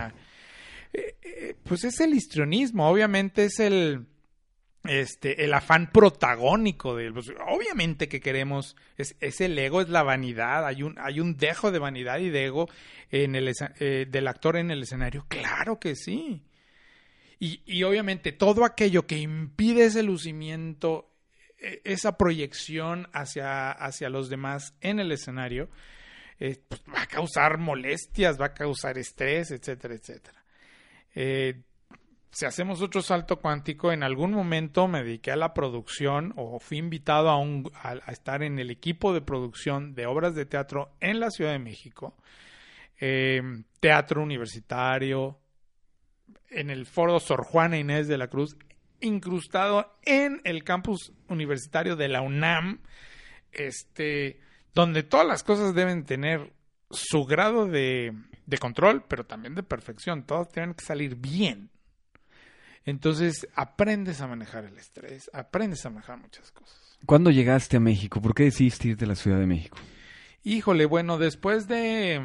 Eh, 0.91 1.15
eh, 1.21 1.55
pues 1.63 1.85
es 1.85 2.01
el 2.01 2.13
histrionismo, 2.13 2.89
obviamente 2.89 3.45
es 3.45 3.57
el 3.61 4.05
este 4.85 5.45
el 5.45 5.53
afán 5.53 5.89
protagónico 5.91 6.95
de 6.95 7.11
pues, 7.11 7.31
obviamente 7.47 8.09
que 8.09 8.19
queremos 8.19 8.75
es, 8.97 9.15
es 9.21 9.39
el 9.39 9.57
ego 9.57 9.81
es 9.81 9.87
la 9.87 10.03
vanidad 10.03 10.65
hay 10.65 10.83
un 10.83 10.97
hay 10.99 11.21
un 11.21 11.37
dejo 11.37 11.71
de 11.71 11.79
vanidad 11.79 12.19
y 12.19 12.29
de 12.29 12.45
ego 12.45 12.67
en 13.09 13.35
el 13.35 13.53
eh, 13.79 14.05
del 14.09 14.27
actor 14.27 14.57
en 14.57 14.71
el 14.71 14.83
escenario. 14.83 15.25
Claro 15.27 15.79
que 15.79 15.95
sí. 15.95 16.43
Y, 17.39 17.61
y 17.65 17.83
obviamente 17.83 18.31
todo 18.31 18.65
aquello 18.65 19.05
que 19.05 19.17
impide 19.17 19.85
ese 19.85 20.03
lucimiento 20.03 21.09
eh, 21.59 21.81
esa 21.85 22.17
proyección 22.17 23.07
hacia 23.13 23.71
hacia 23.71 24.09
los 24.09 24.29
demás 24.29 24.73
en 24.81 24.99
el 24.99 25.11
escenario 25.11 25.69
eh, 26.39 26.57
pues, 26.67 26.81
va 26.93 27.03
a 27.03 27.07
causar 27.07 27.57
molestias 27.57 28.39
va 28.39 28.47
a 28.47 28.53
causar 28.53 28.97
estrés 28.97 29.51
etcétera 29.51 29.95
etcétera. 29.95 30.43
Eh, 31.15 31.61
si 32.33 32.47
hacemos 32.47 32.81
otro 32.81 33.03
salto 33.03 33.37
cuántico, 33.37 33.91
en 33.91 34.01
algún 34.01 34.31
momento 34.31 34.87
me 34.87 35.03
dediqué 35.03 35.31
a 35.31 35.35
la 35.35 35.53
producción 35.53 36.33
o 36.35 36.59
fui 36.59 36.79
invitado 36.79 37.29
a, 37.29 37.37
un, 37.37 37.71
a, 37.75 37.93
estar 38.11 38.41
en 38.41 38.57
el 38.57 38.71
equipo 38.71 39.13
de 39.13 39.21
producción 39.21 39.93
de 39.93 40.07
obras 40.07 40.33
de 40.33 40.47
teatro 40.47 40.95
en 40.99 41.19
la 41.19 41.29
Ciudad 41.29 41.51
de 41.51 41.59
México, 41.59 42.17
eh, 42.99 43.39
teatro 43.79 44.23
universitario, 44.23 45.37
en 46.49 46.71
el 46.71 46.87
foro 46.87 47.19
Sor 47.19 47.43
Juana 47.43 47.77
Inés 47.77 48.07
de 48.07 48.17
la 48.17 48.29
Cruz, 48.29 48.57
incrustado 48.99 49.95
en 50.01 50.41
el 50.43 50.63
campus 50.63 51.13
universitario 51.29 51.95
de 51.95 52.07
la 52.07 52.21
UNAM, 52.21 52.79
este, 53.51 54.39
donde 54.73 55.03
todas 55.03 55.27
las 55.27 55.43
cosas 55.43 55.75
deben 55.75 56.03
tener 56.03 56.51
su 56.89 57.25
grado 57.25 57.67
de, 57.67 58.11
de 58.47 58.57
control, 58.57 59.03
pero 59.07 59.23
también 59.23 59.53
de 59.53 59.61
perfección. 59.61 60.25
Todas 60.25 60.49
tienen 60.49 60.73
que 60.73 60.83
salir 60.83 61.15
bien. 61.15 61.69
Entonces 62.85 63.47
aprendes 63.55 64.21
a 64.21 64.27
manejar 64.27 64.65
el 64.65 64.77
estrés, 64.77 65.29
aprendes 65.33 65.85
a 65.85 65.89
manejar 65.89 66.17
muchas 66.17 66.51
cosas. 66.51 66.97
¿Cuándo 67.05 67.31
llegaste 67.31 67.77
a 67.77 67.79
México? 67.79 68.21
¿Por 68.21 68.33
qué 68.33 68.43
decidiste 68.43 68.89
ir 68.89 68.97
de 68.97 69.07
la 69.07 69.15
Ciudad 69.15 69.39
de 69.39 69.45
México? 69.45 69.77
Híjole, 70.43 70.85
bueno, 70.85 71.17
después 71.17 71.67
de... 71.67 72.21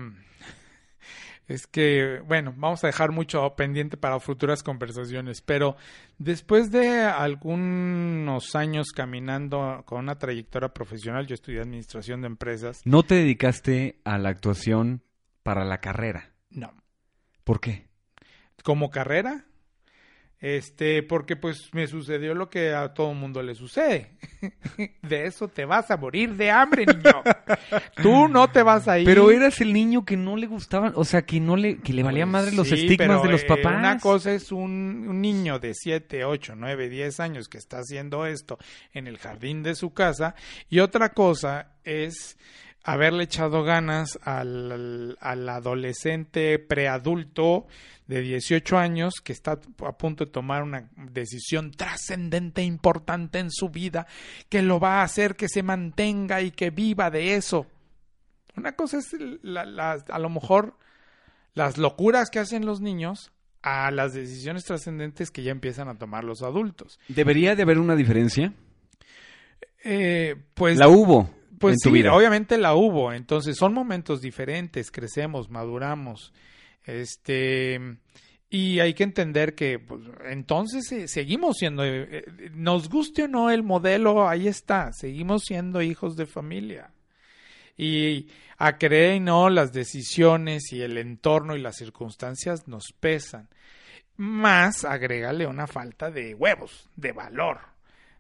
Es 1.47 1.67
que, 1.67 2.21
bueno, 2.27 2.53
vamos 2.57 2.85
a 2.85 2.89
dejar 2.89 3.11
mucho 3.11 3.55
pendiente 3.57 3.97
para 3.97 4.21
futuras 4.21 4.63
conversaciones, 4.63 5.41
pero 5.41 5.77
después 6.19 6.71
de 6.71 7.01
algunos 7.01 8.55
años 8.55 8.89
caminando 8.95 9.83
con 9.87 10.01
una 10.01 10.19
trayectoria 10.19 10.69
profesional, 10.75 11.27
yo 11.27 11.35
estudié 11.35 11.61
administración 11.61 12.21
de 12.21 12.27
empresas, 12.27 12.83
No 12.85 13.03
te 13.03 13.15
dedicaste 13.15 13.99
a 14.05 14.19
la 14.19 14.29
actuación 14.29 15.03
para 15.43 15.65
la 15.65 15.79
carrera. 15.81 16.33
no, 16.51 16.75
¿Por 17.45 17.61
qué? 17.61 17.89
como 18.63 18.91
carrera, 18.91 19.47
este, 20.41 21.03
porque 21.03 21.35
pues 21.35 21.71
me 21.73 21.89
sucedió 21.89 22.33
lo 22.35 22.49
que 22.49 22.73
a 22.73 22.95
todo 22.95 23.13
mundo 23.13 23.43
le 23.43 23.55
sucede. 23.55 24.13
De 25.03 25.27
eso 25.27 25.49
te 25.49 25.65
vas 25.65 25.91
a 25.91 25.97
morir 25.97 26.35
de 26.35 26.51
hambre, 26.51 26.87
niño. 26.87 27.23
Tú 28.03 28.29
no 28.29 28.49
te 28.49 28.63
vas 28.63 28.87
a 28.87 28.99
ir. 28.99 29.05
Pero 29.05 29.31
eras 29.31 29.61
el 29.61 29.73
niño 29.73 30.05
que 30.05 30.17
no 30.17 30.37
le 30.37 30.47
gustaban, 30.47 30.93
o 30.95 31.05
sea, 31.05 31.23
que 31.23 31.41
no 31.41 31.57
le, 31.57 31.79
que 31.79 31.93
le 31.93 32.03
valía 32.03 32.27
madre 32.27 32.53
los 32.53 32.69
Sí, 32.69 32.75
estigmas 32.75 33.09
pero, 33.09 33.23
de 33.23 33.29
los 33.31 33.43
eh, 33.43 33.47
papás. 33.47 33.77
Una 33.77 33.99
cosa 33.99 34.33
es 34.33 34.53
un, 34.53 35.07
un 35.09 35.21
niño 35.21 35.59
de 35.59 35.75
7, 35.75 36.25
8, 36.25 36.55
9, 36.57 36.89
10 36.89 37.21
años 37.21 37.49
que 37.49 37.59
está 37.59 37.79
haciendo 37.79 38.27
esto 38.27 38.59
en 38.93 39.09
el 39.09 39.19
jardín 39.19 39.63
de 39.63 39.75
su 39.75 39.93
casa 39.93 40.35
y 40.69 40.79
otra 40.81 41.09
cosa 41.11 41.73
es 41.85 42.37
haberle 42.93 43.25
echado 43.25 43.63
ganas 43.65 44.19
al, 44.23 45.17
al 45.21 45.49
adolescente 45.49 46.59
preadulto 46.59 47.67
de 48.07 48.21
18 48.23 48.79
años 48.79 49.15
que 49.23 49.33
está 49.33 49.59
a 49.87 49.93
punto 49.99 50.25
de 50.25 50.31
tomar 50.31 50.63
una 50.63 50.89
decisión 50.97 51.71
trascendente 51.73 52.63
importante 52.63 53.39
en 53.39 53.51
su 53.51 53.69
vida 53.69 54.07
que 54.49 54.63
lo 54.63 54.81
va 54.81 55.01
a 55.01 55.03
hacer 55.03 55.37
que 55.37 55.49
se 55.49 55.63
mantenga 55.63 56.41
y 56.41 56.51
que 56.51 56.71
viva 56.71 57.11
de 57.11 57.35
eso. 57.35 57.67
Una 58.57 58.73
cosa 58.73 58.99
es 58.99 59.15
la- 59.43 59.67
la- 59.67 60.03
a 60.09 60.19
lo 60.19 60.31
mejor 60.31 60.75
las 61.55 61.77
locuras 61.77 62.31
que 62.31 62.39
hacen 62.39 62.65
los 62.65 62.81
niños 62.81 63.33
a 63.63 63.91
las 63.91 64.15
decisiones 64.15 64.65
trascendentes 64.65 65.31
que 65.31 65.43
ya 65.43 65.51
empiezan 65.51 65.89
a 65.89 65.99
tomar 65.99 66.25
los 66.25 66.43
adultos. 66.43 66.99
¿Debería 67.09 67.55
de 67.55 67.63
haber 67.63 67.79
una 67.79 67.97
diferencia? 67.97 68.53
Eh, 69.85 70.35
pues 70.55 70.79
la 70.79 70.89
hubo 70.89 71.31
pues 71.59 71.75
en 71.75 71.79
tu 71.79 71.89
sí, 71.91 72.03
vida. 72.03 72.15
obviamente 72.15 72.59
la 72.59 72.75
hubo. 72.75 73.13
Entonces 73.13 73.57
son 73.57 73.75
momentos 73.75 74.21
diferentes, 74.21 74.91
crecemos, 74.91 75.51
maduramos. 75.51 76.33
Este 76.85 77.81
y 78.51 78.81
hay 78.81 78.95
que 78.95 79.05
entender 79.05 79.55
que 79.55 79.79
pues, 79.79 80.01
entonces 80.25 80.91
eh, 80.93 81.07
seguimos 81.07 81.59
siendo, 81.59 81.85
eh, 81.85 82.09
eh, 82.11 82.51
nos 82.55 82.89
guste 82.89 83.25
o 83.25 83.29
no 83.29 83.51
el 83.51 83.63
modelo, 83.63 84.27
ahí 84.27 84.49
está, 84.49 84.91
seguimos 84.93 85.43
siendo 85.45 85.83
hijos 85.83 86.17
de 86.17 86.27
familia. 86.27 86.91
Y 87.77 88.29
a 88.57 88.79
creer 88.79 89.17
y 89.17 89.21
no, 89.21 89.51
las 89.51 89.73
decisiones 89.73 90.73
y 90.73 90.81
el 90.81 90.97
entorno 90.99 91.57
y 91.57 91.61
las 91.61 91.77
circunstancias 91.77 92.67
nos 92.67 92.93
pesan. 92.99 93.49
Más 94.17 94.85
agrégale 94.85 95.47
una 95.47 95.67
falta 95.67 96.11
de 96.11 96.35
huevos, 96.35 96.89
de 96.97 97.13
valor. 97.13 97.61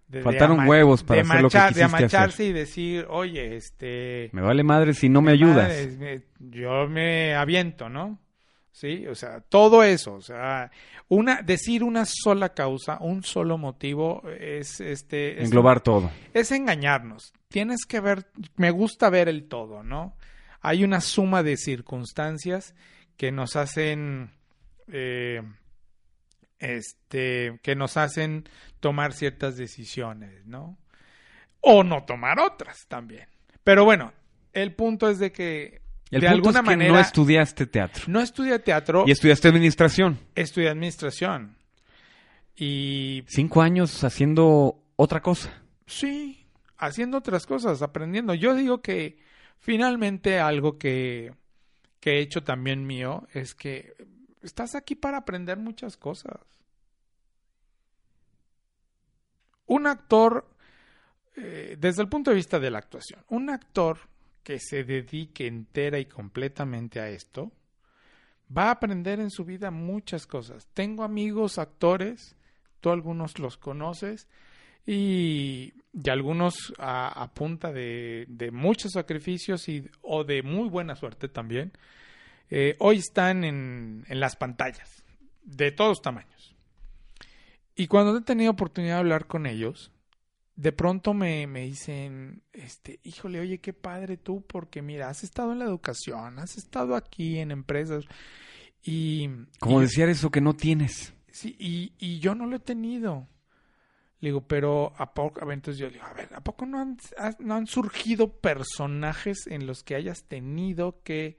De- 0.09 0.23
Faltaron 0.23 0.67
huevos 0.67 1.03
para 1.05 1.21
hacer 1.23 1.43
lo 1.43 1.49
que 1.51 1.59
machar- 1.59 1.75
de 1.75 1.75
quisiste 1.81 1.97
amacharse 1.97 2.45
y 2.45 2.53
decir, 2.53 3.07
oye, 3.11 3.57
este... 3.57 4.31
Me 4.33 4.41
vale 4.43 4.63
madre 4.65 4.95
si 4.95 5.09
no 5.09 5.21
me 5.23 5.33
ayudas. 5.33 5.71
me- 5.99 6.23
yo 6.39 6.89
me 6.89 7.35
aviento, 7.35 7.89
¿no? 7.89 8.19
Sí, 8.73 9.07
o 9.09 9.15
sea, 9.15 9.41
todo 9.41 9.83
eso, 9.83 10.15
o 10.15 10.21
sea, 10.21 10.71
una, 11.09 11.43
decir 11.43 11.83
una 11.83 12.05
sola 12.07 12.51
causa, 12.55 12.99
un 13.01 13.25
solo 13.25 13.59
motivo 13.59 14.23
es 14.39 14.81
este... 14.81 15.39
es- 15.41 15.47
Englobar 15.47 15.81
todo. 15.81 16.11
es 16.33 16.53
engañarnos. 16.53 17.33
Tienes 17.49 17.85
que 17.87 17.99
ver, 18.01 18.27
me 18.57 18.71
gusta 18.71 19.11
ver 19.11 19.29
el 19.29 19.49
todo, 19.49 19.83
¿no? 19.83 20.17
Hay 20.61 20.85
una 20.85 21.01
suma 21.01 21.43
de 21.43 21.57
circunstancias 21.57 22.75
que 23.17 23.33
nos 23.33 23.57
hacen, 23.57 24.31
eh, 24.93 25.43
este, 26.59 27.59
que 27.63 27.75
nos 27.77 27.97
hacen 27.97 28.49
tomar 28.81 29.13
ciertas 29.13 29.57
decisiones, 29.57 30.45
¿no? 30.47 30.77
O 31.61 31.83
no 31.85 32.05
tomar 32.05 32.39
otras 32.41 32.87
también. 32.89 33.27
Pero 33.65 33.85
bueno, 33.85 34.13
el 34.53 34.75
punto 34.75 35.09
es 35.11 35.19
de 35.19 35.33
que 35.33 35.81
El 36.11 36.21
de 36.21 36.27
punto 36.29 36.35
alguna 36.49 36.59
es 36.61 36.63
que 36.63 36.67
manera 36.71 36.93
no 36.93 37.01
estudiaste 37.01 37.67
teatro. 37.67 38.05
no 38.09 38.21
estudié 38.21 38.59
teatro, 38.61 39.05
Y 39.07 39.11
estudiaste 39.11 39.49
administración. 39.49 40.19
estudié 40.35 40.69
administración. 40.71 41.57
Y 42.57 43.25
Cinco 43.29 43.63
años 43.63 44.03
haciendo 44.05 44.83
otra 44.97 45.21
cosa. 45.23 45.63
Sí, 45.87 46.47
haciendo 46.77 47.19
otras 47.19 47.47
cosas, 47.47 47.83
aprendiendo. 47.83 48.35
Yo 48.35 48.55
digo 48.55 48.83
que 48.83 49.19
finalmente 49.59 50.39
algo 50.41 50.77
que, 50.79 51.33
que 52.01 52.15
he 52.15 52.21
hecho 52.21 52.43
también 52.43 52.87
mío 52.87 53.27
es 53.33 53.55
que 53.55 53.95
estás 54.43 54.75
aquí 54.75 54.95
para 54.95 55.19
aprender 55.19 55.59
muchas 55.59 55.97
cosas. 55.97 56.41
Un 59.67 59.87
actor, 59.87 60.49
eh, 61.37 61.77
desde 61.79 62.03
el 62.03 62.09
punto 62.09 62.31
de 62.31 62.37
vista 62.37 62.59
de 62.59 62.71
la 62.71 62.79
actuación, 62.79 63.25
un 63.29 63.51
actor 63.51 63.99
que 64.43 64.59
se 64.59 64.85
dedique 64.85 65.47
entera 65.47 65.99
y 65.99 66.07
completamente 66.07 67.01
a 67.01 67.11
esto, 67.11 67.53
va 68.57 68.69
a 68.69 68.71
aprender 68.73 69.21
en 69.21 69.31
su 69.31 69.45
vida 69.45 69.71
muchas 69.71 70.27
cosas. 70.27 70.67
Tengo 70.73 71.05
amigos 71.05 71.59
actores, 71.59 72.35
tú 72.81 72.91
algunos 72.91 73.39
los 73.39 73.59
conoces, 73.59 74.27
y, 74.87 75.75
y 75.93 76.09
algunos 76.09 76.73
a, 76.79 77.31
punta 77.35 77.73
de, 77.73 78.25
de, 78.27 78.51
muchos 78.51 78.93
sacrificios 78.93 79.69
y, 79.69 79.85
o 80.01 80.25
de 80.25 80.43
muy 80.43 80.71
buena 80.71 80.97
suerte 80.97 81.29
también, 81.29 81.73
eh, 82.51 82.77
hoy 82.79 82.99
están 82.99 83.45
en, 83.45 84.05
en, 84.09 84.21
las 84.21 84.37
pantallas 84.37 85.05
de 85.43 85.73
todos 85.73 86.03
tamaños. 86.03 86.57
Y 87.75 87.87
cuando 87.87 88.17
he 88.17 88.23
tenido 88.23 88.51
oportunidad 88.51 88.95
de 88.95 89.01
hablar 89.01 89.27
con 89.27 89.47
ellos, 89.47 89.93
de 90.57 90.73
pronto 90.73 91.15
me, 91.15 91.47
me 91.47 91.63
dicen, 91.63 92.43
este, 92.53 92.99
híjole, 93.05 93.41
oye, 93.41 93.59
qué 93.59 93.73
padre 93.73 94.17
tú, 94.17 94.45
porque 94.47 94.83
mira, 94.83 95.09
has 95.09 95.23
estado 95.23 95.53
en 95.53 95.61
la 95.61 95.67
educación, 95.67 96.39
has 96.41 96.57
estado 96.57 96.97
aquí 96.97 97.39
en 97.39 97.53
empresas 97.53 98.05
y... 98.83 99.29
Como 99.61 99.81
decía 99.81 100.07
eso 100.07 100.31
que 100.31 100.41
no 100.41 100.55
tienes. 100.55 101.15
Sí, 101.31 101.55
y, 101.59 101.93
y 101.99 102.19
yo 102.19 102.35
no 102.35 102.47
lo 102.47 102.57
he 102.57 102.61
tenido. 102.61 103.29
Le 104.21 104.31
digo, 104.31 104.41
pero 104.49 104.93
¿a 104.97 105.15
poco? 105.15 105.41
Entonces 105.53 105.79
yo 105.79 105.87
le 105.87 105.93
digo, 105.93 106.07
a 106.07 106.13
ver, 106.13 106.35
¿a 106.35 106.41
poco 106.41 106.67
no 106.67 106.81
han, 106.81 106.97
no 107.39 107.55
han 107.55 107.69
surgido 107.69 108.33
personajes 108.41 109.47
en 109.47 109.67
los 109.67 109.85
que 109.85 109.95
hayas 109.95 110.25
tenido 110.25 111.01
que, 111.05 111.39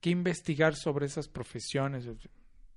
que 0.00 0.10
investigar 0.10 0.74
sobre 0.74 1.06
esas 1.06 1.28
profesiones? 1.28 2.06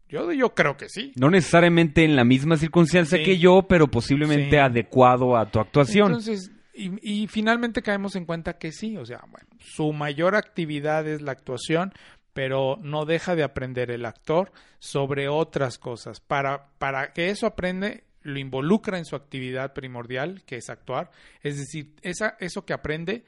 Yo, 0.08 0.32
yo 0.32 0.54
creo 0.54 0.78
que 0.78 0.90
sí. 0.90 1.12
No 1.16 1.30
necesariamente 1.30 2.04
en 2.04 2.16
la 2.16 2.24
misma 2.24 2.58
circunstancia 2.58 3.18
sí. 3.18 3.24
que 3.24 3.38
yo, 3.38 3.64
pero 3.68 3.88
posiblemente 3.88 4.52
sí. 4.52 4.58
adecuado 4.58 5.38
a 5.38 5.50
tu 5.50 5.60
actuación. 5.60 6.08
Entonces, 6.08 6.52
y, 6.74 7.24
y, 7.24 7.28
finalmente 7.28 7.82
caemos 7.82 8.16
en 8.16 8.26
cuenta 8.26 8.58
que 8.58 8.72
sí, 8.72 8.98
o 8.98 9.06
sea, 9.06 9.22
bueno, 9.30 9.48
su 9.60 9.92
mayor 9.94 10.36
actividad 10.36 11.08
es 11.08 11.22
la 11.22 11.34
actuación, 11.34 11.94
pero 12.34 12.78
no 12.82 13.06
deja 13.06 13.36
de 13.36 13.44
aprender 13.44 13.92
el 13.92 14.06
actor 14.06 14.52
sobre 14.80 15.28
otras 15.28 15.78
cosas. 15.78 16.20
Para, 16.20 16.70
para 16.78 17.14
que 17.14 17.30
eso 17.30 17.46
aprende, 17.46 18.06
lo 18.22 18.40
involucra 18.40 18.98
en 18.98 19.06
su 19.06 19.16
actividad 19.16 19.74
primordial, 19.74 20.44
que 20.46 20.56
es 20.58 20.70
actuar. 20.70 21.12
Es 21.42 21.58
decir, 21.58 21.96
esa, 22.02 22.38
eso 22.40 22.66
que 22.66 22.74
aprende 22.74 23.26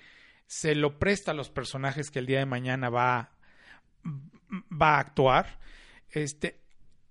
se 0.47 0.75
lo 0.75 0.99
presta 0.99 1.31
a 1.31 1.35
los 1.35 1.49
personajes 1.49 2.11
que 2.11 2.19
el 2.19 2.25
día 2.25 2.39
de 2.39 2.45
mañana 2.45 2.89
va, 2.89 3.31
va 4.71 4.95
a 4.95 4.99
actuar. 4.99 5.59
Este, 6.09 6.59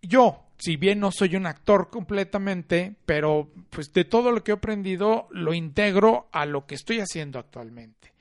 yo, 0.01 0.45
si 0.59 0.77
bien 0.77 1.01
no 1.01 1.11
soy 1.11 1.37
un 1.37 1.47
actor 1.47 1.91
completamente, 1.91 2.95
pero 3.07 3.51
pues 3.71 3.93
de 3.93 4.05
todo 4.05 4.33
lo 4.33 4.43
que 4.45 4.53
he 4.53 4.55
aprendido 4.55 5.29
lo 5.31 5.55
integro 5.55 6.29
a 6.33 6.47
lo 6.47 6.67
que 6.67 6.75
estoy 6.75 7.01
haciendo 7.01 7.39
actualmente. 7.39 8.13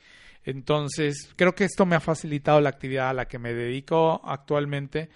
Entonces, 0.44 1.32
creo 1.36 1.54
que 1.54 1.66
esto 1.66 1.86
me 1.86 1.96
ha 1.96 2.00
facilitado 2.00 2.60
la 2.62 2.70
actividad 2.70 3.10
a 3.10 3.14
la 3.14 3.28
que 3.28 3.38
me 3.38 3.54
dedico 3.54 4.22
actualmente 4.24 5.10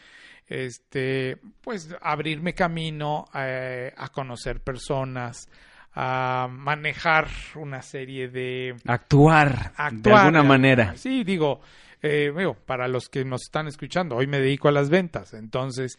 este, 0.48 1.38
pues 1.62 1.96
abrirme 2.02 2.54
camino 2.54 3.26
eh, 3.34 3.94
a 3.96 4.10
conocer 4.10 4.62
personas, 4.62 5.50
a 5.94 6.48
manejar 6.52 7.28
una 7.56 7.82
serie 7.82 8.28
de... 8.28 8.76
Actuar, 8.86 9.72
actuar 9.76 10.02
de 10.02 10.14
alguna 10.14 10.44
manera. 10.44 10.96
Sí, 10.98 11.24
digo, 11.24 11.62
eh, 12.06 12.34
digo, 12.38 12.54
para 12.54 12.88
los 12.88 13.10
que 13.10 13.26
nos 13.26 13.44
están 13.44 13.68
escuchando, 13.68 14.16
hoy 14.16 14.28
me 14.28 14.40
dedico 14.40 14.68
a 14.68 14.72
las 14.72 14.90
ventas, 14.90 15.34
entonces, 15.34 15.98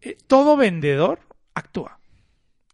eh, 0.00 0.16
todo 0.26 0.56
vendedor 0.56 1.20
actúa 1.54 1.98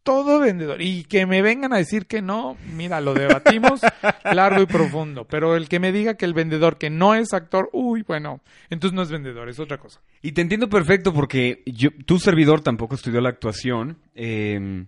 todo 0.09 0.41
vendedor. 0.41 0.81
Y 0.81 1.05
que 1.05 1.27
me 1.27 1.43
vengan 1.43 1.75
a 1.75 1.77
decir 1.77 2.07
que 2.07 2.23
no, 2.23 2.57
mira, 2.75 2.99
lo 3.03 3.13
debatimos 3.13 3.83
largo 4.25 4.63
y 4.63 4.67
profundo. 4.67 5.27
Pero 5.27 5.55
el 5.55 5.69
que 5.69 5.81
me 5.81 5.93
diga 5.93 6.15
que 6.15 6.25
el 6.25 6.33
vendedor 6.33 6.79
que 6.79 6.89
no 6.89 7.15
es 7.15 7.35
actor, 7.35 7.69
uy, 7.75 8.05
bueno, 8.09 8.41
entonces 8.71 8.97
no 8.97 9.03
es 9.03 9.11
vendedor, 9.11 9.51
es 9.51 9.61
otra 9.61 9.77
cosa. 9.77 10.01
Y 10.23 10.33
te 10.33 10.41
entiendo 10.41 10.71
perfecto 10.71 11.13
porque 11.13 11.63
yo, 11.67 11.91
tu 12.07 12.19
servidor 12.19 12.63
tampoco 12.63 12.95
estudió 12.95 13.21
la 13.21 13.29
actuación 13.29 13.99
eh, 14.15 14.87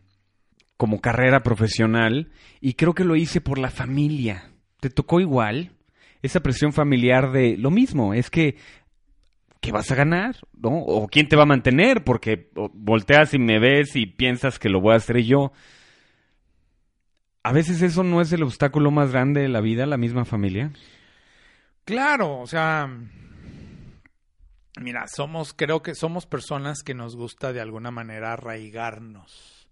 como 0.78 1.02
carrera 1.02 1.42
profesional 1.42 2.30
y 2.62 2.72
creo 2.72 2.94
que 2.94 3.04
lo 3.04 3.14
hice 3.14 3.42
por 3.42 3.58
la 3.58 3.68
familia. 3.68 4.52
¿Te 4.80 4.88
tocó 4.88 5.20
igual? 5.20 5.72
Esa 6.22 6.40
presión 6.40 6.72
familiar 6.72 7.32
de 7.32 7.56
lo 7.56 7.70
mismo, 7.70 8.14
es 8.14 8.30
que 8.30 8.56
¿qué 9.60 9.72
vas 9.72 9.90
a 9.90 9.94
ganar? 9.94 10.36
¿No? 10.54 10.70
¿O 10.70 11.08
quién 11.08 11.28
te 11.28 11.36
va 11.36 11.42
a 11.42 11.46
mantener? 11.46 12.04
Porque 12.04 12.50
volteas 12.72 13.34
y 13.34 13.38
me 13.38 13.58
ves 13.58 13.94
y 13.96 14.06
piensas 14.06 14.58
que 14.58 14.68
lo 14.68 14.80
voy 14.80 14.94
a 14.94 14.96
hacer 14.96 15.18
yo. 15.18 15.52
A 17.42 17.52
veces 17.52 17.80
eso 17.82 18.02
no 18.02 18.20
es 18.20 18.32
el 18.32 18.42
obstáculo 18.42 18.90
más 18.90 19.12
grande 19.12 19.42
de 19.42 19.48
la 19.48 19.60
vida, 19.60 19.86
la 19.86 19.96
misma 19.96 20.24
familia. 20.24 20.72
Claro, 21.84 22.38
o 22.38 22.46
sea, 22.46 22.88
mira, 24.80 25.06
somos, 25.08 25.54
creo 25.54 25.82
que 25.82 25.94
somos 25.94 26.26
personas 26.26 26.82
que 26.82 26.94
nos 26.94 27.16
gusta 27.16 27.52
de 27.52 27.60
alguna 27.60 27.90
manera 27.90 28.32
arraigarnos. 28.32 29.68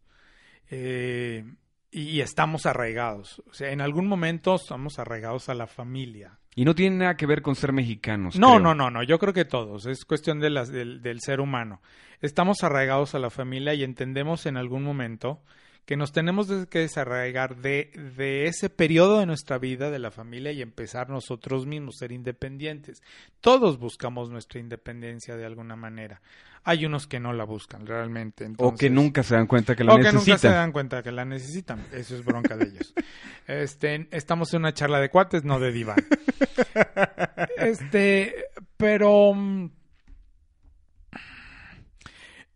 Eh, 0.71 1.45
y 1.91 2.21
estamos 2.21 2.67
arraigados. 2.67 3.43
O 3.51 3.55
sea, 3.55 3.71
en 3.71 3.81
algún 3.81 4.07
momento 4.07 4.55
estamos 4.55 4.99
arraigados 4.99 5.49
a 5.49 5.55
la 5.55 5.67
familia. 5.67 6.39
Y 6.55 6.65
no 6.65 6.75
tiene 6.75 6.97
nada 6.97 7.17
que 7.17 7.27
ver 7.27 7.41
con 7.41 7.55
ser 7.55 7.73
mexicanos. 7.73 8.37
No, 8.37 8.49
creo. 8.49 8.61
no, 8.61 8.75
no, 8.75 8.91
no. 8.91 9.03
Yo 9.03 9.19
creo 9.19 9.33
que 9.33 9.45
todos. 9.45 9.87
Es 9.87 10.05
cuestión 10.05 10.41
de 10.41 10.51
las, 10.51 10.71
del, 10.71 11.03
del 11.03 11.21
ser 11.21 11.41
humano. 11.41 11.81
Estamos 12.21 12.65
arraigados 12.65 13.15
a 13.15 13.21
la 13.21 13.31
familia 13.31 13.75
y 13.75 13.85
entendemos 13.85 14.45
en 14.47 14.57
algún 14.57 14.83
momento 14.83 15.41
que 15.89 15.97
nos 15.97 16.13
tenemos 16.13 16.49
que 16.67 16.81
desarraigar 16.81 17.57
de, 17.57 17.91
de 18.17 18.45
ese 18.45 18.69
periodo 18.69 19.21
de 19.21 19.27
nuestra 19.27 19.57
vida, 19.57 19.91
de 19.91 19.99
la 19.99 20.11
familia, 20.11 20.53
y 20.53 20.61
empezar 20.61 21.09
nosotros 21.09 21.65
mismos, 21.65 21.97
ser 21.99 22.13
independientes. 22.13 23.03
Todos 23.41 23.79
buscamos 23.79 24.29
nuestra 24.29 24.61
independencia 24.61 25.35
de 25.35 25.47
alguna 25.47 25.77
manera. 25.77 26.21
Hay 26.69 26.85
unos 26.85 27.07
que 27.07 27.19
no 27.19 27.33
la 27.33 27.45
buscan 27.45 27.87
realmente. 27.87 28.45
Entonces, 28.45 28.75
o 28.75 28.77
que 28.77 28.91
nunca 28.91 29.23
se 29.23 29.35
dan 29.35 29.47
cuenta 29.47 29.75
que 29.75 29.85
la 29.85 29.97
necesitan. 29.97 30.19
O 30.19 30.21
que 30.21 30.31
nunca 30.31 30.39
se 30.39 30.49
dan 30.49 30.73
cuenta 30.73 31.03
que 31.03 31.13
la 31.13 31.25
necesitan. 31.25 31.83
Eso 31.93 32.15
es 32.15 32.23
bronca 32.23 32.57
de 32.57 32.67
ellos. 32.67 32.95
Este, 33.47 34.07
estamos 34.11 34.53
en 34.53 34.61
una 34.61 34.75
charla 34.75 35.01
de 35.01 35.09
cuates, 35.09 35.43
no 35.45 35.59
de 35.59 35.73
diván. 35.73 35.97
Este, 37.57 38.35
pero... 38.77 39.33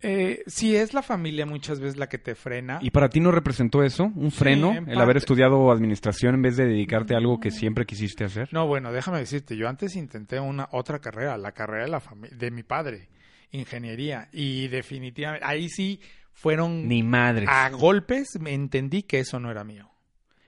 Eh, 0.03 0.43
si 0.47 0.77
es 0.77 0.93
la 0.93 1.03
familia 1.03 1.47
muchas 1.47 1.81
veces 1.81 1.97
la 1.97 2.11
que 2.11 2.19
te 2.19 2.35
frena. 2.35 2.81
¿Y 2.83 2.91
para 2.91 3.09
ti 3.09 3.19
no 3.21 3.31
representó 3.31 3.83
eso? 3.83 4.13
¿Un 4.15 4.31
freno? 4.31 4.73
Sí, 4.73 4.79
el 4.89 5.01
haber 5.01 5.17
estudiado 5.17 5.71
administración 5.71 6.35
en 6.35 6.43
vez 6.43 6.59
de 6.59 6.67
dedicarte 6.67 7.15
a 7.15 7.19
algo 7.19 7.41
que 7.41 7.51
siempre 7.51 7.87
quisiste 7.87 8.25
hacer. 8.25 8.51
No, 8.53 8.67
bueno, 8.67 8.93
déjame 8.93 9.21
decirte, 9.21 9.57
yo 9.57 9.69
antes 9.69 9.97
intenté 9.97 10.39
una 10.39 10.69
otra 10.73 10.99
carrera, 10.99 11.39
la 11.39 11.53
carrera 11.53 11.85
de, 11.85 11.91
la 11.91 12.03
de 12.37 12.51
mi 12.51 12.65
padre, 12.65 13.09
ingeniería, 13.53 14.29
y 14.33 14.69
definitivamente, 14.69 15.47
ahí 15.47 15.69
sí 15.69 16.01
fueron... 16.33 16.89
Ni 16.89 17.03
madres. 17.03 17.49
A 17.49 17.71
golpes 17.71 18.39
me 18.41 18.53
entendí 18.53 19.05
que 19.05 19.21
eso 19.21 19.39
no 19.39 19.51
era 19.51 19.63
mío. 19.65 19.89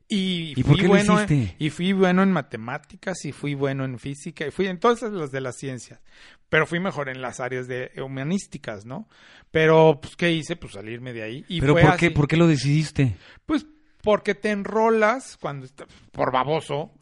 Y, 0.09 0.53
¿Y 0.57 0.63
por 0.63 0.77
qué 0.79 0.87
bueno 0.87 1.15
hiciste? 1.15 1.57
y 1.59 1.71
fui 1.71 1.93
bueno 1.93 2.23
en 2.23 2.31
matemáticas 2.31 3.25
y 3.25 3.33
fui 3.33 3.55
bueno 3.55 3.85
en 3.85 3.99
física 3.99 4.47
y 4.47 4.51
fui 4.51 4.67
en 4.67 4.79
todas 4.79 5.01
las 5.03 5.31
de 5.31 5.41
las 5.41 5.57
ciencias. 5.57 6.01
Pero 6.49 6.67
fui 6.67 6.79
mejor 6.79 7.09
en 7.09 7.23
las 7.23 7.41
áreas 7.41 7.67
de 7.67 7.91
humanísticas, 7.97 8.85
¿no? 8.85 9.09
Pero, 9.51 9.99
pues, 10.01 10.15
¿qué 10.15 10.31
hice? 10.31 10.57
Pues 10.57 10.75
salirme 10.75 11.13
de 11.13 11.23
ahí. 11.23 11.45
Y 11.49 11.61
¿Pero 11.61 11.73
fue 11.73 11.83
por 11.83 11.91
así. 11.93 12.01
qué? 12.01 12.11
¿Por 12.11 12.29
qué 12.29 12.37
lo 12.37 12.47
decidiste? 12.47 13.17
Pues 13.47 13.67
porque 14.05 14.35
te 14.35 14.51
enrolas 14.51 15.39
cuando 15.41 15.67
por 16.13 16.31
baboso, 16.31 16.93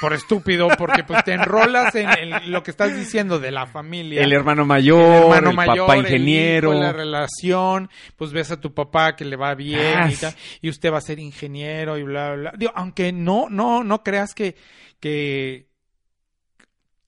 por 0.00 0.14
estúpido, 0.14 0.68
porque 0.78 1.04
pues 1.04 1.22
te 1.22 1.34
enrolas 1.34 1.94
en, 1.94 2.08
en, 2.08 2.50
lo 2.50 2.62
que 2.62 2.70
estás 2.70 2.96
diciendo 2.96 3.38
de 3.38 3.50
la 3.50 3.66
familia. 3.66 4.22
El 4.22 4.32
hermano 4.32 4.64
mayor, 4.64 4.98
el, 4.98 5.22
hermano 5.22 5.50
el 5.50 5.56
mayor, 5.56 5.86
papá 5.86 5.98
ingeniero. 5.98 6.72
El 6.72 6.78
hijo, 6.78 6.84
la 6.84 6.92
relación, 6.92 7.90
pues 8.16 8.32
ves 8.32 8.50
a 8.50 8.60
tu 8.60 8.72
papá 8.74 9.14
que 9.14 9.26
le 9.26 9.36
va 9.36 9.54
bien 9.54 9.96
ah, 9.96 10.10
y 10.10 10.16
tal, 10.16 10.34
y 10.62 10.70
usted 10.70 10.90
va 10.90 10.98
a 10.98 11.02
ser 11.02 11.18
ingeniero 11.18 11.98
y 11.98 12.02
bla, 12.02 12.32
bla, 12.32 12.36
bla. 12.36 12.52
Digo, 12.56 12.72
aunque 12.74 13.12
no, 13.12 13.48
no, 13.50 13.84
no 13.84 14.02
creas 14.02 14.34
que, 14.34 14.56
que, 14.98 15.68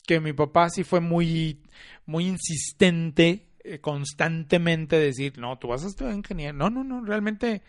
que 0.07 0.21
mi 0.21 0.35
papá 0.35 0.69
sí 0.69 0.85
fue 0.85 1.01
muy, 1.01 1.63
muy 2.05 2.27
insistente, 2.27 3.49
eh, 3.65 3.81
constantemente 3.81 4.99
decir, 4.99 5.39
no, 5.39 5.59
tú 5.59 5.69
vas 5.69 5.85
a 5.85 5.89
estudiar 5.89 6.15
ingeniero. 6.15 6.53
No, 6.53 6.69
no, 6.69 6.85
no, 6.85 7.03
realmente 7.03 7.63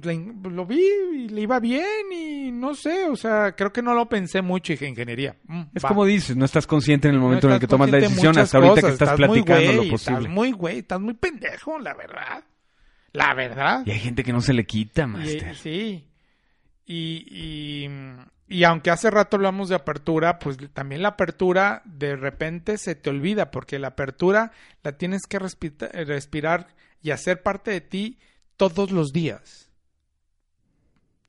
pues 0.00 0.06
le, 0.06 0.50
lo 0.50 0.66
vi 0.66 0.82
y 1.14 1.28
le 1.28 1.42
iba 1.42 1.60
bien 1.60 2.12
y 2.12 2.50
no 2.50 2.74
sé, 2.74 3.08
o 3.08 3.14
sea, 3.14 3.52
creo 3.52 3.72
que 3.72 3.80
no 3.80 3.94
lo 3.94 4.08
pensé 4.08 4.42
mucho 4.42 4.72
y 4.72 4.74
dije 4.74 4.88
ingeniería. 4.88 5.36
Mm, 5.44 5.62
es 5.72 5.84
va. 5.84 5.88
como 5.88 6.04
dices, 6.04 6.36
no 6.36 6.44
estás 6.44 6.66
consciente 6.66 7.06
en 7.06 7.14
el 7.14 7.20
momento 7.20 7.46
no 7.46 7.52
en 7.52 7.54
el 7.54 7.60
que 7.60 7.68
tomas 7.68 7.90
la 7.90 7.98
decisión 7.98 8.36
hasta 8.36 8.58
ahorita 8.58 8.74
cosas, 8.74 8.84
que 8.86 8.92
estás, 8.92 9.12
estás 9.12 9.16
platicando 9.16 9.72
güey, 9.72 9.76
lo 9.76 9.90
posible. 9.92 10.18
Estás 10.18 10.34
muy 10.34 10.50
güey, 10.50 10.78
estás 10.78 11.00
muy 11.00 11.14
pendejo, 11.14 11.78
la 11.78 11.94
verdad. 11.94 12.44
La 13.12 13.34
verdad. 13.34 13.82
Y 13.86 13.92
hay 13.92 14.00
gente 14.00 14.24
que 14.24 14.32
no 14.32 14.40
se 14.40 14.52
le 14.52 14.66
quita, 14.66 15.06
master. 15.06 15.52
Y, 15.52 15.54
sí. 15.54 16.08
Y, 16.86 17.26
y, 17.30 17.88
y 18.48 18.64
aunque 18.64 18.90
hace 18.90 19.12
rato 19.12 19.36
hablamos 19.36 19.68
de 19.68 19.76
apertura, 19.76 20.40
pues 20.40 20.58
también 20.72 21.02
la 21.02 21.10
apertura 21.10 21.82
de 21.84 22.16
repente 22.16 22.78
se 22.78 22.96
te 22.96 23.10
olvida, 23.10 23.52
porque 23.52 23.78
la 23.78 23.88
apertura 23.88 24.50
la 24.82 24.98
tienes 24.98 25.22
que 25.28 25.38
respirar 25.38 26.66
y 27.00 27.12
hacer 27.12 27.44
parte 27.44 27.70
de 27.70 27.80
ti 27.80 28.18
todos 28.56 28.90
los 28.90 29.12
días 29.12 29.64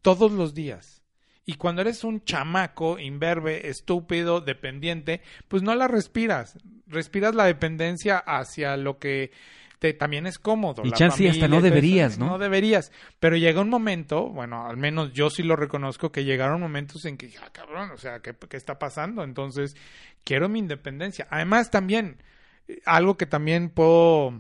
todos 0.06 0.32
los 0.32 0.54
días. 0.54 1.02
Y 1.48 1.56
cuando 1.56 1.82
eres 1.82 2.04
un 2.04 2.24
chamaco, 2.24 3.00
imberbe, 3.00 3.70
estúpido, 3.70 4.40
dependiente, 4.40 5.22
pues 5.48 5.64
no 5.64 5.74
la 5.74 5.88
respiras. 5.88 6.60
Respiras 6.86 7.34
la 7.34 7.46
dependencia 7.46 8.20
hacia 8.20 8.78
lo 8.78 9.00
que 9.00 9.32
te, 9.80 9.94
también 9.94 10.28
es 10.28 10.38
cómodo. 10.38 10.84
Y 10.86 10.92
la 10.92 10.96
chance 10.96 11.28
hasta 11.28 11.48
no 11.48 11.56
eso, 11.56 11.64
deberías, 11.64 12.20
¿no? 12.20 12.28
No 12.28 12.38
deberías. 12.38 12.92
Pero 13.20 13.36
llega 13.36 13.62
un 13.62 13.70
momento, 13.70 14.30
bueno, 14.30 14.68
al 14.68 14.78
menos 14.78 15.12
yo 15.12 15.32
sí 15.32 15.42
lo 15.42 15.56
reconozco, 15.56 16.12
que 16.12 16.24
llegaron 16.24 16.62
momentos 16.62 17.04
en 17.06 17.18
que, 17.18 17.34
ah, 17.44 17.50
cabrón, 17.52 17.90
o 17.90 17.98
sea, 17.98 18.20
¿qué, 18.20 18.36
qué 18.48 18.58
está 18.58 18.78
pasando? 18.78 19.24
Entonces, 19.24 19.76
quiero 20.24 20.50
mi 20.50 20.60
independencia. 20.60 21.26
Además, 21.32 21.72
también, 21.72 22.22
eh, 22.68 22.80
algo 22.86 23.18
que 23.18 23.26
también 23.26 23.70
puedo, 23.70 24.40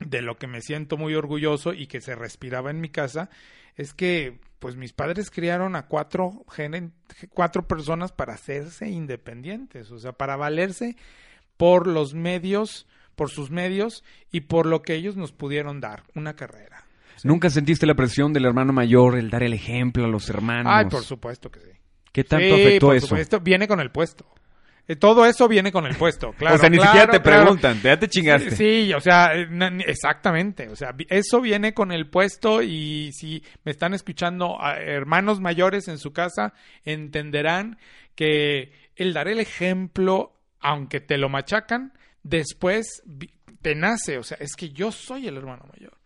de 0.00 0.22
lo 0.22 0.36
que 0.36 0.46
me 0.46 0.60
siento 0.60 0.96
muy 0.96 1.14
orgulloso 1.14 1.72
y 1.72 1.86
que 1.86 2.00
se 2.00 2.14
respiraba 2.14 2.70
en 2.70 2.80
mi 2.80 2.88
casa, 2.88 3.30
es 3.76 3.94
que, 3.94 4.38
pues, 4.58 4.76
mis 4.76 4.92
padres 4.92 5.30
criaron 5.30 5.76
a 5.76 5.86
cuatro, 5.86 6.44
cuatro 7.30 7.66
personas 7.66 8.12
para 8.12 8.34
hacerse 8.34 8.88
independientes, 8.88 9.90
o 9.90 9.98
sea, 9.98 10.12
para 10.12 10.36
valerse 10.36 10.96
por 11.56 11.86
los 11.86 12.14
medios, 12.14 12.86
por 13.14 13.30
sus 13.30 13.50
medios 13.50 14.04
y 14.30 14.42
por 14.42 14.66
lo 14.66 14.82
que 14.82 14.94
ellos 14.94 15.16
nos 15.16 15.32
pudieron 15.32 15.80
dar, 15.80 16.02
una 16.14 16.34
carrera. 16.34 16.84
¿Nunca 17.22 17.48
sentiste 17.48 17.86
la 17.86 17.94
presión 17.94 18.32
del 18.32 18.44
hermano 18.44 18.72
mayor, 18.72 19.16
el 19.16 19.30
dar 19.30 19.42
el 19.42 19.54
ejemplo 19.54 20.04
a 20.04 20.08
los 20.08 20.28
hermanos? 20.28 20.72
Ay, 20.74 20.86
por 20.86 21.02
supuesto 21.04 21.50
que 21.50 21.60
sí. 21.60 21.70
¿Qué 22.12 22.22
tanto 22.24 22.54
Sí, 22.56 22.62
afectó 22.62 22.86
por 22.88 22.96
eso? 22.96 23.06
supuesto, 23.06 23.40
viene 23.40 23.66
con 23.66 23.80
el 23.80 23.90
puesto. 23.90 24.26
Eh, 24.86 24.96
Todo 24.96 25.24
eso 25.24 25.48
viene 25.48 25.72
con 25.72 25.86
el 25.86 25.96
puesto, 25.96 26.32
claro. 26.32 26.56
o 26.56 26.58
sea, 26.58 26.68
ni 26.68 26.76
claro, 26.76 26.92
siquiera 26.92 27.12
te 27.12 27.22
claro. 27.22 27.42
preguntan, 27.42 27.80
ya 27.80 27.98
te 27.98 28.08
chingaste. 28.08 28.50
Sí, 28.50 28.92
o 28.92 29.00
sea, 29.00 29.30
eh, 29.34 29.48
exactamente. 29.86 30.68
O 30.68 30.76
sea, 30.76 30.94
eso 31.08 31.40
viene 31.40 31.72
con 31.72 31.90
el 31.90 32.08
puesto 32.08 32.62
y 32.62 33.10
si 33.12 33.42
me 33.64 33.72
están 33.72 33.94
escuchando 33.94 34.60
a 34.62 34.76
hermanos 34.76 35.40
mayores 35.40 35.88
en 35.88 35.98
su 35.98 36.12
casa, 36.12 36.52
entenderán 36.84 37.78
que 38.14 38.72
el 38.96 39.14
dar 39.14 39.28
el 39.28 39.40
ejemplo, 39.40 40.36
aunque 40.60 41.00
te 41.00 41.16
lo 41.16 41.28
machacan, 41.30 41.92
después 42.22 43.02
te 43.62 43.74
nace. 43.74 44.18
O 44.18 44.22
sea, 44.22 44.36
es 44.38 44.54
que 44.54 44.68
yo 44.70 44.92
soy 44.92 45.28
el 45.28 45.38
hermano 45.38 45.64
mayor. 45.72 45.96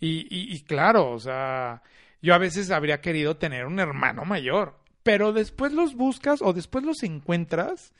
Y, 0.00 0.26
y, 0.30 0.54
y 0.54 0.62
claro, 0.62 1.10
o 1.10 1.18
sea, 1.18 1.82
yo 2.22 2.34
a 2.34 2.38
veces 2.38 2.70
habría 2.70 3.02
querido 3.02 3.36
tener 3.36 3.66
un 3.66 3.78
hermano 3.78 4.24
mayor, 4.24 4.78
pero 5.02 5.34
después 5.34 5.72
los 5.72 5.94
buscas 5.94 6.40
o 6.42 6.54
después 6.54 6.84
los 6.84 7.02
encuentras 7.02 7.92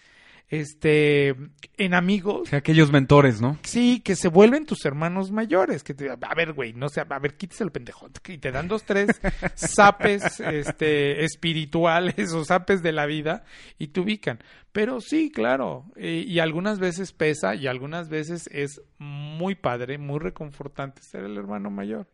este 0.49 1.35
en 1.77 1.95
amigos 1.95 2.53
aquellos 2.53 2.93
mentores, 2.93 3.41
¿no? 3.41 3.59
Sí, 3.63 4.01
que 4.01 4.15
se 4.15 4.29
vuelven 4.29 4.67
tus 4.67 4.85
hermanos 4.85 5.31
mayores. 5.31 5.83
Que 5.83 5.95
te, 5.95 6.11
a 6.11 6.35
ver, 6.35 6.53
güey, 6.53 6.73
no 6.73 6.89
sé, 6.89 7.01
a 7.01 7.19
ver, 7.19 7.37
quítese 7.37 7.65
el 7.65 7.73
pendejo. 7.73 8.09
Y 8.29 8.39
te 8.39 8.53
dan 8.53 8.69
dos, 8.69 8.85
tres 8.85 9.21
zapes 9.57 10.41
este, 10.41 11.25
espirituales 11.25 12.33
o 12.33 12.45
zapes 12.45 12.83
de 12.83 12.93
la 12.93 13.07
vida 13.07 13.45
y 13.79 13.89
te 13.89 14.01
ubican. 14.01 14.39
Pero 14.73 15.01
sí, 15.01 15.31
claro. 15.31 15.85
eh, 15.97 16.25
y 16.27 16.39
algunas 16.41 16.79
veces 16.79 17.13
pesa 17.13 17.55
y 17.55 17.67
algunas 17.67 18.09
veces 18.09 18.49
es 18.53 18.81
muy 18.99 19.55
padre, 19.55 19.99
muy 19.99 20.19
reconfortante 20.19 21.03
ser 21.03 21.25
el 21.25 21.37
hermano 21.37 21.71
mayor. 21.71 22.07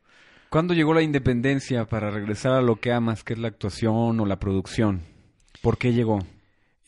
¿Cuándo 0.51 0.75
llegó 0.75 0.95
la 0.95 1.03
independencia 1.03 1.85
para 1.85 2.11
regresar 2.11 2.53
a 2.53 2.61
lo 2.61 2.77
que 2.77 2.93
amas, 2.93 3.23
que 3.23 3.35
es 3.35 3.39
la 3.39 3.49
actuación 3.49 4.19
o 4.19 4.27
la 4.27 4.41
producción? 4.41 5.03
¿Por 5.63 5.79
qué 5.79 5.93
llegó? 5.93 6.19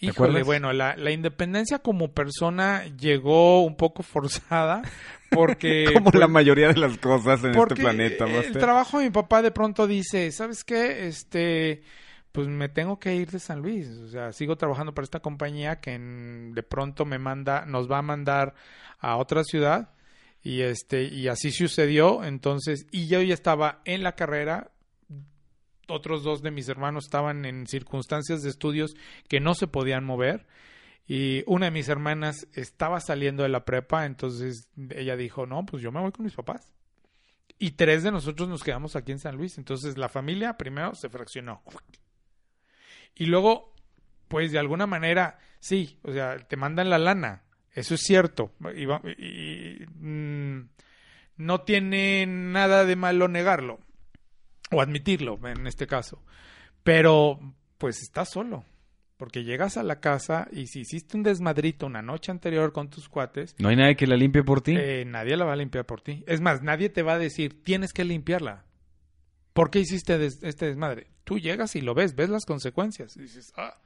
¿Te 0.02 0.06
Híjole, 0.08 0.40
acuerdas? 0.40 0.46
bueno, 0.46 0.72
la, 0.72 0.96
la 0.96 1.10
independencia 1.12 1.78
como 1.78 2.12
persona 2.12 2.84
llegó 2.98 3.62
un 3.64 3.76
poco 3.76 4.02
forzada 4.02 4.82
porque... 5.30 5.84
Como 5.94 6.10
pues, 6.10 6.20
la 6.20 6.28
mayoría 6.28 6.68
de 6.68 6.78
las 6.80 6.98
cosas 6.98 7.42
en 7.44 7.54
este 7.54 7.74
planeta, 7.76 8.24
el 8.26 8.32
Master. 8.34 8.58
trabajo 8.58 8.98
de 8.98 9.04
mi 9.04 9.10
papá 9.10 9.42
de 9.42 9.50
pronto 9.52 9.86
dice, 9.86 10.30
¿sabes 10.32 10.64
qué? 10.64 11.06
Este, 11.06 11.82
pues 12.32 12.48
me 12.48 12.68
tengo 12.68 12.98
que 12.98 13.14
ir 13.14 13.30
de 13.30 13.38
San 13.38 13.60
Luis. 13.60 13.88
O 13.88 14.08
sea, 14.08 14.32
sigo 14.32 14.56
trabajando 14.56 14.92
para 14.92 15.04
esta 15.04 15.20
compañía 15.20 15.80
que 15.80 15.94
en- 15.94 16.52
de 16.54 16.62
pronto 16.64 17.04
me 17.04 17.18
manda, 17.18 17.64
nos 17.66 17.90
va 17.90 17.98
a 17.98 18.02
mandar 18.02 18.54
a 18.98 19.16
otra 19.16 19.44
ciudad. 19.44 19.90
Y 20.42 20.62
este, 20.62 21.04
y 21.04 21.28
así 21.28 21.52
sucedió. 21.52 22.24
Entonces, 22.24 22.86
y 22.90 23.06
yo 23.06 23.22
ya 23.22 23.34
estaba 23.34 23.80
en 23.84 24.02
la 24.02 24.16
carrera. 24.16 24.72
Otros 25.88 26.22
dos 26.22 26.42
de 26.42 26.50
mis 26.50 26.68
hermanos 26.68 27.04
estaban 27.04 27.44
en 27.44 27.66
circunstancias 27.66 28.42
de 28.42 28.50
estudios 28.50 28.94
que 29.28 29.40
no 29.40 29.54
se 29.54 29.66
podían 29.66 30.04
mover. 30.04 30.46
Y 31.06 31.42
una 31.46 31.66
de 31.66 31.72
mis 31.72 31.88
hermanas 31.88 32.46
estaba 32.52 33.00
saliendo 33.00 33.42
de 33.42 33.48
la 33.48 33.64
prepa, 33.64 34.06
entonces 34.06 34.68
ella 34.90 35.16
dijo, 35.16 35.46
no, 35.46 35.66
pues 35.66 35.82
yo 35.82 35.90
me 35.90 36.00
voy 36.00 36.12
con 36.12 36.24
mis 36.24 36.34
papás. 36.34 36.72
Y 37.58 37.72
tres 37.72 38.02
de 38.02 38.10
nosotros 38.12 38.48
nos 38.48 38.62
quedamos 38.62 38.96
aquí 38.96 39.12
en 39.12 39.18
San 39.18 39.36
Luis. 39.36 39.58
Entonces 39.58 39.98
la 39.98 40.08
familia 40.08 40.56
primero 40.56 40.94
se 40.94 41.08
fraccionó. 41.08 41.62
Y 43.14 43.26
luego, 43.26 43.74
pues 44.28 44.52
de 44.52 44.58
alguna 44.58 44.86
manera, 44.86 45.38
sí, 45.60 45.98
o 46.02 46.12
sea, 46.12 46.38
te 46.38 46.56
mandan 46.56 46.88
la 46.90 46.98
lana. 46.98 47.42
Eso 47.72 47.94
es 47.94 48.00
cierto. 48.02 48.52
Y, 48.74 48.84
y- 49.22 49.86
mm, 50.00 50.68
no 51.36 51.60
tiene 51.62 52.26
nada 52.26 52.84
de 52.84 52.96
malo 52.96 53.28
negarlo. 53.28 53.80
O 54.72 54.80
admitirlo, 54.80 55.38
en 55.46 55.66
este 55.66 55.86
caso. 55.86 56.22
Pero, 56.82 57.38
pues 57.78 58.00
estás 58.02 58.30
solo. 58.30 58.64
Porque 59.16 59.44
llegas 59.44 59.76
a 59.76 59.84
la 59.84 60.00
casa 60.00 60.48
y 60.50 60.66
si 60.66 60.80
hiciste 60.80 61.16
un 61.16 61.22
desmadrito 61.22 61.86
una 61.86 62.02
noche 62.02 62.32
anterior 62.32 62.72
con 62.72 62.90
tus 62.90 63.08
cuates, 63.08 63.54
¿No 63.58 63.68
hay 63.68 63.76
nadie 63.76 63.94
que 63.94 64.08
la 64.08 64.16
limpie 64.16 64.42
por 64.42 64.62
ti? 64.62 64.74
eh, 64.76 65.04
nadie 65.06 65.36
la 65.36 65.44
va 65.44 65.52
a 65.52 65.56
limpiar 65.56 65.86
por 65.86 66.00
ti. 66.00 66.24
Es 66.26 66.40
más, 66.40 66.62
nadie 66.62 66.88
te 66.88 67.02
va 67.02 67.12
a 67.14 67.18
decir, 67.18 67.62
tienes 67.62 67.92
que 67.92 68.02
limpiarla. 68.04 68.64
¿Por 69.52 69.70
qué 69.70 69.78
hiciste 69.78 70.18
des- 70.18 70.42
este 70.42 70.66
desmadre? 70.66 71.06
Tú 71.22 71.38
llegas 71.38 71.76
y 71.76 71.82
lo 71.82 71.94
ves, 71.94 72.16
ves 72.16 72.30
las 72.30 72.44
consecuencias. 72.46 73.16
Y 73.16 73.20
dices, 73.22 73.52
ah. 73.56 73.76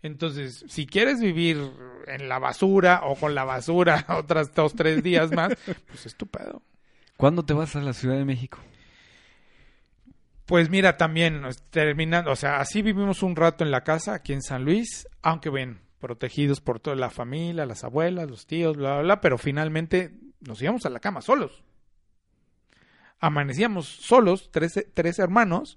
Entonces, 0.00 0.64
si 0.68 0.86
quieres 0.86 1.20
vivir 1.20 1.58
en 2.06 2.28
la 2.30 2.38
basura 2.38 3.02
o 3.04 3.14
con 3.16 3.34
la 3.34 3.44
basura 3.44 4.06
otras 4.16 4.54
dos, 4.54 4.74
tres 4.74 5.02
días 5.02 5.32
más, 5.32 5.52
pues 5.88 6.06
estupendo. 6.06 6.62
¿Cuándo 7.18 7.44
te 7.44 7.52
vas 7.52 7.76
a 7.76 7.80
la 7.82 7.92
Ciudad 7.92 8.16
de 8.16 8.24
México? 8.24 8.58
Pues 10.48 10.70
mira, 10.70 10.96
también 10.96 11.42
terminando, 11.68 12.30
o 12.30 12.36
sea, 12.36 12.58
así 12.58 12.80
vivimos 12.80 13.22
un 13.22 13.36
rato 13.36 13.64
en 13.64 13.70
la 13.70 13.84
casa 13.84 14.14
aquí 14.14 14.32
en 14.32 14.40
San 14.40 14.64
Luis, 14.64 15.06
aunque 15.20 15.50
ven, 15.50 15.82
protegidos 16.00 16.62
por 16.62 16.80
toda 16.80 16.96
la 16.96 17.10
familia, 17.10 17.66
las 17.66 17.84
abuelas, 17.84 18.30
los 18.30 18.46
tíos, 18.46 18.74
bla, 18.74 18.94
bla, 18.94 19.02
bla, 19.02 19.20
pero 19.20 19.36
finalmente 19.36 20.14
nos 20.40 20.62
íbamos 20.62 20.86
a 20.86 20.88
la 20.88 21.00
cama 21.00 21.20
solos. 21.20 21.62
Amanecíamos 23.20 23.88
solos, 23.88 24.48
tres, 24.50 24.86
tres 24.94 25.18
hermanos, 25.18 25.76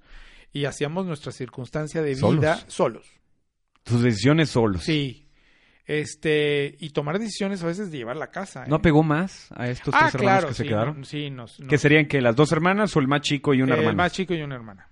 y 0.53 0.63
hacíamos 0.63 1.05
nuestra 1.05 1.33
circunstancia 1.33 2.01
de 2.01 2.11
vida 2.11 2.21
¿Solos? 2.21 2.65
solos. 2.69 3.07
Tus 3.83 4.01
decisiones 4.01 4.51
solos. 4.51 4.83
Sí. 4.83 5.27
Este, 5.85 6.75
y 6.79 6.91
tomar 6.91 7.17
decisiones 7.19 7.63
a 7.63 7.67
veces 7.67 7.91
de 7.91 7.97
llevar 7.97 8.15
la 8.15 8.27
casa. 8.31 8.65
¿No 8.67 8.75
¿eh? 8.75 8.79
apegó 8.79 9.03
más 9.03 9.49
a 9.55 9.67
estos 9.69 9.93
ah, 9.95 9.99
tres 10.01 10.15
hermanos 10.15 10.39
claro, 10.39 10.47
que 10.49 10.53
se 10.53 10.63
quedaron? 10.65 10.99
no- 10.99 11.05
sí, 11.05 11.29
nos, 11.29 11.57
¿Que 11.67 11.77
serían 11.77 12.05
que 12.07 12.21
las 12.21 12.35
dos 12.35 12.51
hermanas 12.51 12.95
o 12.95 12.99
el 12.99 13.07
más 13.07 13.21
chico 13.21 13.53
y 13.53 13.61
una 13.61 13.73
Eh, 13.75 13.77
El 13.79 13.83
hermana? 13.85 13.97
más 14.03 14.11
chico 14.13 14.33
y 14.33 14.41
una 14.41 14.55
hermana. 14.55 14.87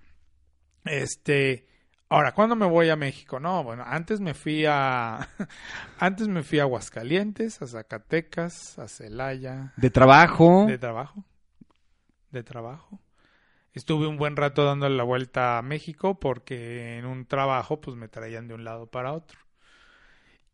Este, 0.84 1.66
ahora, 2.08 2.32
¿cuándo 2.32 2.56
me 2.56 2.66
voy 2.66 2.88
a 2.88 2.96
México? 2.96 3.38
No, 3.38 3.62
bueno, 3.62 3.84
antes 3.86 4.20
me 4.20 4.34
fui 4.34 4.64
a, 4.66 5.28
antes 5.98 6.28
me 6.28 6.42
fui 6.42 6.58
a 6.58 6.62
Aguascalientes, 6.62 7.60
a 7.62 7.66
Zacatecas, 7.66 8.78
a 8.78 8.88
Celaya, 8.88 9.72
¿De 9.76 9.90
trabajo? 9.90 10.66
de 10.66 10.78
trabajo, 10.78 11.24
de 12.30 12.42
trabajo. 12.42 13.00
Estuve 13.72 14.08
un 14.08 14.16
buen 14.16 14.34
rato 14.36 14.64
dándole 14.64 14.96
la 14.96 15.04
vuelta 15.04 15.58
a 15.58 15.62
México 15.62 16.18
porque 16.18 16.98
en 16.98 17.06
un 17.06 17.24
trabajo, 17.26 17.80
pues 17.80 17.96
me 17.96 18.08
traían 18.08 18.48
de 18.48 18.54
un 18.54 18.64
lado 18.64 18.86
para 18.88 19.12
otro. 19.12 19.38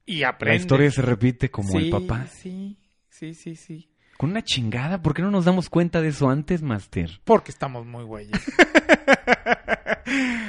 Y 0.06 0.20
La 0.20 0.30
aprendes. 0.30 0.62
historia 0.62 0.90
se 0.90 1.02
repite 1.02 1.50
como 1.50 1.78
el 1.78 1.90
papá. 1.90 2.26
Sí, 2.26 2.76
sí, 3.10 3.34
sí, 3.34 3.56
sí. 3.56 3.88
Con 4.16 4.30
una 4.30 4.42
chingada, 4.42 5.02
¿por 5.02 5.12
qué 5.12 5.20
no 5.20 5.30
nos 5.30 5.44
damos 5.44 5.68
cuenta 5.68 6.00
de 6.00 6.08
eso 6.08 6.30
antes, 6.30 6.62
Master? 6.62 7.20
Porque 7.24 7.50
estamos 7.50 7.84
muy 7.84 8.04
güeyes. 8.04 8.32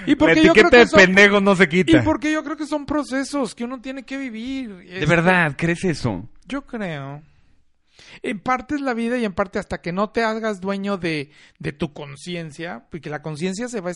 y 0.05 0.12
La 0.12 0.18
porque 0.18 0.43
yo 0.43 0.53
creo 0.53 0.68
etiqueta 0.68 0.70
que 0.70 0.78
de 0.78 0.88
son- 0.88 0.99
pendejo 0.99 1.41
no 1.41 1.55
se 1.55 1.64
Y 1.66 1.68
quita. 1.68 2.03
porque 2.03 2.32
yo 2.32 2.43
creo 2.43 2.55
que 2.55 2.66
son 2.66 2.86
procesos 2.86 3.55
que 3.55 3.64
uno 3.66 3.82
tiene 3.82 4.03
que 4.03 4.18
vivir. 4.18 4.74
De 4.76 4.93
Este, 4.99 5.05
verdad, 5.05 5.53
¿crees 5.58 5.84
eso? 5.84 6.30
Yo 6.47 6.62
creo. 6.66 7.22
En 8.22 8.39
parte 8.39 8.76
es 8.76 8.82
la 8.82 8.93
vida 8.93 9.18
y 9.18 9.26
en 9.26 9.34
parte 9.34 9.60
hasta 9.60 9.82
que 9.82 9.91
no 9.91 10.10
te 10.10 10.24
hagas 10.24 10.62
dueño 10.62 10.98
de, 10.98 11.32
de 11.60 11.72
tu 11.72 11.93
conciencia, 11.93 12.86
porque 12.89 13.10
la 13.10 13.22
conciencia 13.22 13.68
se 13.68 13.82
va, 13.82 13.91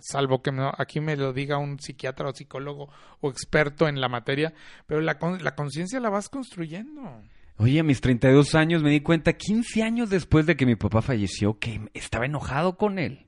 salvo 0.00 0.42
que 0.42 0.50
aquí 0.78 1.00
me 1.00 1.16
lo 1.16 1.32
diga 1.32 1.58
un 1.58 1.78
psiquiatra 1.78 2.28
o 2.28 2.34
psicólogo 2.34 2.90
o 3.20 3.30
experto 3.30 3.88
en 3.88 4.00
la 4.00 4.08
materia, 4.08 4.52
pero 4.86 5.00
la, 5.00 5.18
la 5.40 5.54
conciencia 5.54 6.00
la 6.00 6.10
vas 6.10 6.28
construyendo. 6.28 7.22
Oye, 7.56 7.80
a 7.80 7.84
mis 7.84 8.00
32 8.00 8.54
años 8.54 8.82
me 8.82 8.90
di 8.90 9.00
cuenta, 9.00 9.34
15 9.34 9.82
años 9.82 10.10
después 10.10 10.46
de 10.46 10.56
que 10.56 10.64
mi 10.64 10.76
papá 10.76 11.02
falleció, 11.02 11.58
que 11.58 11.80
estaba 11.92 12.24
enojado 12.24 12.76
con 12.76 12.98
él. 12.98 13.26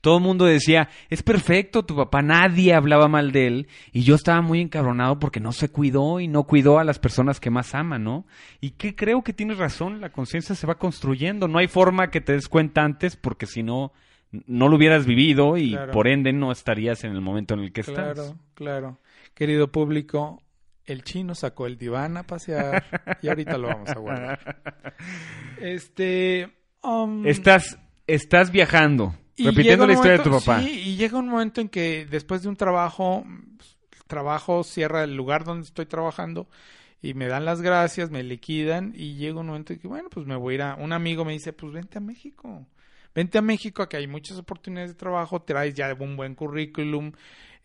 Todo 0.00 0.18
el 0.18 0.22
mundo 0.22 0.44
decía, 0.44 0.88
es 1.10 1.22
perfecto 1.22 1.84
tu 1.84 1.96
papá, 1.96 2.22
nadie 2.22 2.74
hablaba 2.74 3.08
mal 3.08 3.32
de 3.32 3.46
él. 3.46 3.68
Y 3.92 4.02
yo 4.02 4.14
estaba 4.14 4.40
muy 4.42 4.60
encabronado 4.60 5.18
porque 5.18 5.40
no 5.40 5.52
se 5.52 5.68
cuidó 5.70 6.20
y 6.20 6.28
no 6.28 6.44
cuidó 6.44 6.78
a 6.78 6.84
las 6.84 6.98
personas 6.98 7.40
que 7.40 7.50
más 7.50 7.74
ama, 7.74 7.98
¿no? 7.98 8.26
Y 8.60 8.70
que 8.72 8.94
creo 8.94 9.22
que 9.22 9.32
tienes 9.32 9.58
razón, 9.58 10.00
la 10.00 10.10
conciencia 10.10 10.54
se 10.54 10.66
va 10.66 10.76
construyendo. 10.78 11.48
No 11.48 11.58
hay 11.58 11.68
forma 11.68 12.10
que 12.10 12.20
te 12.20 12.32
des 12.32 12.48
cuenta 12.48 12.82
antes 12.84 13.16
porque 13.16 13.46
si 13.46 13.62
no, 13.62 13.92
no 14.30 14.68
lo 14.68 14.76
hubieras 14.76 15.06
vivido 15.06 15.56
y 15.56 15.70
Claro. 15.72 15.92
por 15.92 16.06
ende 16.08 16.32
no 16.32 16.52
estarías 16.52 17.04
en 17.04 17.12
el 17.12 17.20
momento 17.20 17.54
en 17.54 17.60
el 17.60 17.72
que 17.72 17.80
estás. 17.80 18.14
Claro, 18.14 18.36
claro. 18.54 18.98
Querido 19.34 19.70
público, 19.72 20.42
el 20.84 21.02
chino 21.02 21.34
sacó 21.34 21.66
el 21.66 21.76
diván 21.78 22.16
a 22.16 22.22
pasear 22.24 22.84
y 23.22 23.28
ahorita 23.28 23.56
lo 23.58 23.68
vamos 23.68 23.90
a 23.90 23.98
guardar. 23.98 24.56
Este... 25.60 26.48
um, 26.82 27.26
Estás, 27.26 27.78
estás 28.06 28.50
viajando, 28.50 29.14
y 29.38 29.46
repitiendo 29.46 29.86
la 29.86 29.92
historia 29.94 30.18
de 30.18 30.24
tu 30.24 30.30
papá. 30.30 30.60
Sí, 30.60 30.82
y 30.86 30.96
llega 30.96 31.18
un 31.18 31.28
momento 31.28 31.60
en 31.60 31.68
que 31.68 32.06
después 32.06 32.42
de 32.42 32.48
un 32.48 32.56
trabajo, 32.56 33.24
trabajo 34.06 34.64
cierra 34.64 35.04
el 35.04 35.14
lugar 35.14 35.44
donde 35.44 35.66
estoy 35.66 35.86
trabajando 35.86 36.48
y 37.00 37.14
me 37.14 37.28
dan 37.28 37.44
las 37.44 37.62
gracias, 37.62 38.10
me 38.10 38.22
liquidan 38.22 38.92
y 38.96 39.14
llega 39.14 39.40
un 39.40 39.46
momento 39.46 39.72
en 39.72 39.78
que, 39.78 39.86
bueno, 39.88 40.08
pues 40.10 40.26
me 40.26 40.34
voy 40.36 40.52
a 40.52 40.56
ir 40.56 40.62
a... 40.62 40.74
Un 40.74 40.92
amigo 40.92 41.24
me 41.24 41.32
dice, 41.32 41.52
pues 41.52 41.72
vente 41.72 41.98
a 41.98 42.00
México. 42.00 42.66
Vente 43.14 43.38
a 43.38 43.42
México, 43.42 43.88
que 43.88 43.96
hay 43.96 44.06
muchas 44.06 44.38
oportunidades 44.38 44.90
de 44.90 44.96
trabajo, 44.96 45.40
traes 45.42 45.74
ya 45.74 45.94
un 45.98 46.16
buen 46.16 46.34
currículum. 46.34 47.12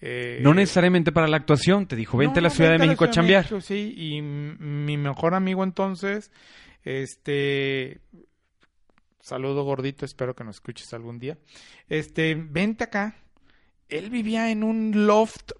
eh, 0.01 0.39
No 0.41 0.53
necesariamente 0.53 1.11
para 1.11 1.28
la 1.28 1.38
actuación, 1.38 1.88
te 1.88 1.95
dijo, 1.95 2.17
vente 2.17 2.39
a 2.39 2.43
la 2.43 2.49
Ciudad 2.49 2.71
de 2.71 2.80
México 2.80 3.03
a 3.03 3.07
de 3.07 3.13
chambear. 3.13 3.43
México, 3.43 3.61
sí, 3.61 3.93
y 3.95 4.21
mi 4.21 4.97
mejor 4.97 5.34
amigo 5.34 5.63
entonces, 5.63 6.32
este, 6.84 8.01
saludo 9.24 9.63
gordito, 9.63 10.05
espero 10.05 10.36
que 10.36 10.43
nos 10.43 10.57
escuches 10.57 10.93
algún 10.93 11.17
día. 11.17 11.38
Este, 11.89 12.36
vente 12.36 12.84
acá. 12.84 13.15
Él 13.89 14.09
vivía 14.09 14.51
en 14.51 14.63
un 14.63 15.07
loft, 15.07 15.51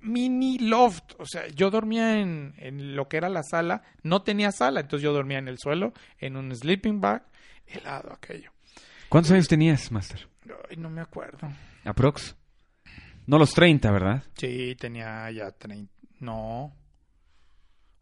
mini 0.00 0.58
loft, 0.58 1.14
o 1.18 1.26
sea, 1.26 1.46
yo 1.48 1.70
dormía 1.70 2.20
en, 2.20 2.54
en 2.58 2.96
lo 2.96 3.08
que 3.08 3.16
era 3.16 3.28
la 3.28 3.42
sala, 3.42 3.82
no 4.02 4.22
tenía 4.22 4.50
sala, 4.52 4.80
entonces 4.80 5.04
yo 5.04 5.12
dormía 5.12 5.38
en 5.38 5.48
el 5.48 5.58
suelo, 5.58 5.92
en 6.18 6.36
un 6.36 6.54
sleeping 6.54 7.00
bag, 7.00 7.26
helado 7.66 8.12
aquello. 8.12 8.50
¿Cuántos 9.08 9.32
años 9.32 9.48
tenías, 9.48 9.90
Master? 9.92 10.28
Ay, 10.70 10.76
no 10.76 10.90
me 10.90 11.00
acuerdo. 11.00 11.48
Aprox. 11.84 12.36
No 13.26 13.38
los 13.38 13.52
30, 13.52 13.90
¿verdad? 13.90 14.22
Sí, 14.36 14.76
tenía 14.78 15.30
ya 15.30 15.50
30. 15.50 15.92
No. 16.20 16.74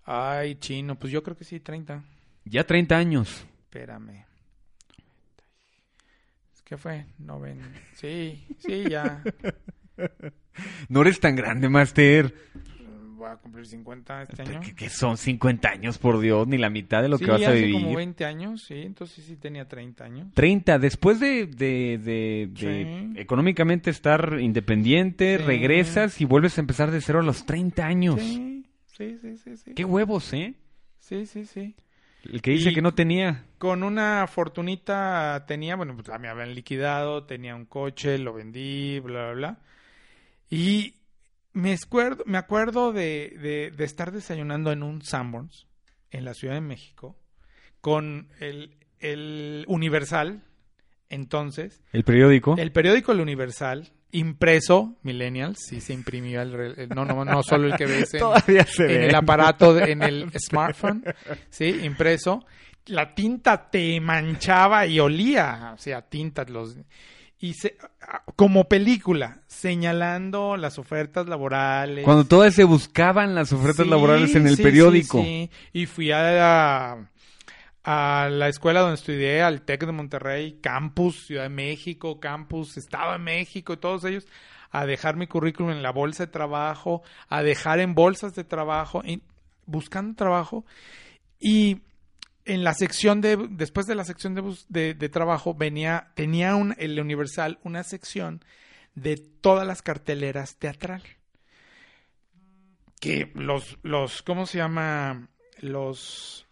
Ay, 0.04 0.56
chino, 0.56 0.98
pues 0.98 1.12
yo 1.12 1.22
creo 1.22 1.36
que 1.36 1.44
sí, 1.44 1.60
30. 1.60 2.02
Ya 2.44 2.64
30 2.64 2.96
años. 2.96 3.46
Espérame. 3.64 4.24
¿Qué 6.64 6.76
fue? 6.76 7.06
Noven... 7.18 7.60
Sí, 7.94 8.44
sí, 8.58 8.84
ya. 8.88 9.22
No 10.88 11.00
eres 11.02 11.18
tan 11.20 11.34
grande, 11.36 11.68
Master. 11.68 12.32
Voy 13.16 13.28
a 13.28 13.36
cumplir 13.36 13.66
50 13.66 14.22
este 14.22 14.42
año. 14.42 14.60
Que, 14.60 14.74
que 14.74 14.88
son 14.88 15.16
50 15.16 15.68
años, 15.68 15.98
por 15.98 16.20
Dios, 16.20 16.46
ni 16.46 16.58
la 16.58 16.70
mitad 16.70 17.02
de 17.02 17.08
lo 17.08 17.18
sí, 17.18 17.24
que 17.24 17.30
vas 17.32 17.42
a 17.42 17.48
hace 17.48 17.60
vivir. 17.62 17.74
como 17.82 17.96
20 17.96 18.24
años, 18.24 18.62
sí, 18.62 18.74
entonces 18.82 19.24
sí 19.24 19.36
tenía 19.36 19.66
30 19.66 20.04
años. 20.04 20.28
30, 20.34 20.78
después 20.78 21.18
de, 21.20 21.46
de, 21.46 21.98
de- 21.98 22.48
de 22.52 23.10
Sí. 23.14 23.20
económicamente 23.20 23.90
estar 23.90 24.38
independiente, 24.40 25.38
Sí. 25.38 25.44
regresas 25.44 26.20
y 26.20 26.24
vuelves 26.24 26.56
a 26.58 26.60
empezar 26.60 26.90
de 26.90 27.00
cero 27.00 27.20
a 27.20 27.22
los 27.22 27.46
30 27.46 27.84
años. 27.86 28.20
Sí, 28.20 28.64
sí, 28.96 29.18
sí. 29.36 29.56
Sí, 29.56 29.74
Qué 29.74 29.84
huevos, 29.84 30.32
¿eh? 30.34 30.54
sí, 31.00 31.26
sí. 31.26 31.46
sí. 31.46 31.74
El 32.30 32.40
que 32.42 32.52
dice 32.52 32.70
Y- 32.70 32.74
que 32.74 32.82
no 32.82 32.94
tenía. 32.94 33.44
Con 33.58 33.82
una 33.82 34.26
fortunita 34.26 35.44
tenía, 35.46 35.76
bueno, 35.76 35.94
pues 35.96 36.08
me 36.20 36.28
habían 36.28 36.54
liquidado, 36.54 37.24
tenía 37.24 37.54
un 37.54 37.64
coche, 37.66 38.18
lo 38.18 38.32
vendí, 38.34 38.98
bla, 39.00 39.24
bla, 39.26 39.32
bla. 39.32 39.58
Y 40.50 40.94
me 41.52 41.72
acuerdo, 41.74 42.24
me 42.26 42.38
acuerdo 42.38 42.92
de, 42.92 43.36
de, 43.40 43.70
de 43.76 43.84
estar 43.84 44.12
desayunando 44.12 44.72
en 44.72 44.82
un 44.82 45.02
Sanborns 45.02 45.66
en 46.10 46.24
la 46.24 46.34
Ciudad 46.34 46.54
de 46.54 46.60
México 46.60 47.16
con 47.80 48.28
el, 48.40 48.76
el 49.00 49.64
Universal, 49.68 50.42
entonces, 51.10 51.82
El 51.92 52.04
periódico. 52.04 52.56
el 52.58 52.72
periódico 52.72 53.12
El 53.12 53.20
Universal, 53.20 53.92
impreso, 54.18 54.96
Millennials, 55.02 55.58
sí 55.68 55.80
se 55.80 55.92
imprimía, 55.92 56.42
el, 56.42 56.54
el- 56.76 56.88
no, 56.90 57.04
no, 57.04 57.24
no 57.24 57.42
solo 57.42 57.66
el 57.68 57.76
que 57.76 57.86
ves 57.86 58.14
en, 58.14 58.20
Todavía 58.20 58.64
se 58.66 58.82
en 58.82 58.88
ve. 58.88 59.06
el 59.08 59.14
aparato, 59.14 59.74
de- 59.74 59.92
en 59.92 60.02
el 60.02 60.30
smartphone, 60.38 61.04
sí, 61.50 61.80
impreso. 61.82 62.44
La 62.86 63.14
tinta 63.14 63.70
te 63.70 64.00
manchaba 64.00 64.86
y 64.86 65.00
olía, 65.00 65.72
o 65.74 65.78
sea, 65.78 66.02
tintas 66.02 66.48
los 66.50 66.76
y 67.40 67.52
se, 67.54 67.76
como 68.36 68.68
película 68.68 69.40
señalando 69.46 70.56
las 70.56 70.78
ofertas 70.78 71.26
laborales. 71.28 72.04
Cuando 72.04 72.24
todas 72.24 72.54
se 72.54 72.64
buscaban 72.64 73.34
las 73.34 73.52
ofertas 73.52 73.84
Sí, 73.84 73.90
laborales 73.90 74.34
en 74.34 74.46
el 74.46 74.56
sí, 74.56 74.62
periódico. 74.62 75.18
sí, 75.22 75.50
sí. 75.52 75.80
Y 75.80 75.86
fui 75.86 76.10
a 76.12 76.96
a 77.84 78.28
la 78.30 78.48
escuela 78.48 78.80
donde 78.80 78.96
estudié, 78.96 79.42
al 79.42 79.62
TEC 79.62 79.86
de 79.86 79.92
Monterrey, 79.92 80.58
campus 80.60 81.26
Ciudad 81.26 81.44
de 81.44 81.48
México, 81.50 82.18
campus 82.18 82.76
Estado 82.76 83.12
de 83.12 83.18
México 83.18 83.78
todos 83.78 84.04
ellos, 84.04 84.26
a 84.70 84.86
dejar 84.86 85.16
mi 85.16 85.26
currículum 85.26 85.70
en 85.70 85.82
la 85.82 85.92
bolsa 85.92 86.26
de 86.26 86.32
trabajo, 86.32 87.02
a 87.28 87.42
dejar 87.42 87.80
en 87.80 87.94
bolsas 87.94 88.34
de 88.34 88.44
trabajo, 88.44 89.02
buscando 89.66 90.16
trabajo. 90.16 90.64
Y 91.38 91.82
en 92.44 92.64
la 92.64 92.74
sección 92.74 93.20
de, 93.20 93.36
después 93.50 93.86
de 93.86 93.94
la 93.94 94.04
sección 94.04 94.34
de, 94.34 94.56
de, 94.68 94.94
de 94.94 95.08
trabajo, 95.08 95.54
venía, 95.54 96.12
tenía 96.14 96.56
un, 96.56 96.74
el 96.78 96.98
Universal 96.98 97.58
una 97.62 97.82
sección 97.84 98.42
de 98.94 99.16
todas 99.16 99.66
las 99.66 99.82
carteleras 99.82 100.56
teatral 100.56 101.02
que 103.04 103.30
los, 103.34 103.76
los, 103.82 104.22
¿cómo 104.22 104.46
se 104.46 104.56
llama? 104.58 105.28
Los, 105.60 106.43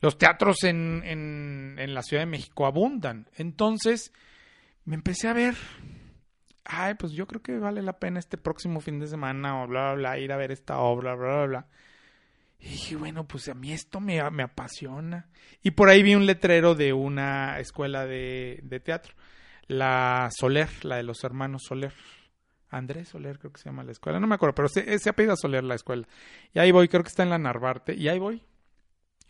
los 0.00 0.18
teatros 0.18 0.64
en, 0.64 1.02
en, 1.04 1.76
en 1.78 1.94
la 1.94 2.02
Ciudad 2.02 2.22
de 2.22 2.30
México 2.30 2.66
abundan. 2.66 3.28
Entonces, 3.36 4.12
me 4.84 4.94
empecé 4.94 5.28
a 5.28 5.32
ver, 5.32 5.54
ay, 6.64 6.94
pues 6.94 7.12
yo 7.12 7.26
creo 7.26 7.42
que 7.42 7.58
vale 7.58 7.82
la 7.82 7.98
pena 7.98 8.18
este 8.18 8.38
próximo 8.38 8.80
fin 8.80 8.98
de 8.98 9.06
semana 9.06 9.62
o 9.62 9.66
bla, 9.66 9.92
bla, 9.92 9.94
bla, 9.94 10.18
ir 10.18 10.32
a 10.32 10.36
ver 10.36 10.52
esta 10.52 10.78
obra, 10.78 11.14
bla, 11.14 11.28
bla, 11.28 11.46
bla. 11.46 11.66
Y 12.58 12.68
dije, 12.68 12.96
bueno, 12.96 13.26
pues 13.26 13.48
a 13.48 13.54
mí 13.54 13.72
esto 13.72 14.00
me, 14.00 14.22
me 14.30 14.42
apasiona. 14.42 15.28
Y 15.62 15.70
por 15.70 15.88
ahí 15.88 16.02
vi 16.02 16.14
un 16.14 16.26
letrero 16.26 16.74
de 16.74 16.92
una 16.92 17.58
escuela 17.58 18.04
de, 18.04 18.60
de 18.62 18.80
teatro, 18.80 19.14
la 19.66 20.28
Soler, 20.30 20.68
la 20.82 20.96
de 20.96 21.02
los 21.02 21.24
hermanos 21.24 21.62
Soler. 21.66 21.94
Andrés 22.70 23.08
Soler 23.08 23.38
creo 23.38 23.52
que 23.52 23.60
se 23.60 23.68
llama 23.68 23.84
la 23.84 23.92
escuela, 23.92 24.20
no 24.20 24.26
me 24.26 24.36
acuerdo, 24.36 24.54
pero 24.54 24.68
se, 24.68 24.98
se 24.98 25.10
apellida 25.10 25.36
Soler 25.36 25.64
la 25.64 25.74
escuela. 25.74 26.06
Y 26.54 26.58
ahí 26.58 26.70
voy, 26.72 26.88
creo 26.88 27.02
que 27.02 27.08
está 27.08 27.22
en 27.24 27.30
la 27.30 27.38
Narvarte, 27.38 27.94
y 27.94 28.08
ahí 28.08 28.18
voy. 28.18 28.42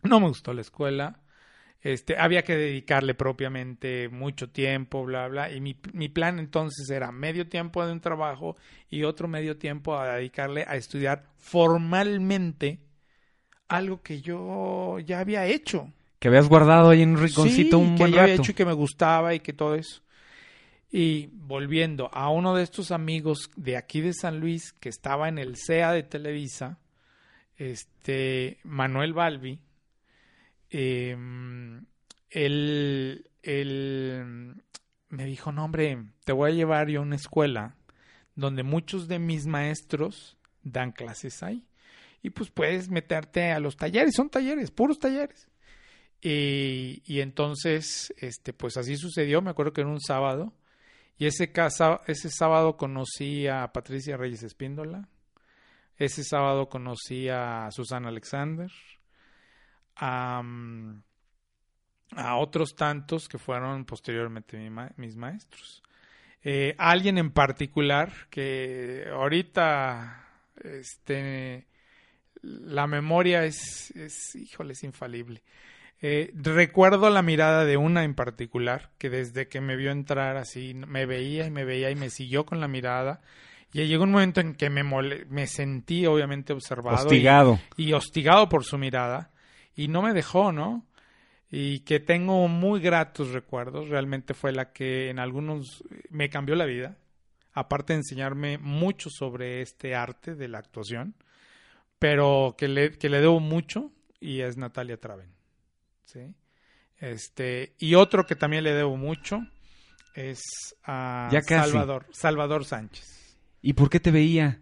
No 0.03 0.21
me 0.21 0.29
gustó 0.29 0.53
la 0.55 0.61
escuela. 0.63 1.21
Este, 1.83 2.19
había 2.19 2.43
que 2.43 2.57
dedicarle 2.57 3.15
propiamente 3.15 4.11
mucho 4.11 4.51
tiempo, 4.51 5.03
bla, 5.05 5.29
bla. 5.29 5.51
Y 5.51 5.61
mi, 5.63 5.77
mi 5.95 6.11
plan 6.11 6.39
entonces 6.39 6.91
era 6.91 7.11
medio 7.11 7.49
tiempo 7.49 7.85
de 7.87 7.93
un 7.93 8.01
trabajo 8.01 8.57
y 8.91 9.05
otro 9.05 9.29
medio 9.29 9.57
tiempo 9.57 9.97
a 9.99 10.17
dedicarle 10.17 10.65
a 10.69 10.77
estudiar 10.77 11.25
formalmente 11.39 12.81
algo 13.69 14.03
que 14.03 14.21
yo 14.21 14.99
ya 15.01 15.21
había 15.21 15.47
hecho. 15.47 15.91
Que 16.19 16.29
habías 16.29 16.49
guardado 16.49 16.91
ahí 16.91 17.01
en 17.03 17.11
un 17.11 17.19
rinconcito 17.19 17.79
Sí, 17.79 17.83
un 17.83 17.95
que 17.95 17.99
buen 18.01 18.13
ya 18.13 18.23
había 18.23 18.35
rato. 18.35 18.43
hecho 18.43 18.53
y 18.53 18.55
que 18.55 18.65
me 18.67 18.73
gustaba 18.75 19.35
y 19.35 19.41
que 19.41 19.53
todo 19.55 19.75
eso. 19.75 20.03
Y 20.91 21.29
volviendo 21.33 22.11
a 22.13 22.31
uno 22.31 22.55
de 22.55 22.65
estos 22.65 22.91
amigos 22.91 23.51
de 23.57 23.77
aquí 23.77 24.01
de 24.01 24.13
San 24.13 24.41
Luis 24.41 24.73
que 24.73 24.89
estaba 24.89 25.29
en 25.29 25.39
el 25.39 25.57
CEA 25.57 25.93
de 25.93 26.03
Televisa, 26.03 26.79
este 27.57 28.59
Manuel 28.65 29.13
Balbi, 29.13 29.61
eh, 30.71 31.17
él, 32.31 33.31
él 33.43 34.55
me 35.09 35.25
dijo, 35.27 35.53
no 35.53 35.65
hombre, 35.65 36.07
te 36.25 36.33
voy 36.33 36.51
a 36.51 36.55
llevar 36.55 36.89
yo 36.89 37.01
a 37.01 37.03
una 37.03 37.17
escuela 37.17 37.77
donde 38.35 38.63
muchos 38.63 39.07
de 39.07 39.19
mis 39.19 39.47
maestros 39.47 40.37
dan 40.63 40.93
clases 40.93 41.43
ahí. 41.43 41.65
Y 42.23 42.31
pues 42.31 42.51
puedes 42.51 42.89
meterte 42.89 43.53
a 43.53 43.61
los 43.61 43.77
talleres, 43.77 44.15
son 44.15 44.29
talleres, 44.29 44.71
puros 44.71 44.99
talleres. 44.99 45.49
Y, 46.21 47.03
y 47.07 47.21
entonces, 47.21 48.13
este, 48.19 48.53
pues 48.53 48.77
así 48.77 48.97
sucedió, 48.97 49.41
me 49.41 49.51
acuerdo 49.51 49.73
que 49.73 49.81
era 49.81 49.91
un 49.91 50.01
sábado, 50.01 50.53
y 51.21 51.27
ese, 51.27 51.53
casa, 51.53 52.01
ese 52.07 52.31
sábado 52.31 52.79
conocí 52.79 53.47
a 53.47 53.71
Patricia 53.75 54.17
Reyes 54.17 54.43
Espíndola, 54.43 55.07
ese 55.99 56.25
sábado 56.25 56.71
conocí 56.71 57.29
a 57.29 57.69
Susana 57.73 58.09
Alexander, 58.09 58.71
a, 59.97 60.43
otros 62.39 62.75
tantos 62.75 63.29
que 63.29 63.37
fueron 63.37 63.85
posteriormente 63.85 64.59
mis 64.97 65.15
maestros. 65.15 65.83
Eh, 66.43 66.75
alguien 66.79 67.19
en 67.19 67.33
particular 67.33 68.11
que 68.31 69.05
ahorita 69.13 70.27
este, 70.65 71.67
la 72.41 72.87
memoria 72.87 73.45
es, 73.45 73.91
es, 73.91 74.35
híjole, 74.37 74.73
es 74.73 74.83
infalible. 74.85 75.43
Eh, 76.03 76.33
recuerdo 76.35 77.11
la 77.11 77.21
mirada 77.23 77.65
de 77.67 77.77
una 77.77 78.05
en 78.05 78.15
particular 78.15 78.91
que 78.99 79.11
desde 79.11 79.49
que 79.49 79.61
me 79.61 79.77
vio 79.77 79.91
entrar 79.91 80.37
así 80.39 80.73
me 80.75 81.05
veía 81.05 81.47
y 81.47 81.51
me 81.51 81.65
veía 81.65 81.91
y 81.91 81.95
me 81.97 82.09
siguió 82.11 82.47
con 82.47 82.61
la 82.61 82.69
mirada. 82.69 83.21
Y 83.73 83.85
llegó 83.87 84.05
un 84.05 84.11
momento 84.13 84.41
en 84.41 84.55
que 84.55 84.71
me, 84.71 84.83
mole- 84.83 85.27
me 85.27 85.47
sentí 85.47 86.07
obviamente 86.07 86.53
observado 86.53 87.05
y- 87.05 87.07
Hostigado. 87.07 87.61
y 87.77 87.93
hostigado 87.93 88.49
por 88.49 88.65
su 88.65 88.79
mirada 88.79 89.31
y 89.77 89.89
no 89.89 90.03
me 90.03 90.13
dejó, 90.15 90.53
¿no? 90.53 90.87
Y 91.53 91.81
que 91.81 92.01
tengo 92.01 92.49
muy 92.49 92.81
gratos 92.81 93.31
recuerdos, 93.33 93.89
realmente 93.89 94.35
fue 94.35 94.53
la 94.53 94.73
que 94.73 95.11
en 95.11 95.19
algunos 95.19 95.85
me 96.09 96.31
cambió 96.31 96.55
la 96.55 96.65
vida. 96.65 96.97
aparte 97.53 97.93
de 97.93 97.99
enseñarme 97.99 98.59
mucho 98.59 99.11
sobre 99.11 99.61
este 99.61 99.95
arte 99.97 100.37
de 100.37 100.47
la 100.47 100.59
actuación, 100.59 101.15
pero 101.99 102.55
que 102.57 102.69
le, 102.69 102.93
que 102.97 103.09
le 103.09 103.21
debo 103.21 103.41
mucho 103.41 103.91
y 104.21 104.41
es 104.41 104.57
Natalia 104.57 104.97
Traven. 104.99 105.29
¿Sí? 106.13 106.35
Este, 106.99 107.75
y 107.79 107.95
otro 107.95 108.27
que 108.27 108.37
también 108.37 108.65
le 108.65 108.75
debo 108.75 108.97
mucho 108.97 109.41
es 110.15 110.43
a. 110.85 111.29
Salvador, 111.47 112.07
Salvador 112.13 112.65
Sánchez. 112.65 113.37
¿Y 113.63 113.73
por 113.75 113.89
qué 113.91 114.01
te 114.01 114.11
veía? 114.11 114.61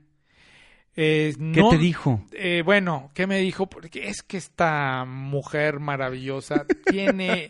Eh, 0.97 1.33
¿Qué 1.37 1.61
no- 1.63 1.69
te 1.69 1.79
dijo? 1.79 2.25
eh, 2.33 2.63
bueno, 2.65 3.11
¿qué 3.15 3.27
me 3.27 3.39
dijo? 3.39 3.69
Porque 3.69 4.09
es 4.09 4.23
que 4.23 4.37
esta 4.37 5.05
mujer 5.05 5.79
maravillosa 5.79 6.67
tiene, 6.87 7.49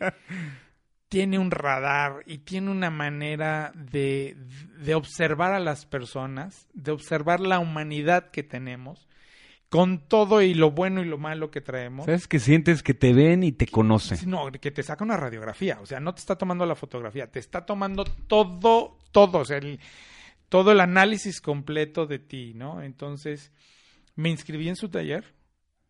tiene 1.09 1.39
un 1.39 1.51
radar 1.51 2.23
y 2.27 2.39
tiene 2.39 2.71
una 2.71 2.91
manera 2.91 3.73
de, 3.75 4.37
de 4.83 4.95
observar 4.95 5.55
a 5.55 5.61
las 5.61 5.87
personas, 5.87 6.69
de 6.75 6.91
observar 6.93 7.41
la 7.41 7.59
humanidad 7.59 8.31
que 8.31 8.43
tenemos, 8.43 9.09
con 9.69 10.09
todo 10.09 10.41
y 10.43 10.55
lo 10.55 10.71
bueno 10.71 11.03
y 11.03 11.05
lo 11.05 11.19
malo 11.19 11.51
que 11.51 11.61
traemos. 11.61 12.07
¿Sabes 12.07 12.27
que 12.27 12.39
sientes 12.39 12.83
que 12.83 12.95
te 12.95 13.13
ven 13.13 13.43
y 13.43 13.53
te 13.53 13.67
conocen? 13.67 14.19
No, 14.31 14.51
que 14.51 14.71
te 14.71 14.83
saca 14.83 15.05
una 15.05 15.17
radiografía, 15.17 15.79
o 15.81 15.87
sea, 15.87 16.01
no 16.01 16.15
te 16.15 16.21
está 16.21 16.37
tomando 16.37 16.65
la 16.67 16.75
fotografía, 16.75 17.31
te 17.31 17.39
está 17.39 17.67
tomando 17.67 18.05
todo, 18.05 18.99
todo, 19.13 19.39
o 19.41 19.45
sea, 19.45 19.59
el- 19.59 19.79
todo 20.49 20.73
el 20.73 20.81
análisis 20.81 21.41
completo 21.43 22.07
de 22.07 22.19
ti, 22.19 22.55
¿no? 22.55 22.83
Entonces, 22.83 23.53
me 24.17 24.31
inscribí 24.31 24.69
en 24.69 24.77
su 24.77 24.89
taller 24.89 25.35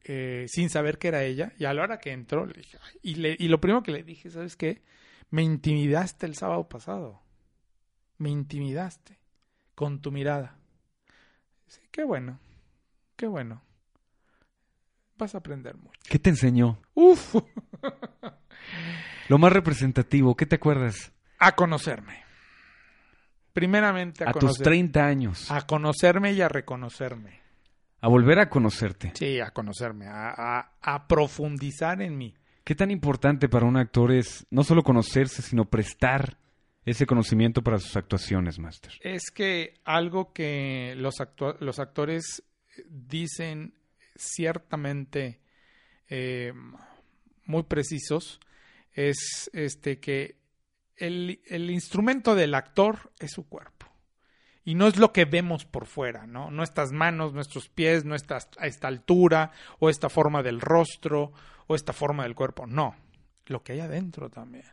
eh, 0.05 0.47
sin 0.49 0.71
saber 0.71 0.99
que 0.99 1.09
era 1.09 1.23
ella, 1.25 1.53
y 1.59 1.65
a 1.67 1.75
la 1.75 1.83
hora 1.83 1.99
que 1.99 2.13
entró, 2.13 2.47
le 2.47 2.55
dije, 2.55 2.79
y, 3.03 3.17
le- 3.17 3.37
y 3.39 3.49
lo 3.49 3.61
primero 3.61 3.83
que 3.83 3.93
le 3.93 4.03
dije, 4.03 4.31
¿sabes 4.31 4.57
qué? 4.57 4.83
Me 5.31 5.43
intimidaste 5.43 6.25
el 6.25 6.35
sábado 6.35 6.67
pasado, 6.69 7.21
me 8.17 8.31
intimidaste 8.31 9.19
con 9.75 10.01
tu 10.01 10.11
mirada. 10.11 10.57
Dice, 11.67 11.83
qué 11.91 12.05
bueno, 12.05 12.39
qué 13.17 13.27
bueno. 13.27 13.61
Vas 15.19 15.35
a 15.35 15.39
aprender 15.39 15.77
mucho. 15.77 15.99
¿Qué 16.09 16.19
te 16.19 16.31
enseñó? 16.31 16.81
Uf. 16.95 17.35
Lo 19.29 19.39
más 19.39 19.53
representativo, 19.53 20.37
¿qué 20.37 20.47
te 20.47 20.57
acuerdas? 20.57 21.13
a 21.41 21.53
conocerme. 21.55 22.25
Primeramente 23.53 24.25
a, 24.25 24.31
A 24.31 24.33
tus 24.33 24.51
conocer- 24.59 24.65
30 24.65 25.07
años. 25.07 25.51
a 25.51 25.67
conocerme 25.67 26.33
y 26.33 26.41
a 26.41 26.49
reconocerme. 26.49 27.41
A 28.01 28.09
volver 28.09 28.39
a 28.41 28.49
conocerte. 28.51 29.13
Sí, 29.15 29.39
a 29.41 29.51
conocerme, 29.51 30.07
a, 30.07 30.31
a- 30.31 30.73
a 30.81 31.07
profundizar 31.09 32.01
en 32.03 32.17
mí. 32.19 32.35
¿Qué 32.65 32.75
tan 32.75 32.91
importante 32.91 33.49
para 33.49 33.67
un 33.67 33.77
actor 33.77 34.13
es 34.13 34.47
no 34.51 34.63
solo 34.65 34.83
conocerse, 34.83 35.43
sino 35.43 35.65
prestar 35.65 36.39
ese 36.85 37.07
conocimiento 37.07 37.63
para 37.63 37.79
sus 37.79 37.97
actuaciones, 37.97 38.59
Master? 38.59 38.93
Es 39.01 39.31
que 39.33 39.75
algo 39.85 40.33
que 40.33 40.95
los, 40.97 41.21
actua- 41.21 41.57
los 41.61 41.79
actores 41.79 42.43
dicen 42.89 43.75
ciertamente 44.19 45.41
eh, 46.09 46.53
muy 47.45 47.63
precisos 47.63 48.41
es 48.93 49.51
este 49.53 50.01
que 50.01 50.37
el, 50.97 51.41
el 51.47 51.71
instrumento 51.71 52.35
del 52.35 52.55
actor 52.55 53.13
es 53.19 53.33
su 53.33 53.49
cuerpo. 53.49 53.87
Y 54.65 54.75
no 54.75 54.87
es 54.87 54.99
lo 54.99 55.15
que 55.15 55.25
vemos 55.25 55.65
por 55.65 55.87
fuera, 55.87 56.27
¿no? 56.27 56.51
Nuestras 56.51 56.93
manos, 56.93 57.33
nuestros 57.33 57.71
pies, 57.71 58.05
nuestra, 58.05 58.39
a 58.59 58.67
esta 58.67 58.89
altura, 58.89 59.53
o 59.79 59.89
esta 59.89 60.11
forma 60.11 60.43
del 60.43 60.61
rostro, 60.61 61.33
o 61.67 61.75
esta 61.75 61.95
forma 61.95 62.25
del 62.25 62.35
cuerpo. 62.35 62.67
No. 62.67 62.95
Lo 63.47 63.63
que 63.63 63.73
hay 63.73 63.81
adentro 63.81 64.29
también. 64.29 64.67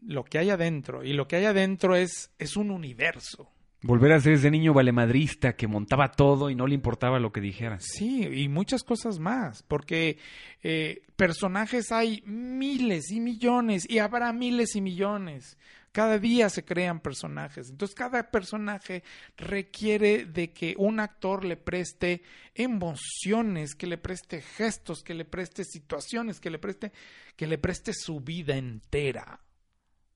Lo 0.00 0.22
que 0.22 0.38
hay 0.38 0.50
adentro. 0.50 1.02
Y 1.02 1.12
lo 1.12 1.26
que 1.26 1.36
hay 1.36 1.46
adentro 1.46 1.96
es, 1.96 2.30
es 2.38 2.56
un 2.56 2.70
universo. 2.70 3.50
Volver 3.84 4.12
a 4.12 4.20
ser 4.20 4.34
ese 4.34 4.50
niño 4.50 4.72
valemadrista 4.72 5.56
que 5.56 5.66
montaba 5.66 6.12
todo 6.12 6.50
y 6.50 6.54
no 6.54 6.68
le 6.68 6.74
importaba 6.74 7.18
lo 7.18 7.32
que 7.32 7.40
dijeras. 7.40 7.84
Sí, 7.84 8.22
y 8.22 8.48
muchas 8.48 8.84
cosas 8.84 9.18
más, 9.18 9.64
porque 9.64 10.18
eh, 10.62 11.02
personajes 11.16 11.90
hay 11.90 12.22
miles 12.24 13.10
y 13.10 13.18
millones, 13.18 13.84
y 13.90 13.98
habrá 13.98 14.32
miles 14.32 14.76
y 14.76 14.80
millones. 14.80 15.58
Cada 15.90 16.18
día 16.18 16.48
se 16.48 16.64
crean 16.64 17.00
personajes. 17.00 17.70
Entonces, 17.70 17.94
cada 17.94 18.30
personaje 18.30 19.02
requiere 19.36 20.26
de 20.26 20.52
que 20.52 20.74
un 20.78 21.00
actor 21.00 21.44
le 21.44 21.56
preste 21.56 22.22
emociones, 22.54 23.74
que 23.74 23.88
le 23.88 23.98
preste 23.98 24.42
gestos, 24.42 25.02
que 25.02 25.12
le 25.12 25.24
preste 25.24 25.64
situaciones, 25.64 26.38
que 26.38 26.50
le 26.50 26.58
preste, 26.60 26.92
que 27.36 27.48
le 27.48 27.58
preste 27.58 27.92
su 27.92 28.20
vida 28.20 28.56
entera. 28.56 29.40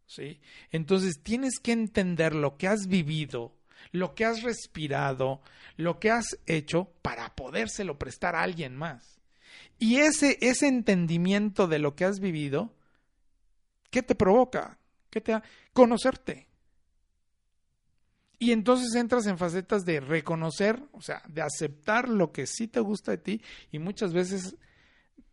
¿Sí? 0.06 0.40
Entonces, 0.70 1.20
tienes 1.22 1.58
que 1.58 1.72
entender 1.72 2.34
lo 2.34 2.56
que 2.56 2.68
has 2.68 2.86
vivido, 2.86 3.56
lo 3.92 4.14
que 4.14 4.24
has 4.24 4.42
respirado, 4.42 5.40
lo 5.76 5.98
que 5.98 6.10
has 6.10 6.38
hecho 6.46 6.92
para 7.02 7.34
podérselo 7.34 7.98
prestar 7.98 8.36
a 8.36 8.42
alguien 8.42 8.76
más. 8.76 9.20
Y 9.78 9.96
ese, 9.96 10.38
ese 10.40 10.68
entendimiento 10.68 11.66
de 11.66 11.78
lo 11.78 11.94
que 11.96 12.04
has 12.04 12.20
vivido, 12.20 12.74
¿qué 13.90 14.02
te 14.02 14.14
provoca? 14.14 14.78
¿Qué 15.10 15.20
te 15.20 15.34
ha... 15.34 15.42
Conocerte. 15.72 16.48
Y 18.38 18.52
entonces 18.52 18.94
entras 18.94 19.26
en 19.26 19.38
facetas 19.38 19.84
de 19.84 20.00
reconocer, 20.00 20.82
o 20.92 21.00
sea, 21.00 21.22
de 21.28 21.42
aceptar 21.42 22.08
lo 22.08 22.32
que 22.32 22.46
sí 22.46 22.68
te 22.68 22.80
gusta 22.80 23.12
de 23.12 23.18
ti 23.18 23.42
y 23.72 23.78
muchas 23.78 24.12
veces 24.12 24.56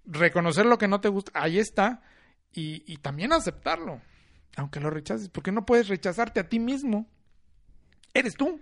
reconocer 0.05 0.65
lo 0.65 0.78
que 0.78 0.88
no 0.88 1.01
te 1.01 1.09
gusta, 1.09 1.32
ahí 1.34 1.59
está, 1.59 2.01
y, 2.53 2.84
y 2.91 2.97
también 2.97 3.34
aceptarlo, 3.34 4.01
aunque 4.56 4.80
lo 4.80 4.89
rechaces, 4.89 5.30
porque 5.30 5.51
no 5.51 5.66
puedes 5.66 5.88
rechazarte 5.88 6.39
a 6.39 6.49
ti 6.49 6.60
mismo. 6.60 7.08
Eres 8.14 8.36
tú. 8.36 8.60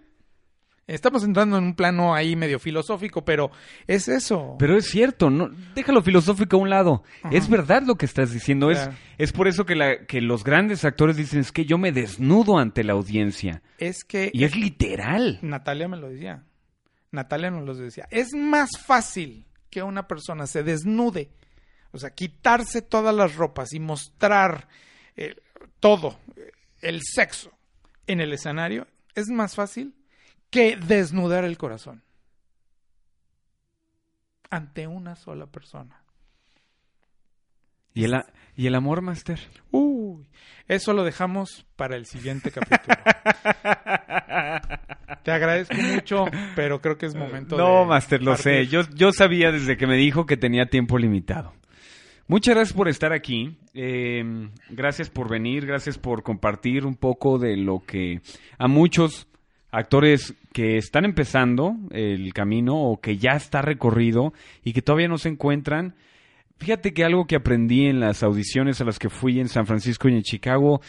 Estamos 0.87 1.23
entrando 1.23 1.57
en 1.57 1.63
un 1.63 1.75
plano 1.75 2.13
ahí 2.13 2.35
medio 2.35 2.59
filosófico, 2.59 3.23
pero 3.23 3.51
es 3.87 4.07
eso. 4.07 4.55
Pero 4.59 4.77
es 4.77 4.89
cierto, 4.89 5.29
no, 5.29 5.49
déjalo 5.75 6.01
filosófico 6.01 6.57
a 6.57 6.59
un 6.59 6.69
lado. 6.69 7.03
Ajá. 7.23 7.33
Es 7.35 7.47
verdad 7.47 7.83
lo 7.83 7.95
que 7.95 8.05
estás 8.05 8.31
diciendo. 8.31 8.67
Claro. 8.67 8.91
Es, 8.91 9.29
es 9.29 9.31
por 9.31 9.47
eso 9.47 9.65
que, 9.65 9.75
la, 9.75 10.05
que 10.05 10.19
los 10.19 10.43
grandes 10.43 10.83
actores 10.83 11.15
dicen 11.15 11.39
es 11.39 11.51
que 11.51 11.65
yo 11.65 11.77
me 11.77 11.91
desnudo 11.91 12.57
ante 12.57 12.83
la 12.83 12.93
audiencia. 12.93 13.61
es 13.77 14.03
que 14.03 14.31
Y 14.33 14.43
es 14.43 14.55
literal. 14.55 15.39
Natalia 15.41 15.87
me 15.87 15.97
lo 15.97 16.09
decía. 16.09 16.43
Natalia 17.11 17.51
nos 17.51 17.65
lo 17.65 17.75
decía. 17.75 18.07
Es 18.09 18.33
más 18.33 18.71
fácil 18.77 19.45
que 19.69 19.83
una 19.83 20.07
persona 20.07 20.47
se 20.47 20.63
desnude, 20.63 21.31
o 21.91 21.97
sea, 21.97 22.09
quitarse 22.09 22.81
todas 22.81 23.15
las 23.15 23.35
ropas 23.35 23.73
y 23.73 23.79
mostrar 23.79 24.67
eh, 25.15 25.35
todo, 25.81 26.17
el 26.81 27.01
sexo 27.03 27.51
en 28.07 28.21
el 28.21 28.31
escenario, 28.31 28.87
es 29.15 29.27
más 29.27 29.55
fácil 29.55 29.93
que 30.49 30.77
desnudar 30.77 31.43
el 31.43 31.57
corazón 31.57 32.01
ante 34.49 34.87
una 34.87 35.15
sola 35.15 35.45
persona. 35.47 36.03
¿Y 37.93 38.05
el, 38.05 38.13
a- 38.15 38.25
¿Y 38.55 38.67
el 38.67 38.75
amor, 38.75 39.01
Master? 39.01 39.39
Uy, 39.71 40.25
eso 40.67 40.93
lo 40.93 41.03
dejamos 41.03 41.65
para 41.75 41.95
el 41.97 42.05
siguiente 42.05 42.51
capítulo. 42.51 42.95
Te 45.23 45.31
agradezco 45.31 45.75
mucho, 45.75 46.25
pero 46.55 46.81
creo 46.81 46.97
que 46.97 47.05
es 47.05 47.15
momento 47.15 47.55
de 47.55 47.61
No, 47.63 47.85
Master, 47.85 48.21
lo 48.23 48.35
sé. 48.37 48.65
yo 48.67 49.11
sabía 49.11 49.51
desde 49.51 49.77
que 49.77 49.85
me 49.87 49.95
dijo 49.95 50.25
que 50.25 50.37
tenía 50.37 50.65
tiempo 50.67 50.97
limitado. 50.97 51.53
Muchas 52.31 52.55
gracias 52.55 52.77
por 52.77 52.87
estar 52.87 53.11
aquí. 53.11 53.57
Eh, 53.73 54.23
gracias 54.69 55.09
por 55.09 55.27
venir. 55.27 55.65
Gracias 55.65 55.97
por 55.97 56.23
compartir 56.23 56.85
un 56.85 56.95
poco 56.95 57.37
de 57.37 57.57
lo 57.57 57.81
que 57.85 58.21
a 58.57 58.69
muchos 58.69 59.27
actores 59.69 60.33
que 60.53 60.77
están 60.77 61.03
empezando 61.03 61.75
el 61.89 62.33
camino 62.33 62.83
o 62.83 63.01
que 63.01 63.17
ya 63.17 63.31
está 63.31 63.61
recorrido 63.61 64.31
y 64.63 64.71
que 64.71 64.81
todavía 64.81 65.09
no 65.09 65.17
se 65.17 65.27
encuentran. 65.27 65.95
Fíjate 66.55 66.93
que 66.93 67.03
algo 67.03 67.27
que 67.27 67.35
aprendí 67.35 67.87
en 67.87 67.99
las 67.99 68.23
audiciones 68.23 68.79
a 68.79 68.85
las 68.85 68.97
que 68.97 69.09
fui 69.09 69.41
en 69.41 69.49
San 69.49 69.67
Francisco 69.67 70.07
y 70.07 70.13
en 70.13 70.23
Chicago, 70.23 70.79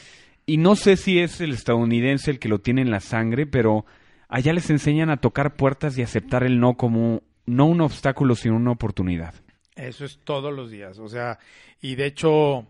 y 0.47 0.59
no 0.59 0.77
sé 0.77 0.97
si 0.97 1.19
es 1.19 1.41
el 1.41 1.55
estadounidense 1.55 2.31
el 2.31 2.39
que 2.39 2.49
lo 2.49 2.61
tiene 2.61 2.83
en 2.83 2.93
la 2.93 3.01
sangre, 3.01 3.47
pero 3.47 3.85
allá 4.29 4.53
les 4.53 4.71
enseñan 4.71 5.11
a 5.11 5.17
tocar 5.17 5.57
puertas 5.57 5.99
y 5.99 6.03
aceptar 6.03 6.45
el 6.45 6.61
no 6.61 6.75
como 6.75 7.25
no 7.47 7.67
un 7.67 7.81
obstáculo, 7.81 8.37
sino 8.37 8.55
una 8.55 8.71
oportunidad. 8.71 9.35
Eso 9.77 10.05
es 10.05 10.19
todos 10.25 10.53
los 10.53 10.71
días. 10.71 10.99
O 10.99 11.09
sea, 11.09 11.39
y 11.81 11.95
de 11.95 12.07
hecho, 12.07 12.67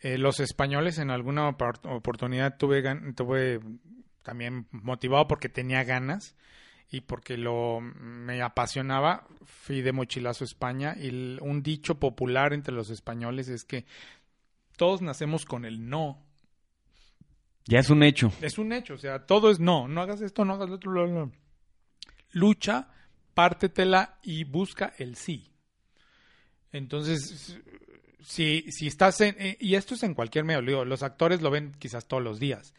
eh, 0.00 0.18
los 0.18 0.40
españoles 0.40 0.98
en 0.98 1.10
alguna 1.10 1.48
opor- 1.48 1.80
oportunidad 1.84 2.56
tuve, 2.56 2.82
tuve 3.14 3.60
también 4.22 4.66
motivado 4.70 5.26
porque 5.26 5.48
tenía 5.48 5.82
ganas 5.84 6.36
y 6.90 7.00
porque 7.00 7.36
lo 7.36 7.80
me 7.80 8.42
apasionaba. 8.42 9.26
Fui 9.44 9.82
de 9.82 9.92
mochilazo 9.92 10.44
a 10.44 10.46
España 10.46 10.94
y 10.96 11.08
el- 11.08 11.38
un 11.42 11.62
dicho 11.62 11.98
popular 11.98 12.52
entre 12.52 12.74
los 12.74 12.90
españoles 12.90 13.48
es 13.48 13.64
que 13.64 13.84
todos 14.76 15.02
nacemos 15.02 15.46
con 15.46 15.64
el 15.64 15.88
no. 15.88 16.22
Ya 17.64 17.80
es 17.80 17.90
un 17.90 18.04
hecho. 18.04 18.30
Es 18.40 18.58
un 18.58 18.72
hecho, 18.72 18.94
o 18.94 18.98
sea, 18.98 19.26
todo 19.26 19.50
es 19.50 19.58
no, 19.58 19.88
no 19.88 20.00
hagas 20.00 20.20
esto, 20.20 20.44
no 20.44 20.54
hagas 20.54 20.68
lo 20.68 20.76
otro, 20.76 20.92
bla, 20.92 21.02
bla, 21.02 21.24
bla. 21.24 21.32
Lucha, 22.30 22.88
pártetela 23.34 24.18
y 24.22 24.44
busca 24.44 24.92
el 24.98 25.16
sí. 25.16 25.50
Entonces, 26.72 27.58
si, 28.26 28.64
si 28.72 28.88
estás 28.88 29.20
en, 29.20 29.36
eh, 29.38 29.56
y 29.60 29.76
esto 29.76 29.94
es 29.94 30.02
en 30.02 30.14
cualquier 30.14 30.44
medio, 30.44 30.62
digo, 30.62 30.84
los 30.84 31.02
actores 31.02 31.42
lo 31.42 31.50
ven 31.50 31.74
quizás 31.78 32.06
todos 32.06 32.22
los 32.22 32.40
días, 32.40 32.74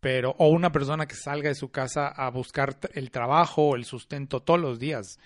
pero 0.00 0.34
o 0.38 0.48
una 0.48 0.72
persona 0.72 1.06
que 1.06 1.14
salga 1.14 1.48
de 1.48 1.54
su 1.54 1.70
casa 1.70 2.08
a 2.08 2.30
buscar 2.30 2.76
el 2.94 3.10
trabajo 3.10 3.76
el 3.76 3.84
sustento 3.84 4.40
todos 4.40 4.60
los 4.60 4.78
días. 4.78 5.18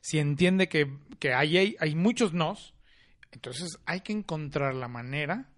Si 0.00 0.18
entiende 0.20 0.68
que, 0.68 0.92
que 1.18 1.34
hay, 1.34 1.76
hay, 1.78 1.94
muchos 1.96 2.32
nos, 2.32 2.74
entonces 3.32 3.78
hay 3.86 4.02
que 4.02 4.12
encontrar 4.12 4.74
la 4.74 4.88
manera 4.88 5.50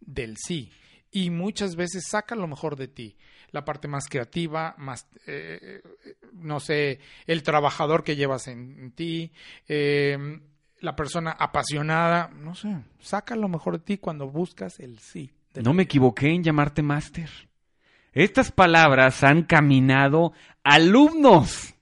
del 0.00 0.36
sí. 0.36 0.70
Y 1.10 1.30
muchas 1.30 1.76
veces 1.76 2.04
saca 2.10 2.34
lo 2.34 2.46
mejor 2.46 2.76
de 2.76 2.88
ti. 2.88 3.16
La 3.50 3.64
parte 3.64 3.88
más 3.88 4.08
creativa, 4.08 4.74
más, 4.76 5.06
eh, 5.26 5.80
no 6.32 6.60
sé, 6.60 6.98
el 7.26 7.42
trabajador 7.42 8.04
que 8.04 8.16
llevas 8.16 8.48
en, 8.48 8.90
ti, 8.92 9.32
eh, 9.68 10.40
la 10.84 10.94
persona 10.94 11.32
apasionada, 11.32 12.30
no 12.34 12.54
sé, 12.54 12.76
saca 13.00 13.34
lo 13.36 13.48
mejor 13.48 13.78
de 13.78 13.84
ti 13.84 13.98
cuando 13.98 14.28
buscas 14.28 14.78
el 14.80 14.98
sí. 14.98 15.30
No 15.62 15.72
me 15.72 15.84
equivoqué 15.84 16.30
en 16.30 16.42
llamarte 16.42 16.82
máster. 16.82 17.30
Estas 18.12 18.52
palabras 18.52 19.24
han 19.24 19.42
caminado 19.42 20.32
alumnos 20.62 21.74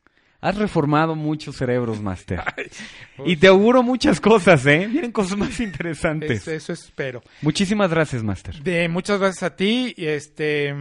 Has 0.42 0.56
reformado 0.56 1.14
muchos 1.14 1.54
cerebros, 1.54 2.02
Master. 2.02 2.42
y 3.24 3.36
te 3.36 3.46
auguro 3.46 3.84
muchas 3.84 4.20
cosas, 4.20 4.66
¿eh? 4.66 4.88
Vienen 4.90 5.12
cosas 5.12 5.38
más 5.38 5.60
interesantes. 5.60 6.48
eso 6.48 6.72
espero. 6.72 7.22
Muchísimas 7.42 7.88
gracias, 7.88 8.24
Master. 8.24 8.60
De, 8.60 8.88
muchas 8.88 9.20
gracias 9.20 9.44
a 9.44 9.54
ti 9.54 9.94
y, 9.96 10.04
este, 10.04 10.74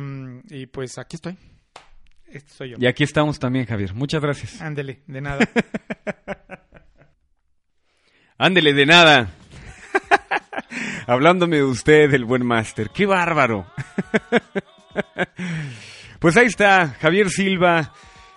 y 0.50 0.66
pues 0.66 0.98
aquí 0.98 1.18
estoy. 1.18 1.38
Este 2.28 2.52
soy 2.52 2.70
yo. 2.72 2.78
Y 2.80 2.88
aquí 2.88 3.04
estamos 3.04 3.38
también, 3.38 3.68
Javier. 3.68 3.94
Muchas 3.94 4.20
gracias. 4.20 4.60
Ándele, 4.64 5.04
de 5.06 5.22
nada. 5.22 5.48
Ándele, 8.44 8.74
de 8.74 8.88
nada. 8.88 9.30
Hablándome 11.06 11.58
de 11.58 11.64
usted, 11.64 12.12
el 12.12 12.26
buen 12.26 12.44
Master. 12.44 12.89
¡Qué 12.89 13.06
bárbaro! 13.06 13.68
pues 16.20 16.36
ahí 16.38 16.48
está, 16.48 16.96
Javier 17.00 17.30
Silva 17.30 17.94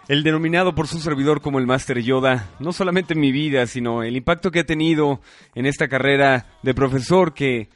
el 0.06 0.22
denominado 0.22 0.74
por 0.74 0.88
su 0.88 1.00
servidor 1.00 1.40
como 1.40 1.58
el 1.58 1.66
Master 1.66 2.02
Yoda, 2.02 2.50
no 2.58 2.74
solamente 2.74 3.14
en 3.14 3.20
mi 3.20 3.32
vida, 3.32 3.66
sino 3.66 4.02
el 4.02 4.14
impacto 4.14 4.50
que 4.50 4.60
ha 4.60 4.66
tenido 4.66 5.22
en 5.54 5.64
esta 5.64 5.88
carrera 5.88 6.44
de 6.62 6.74
profesor 6.74 7.32
que 7.32 7.70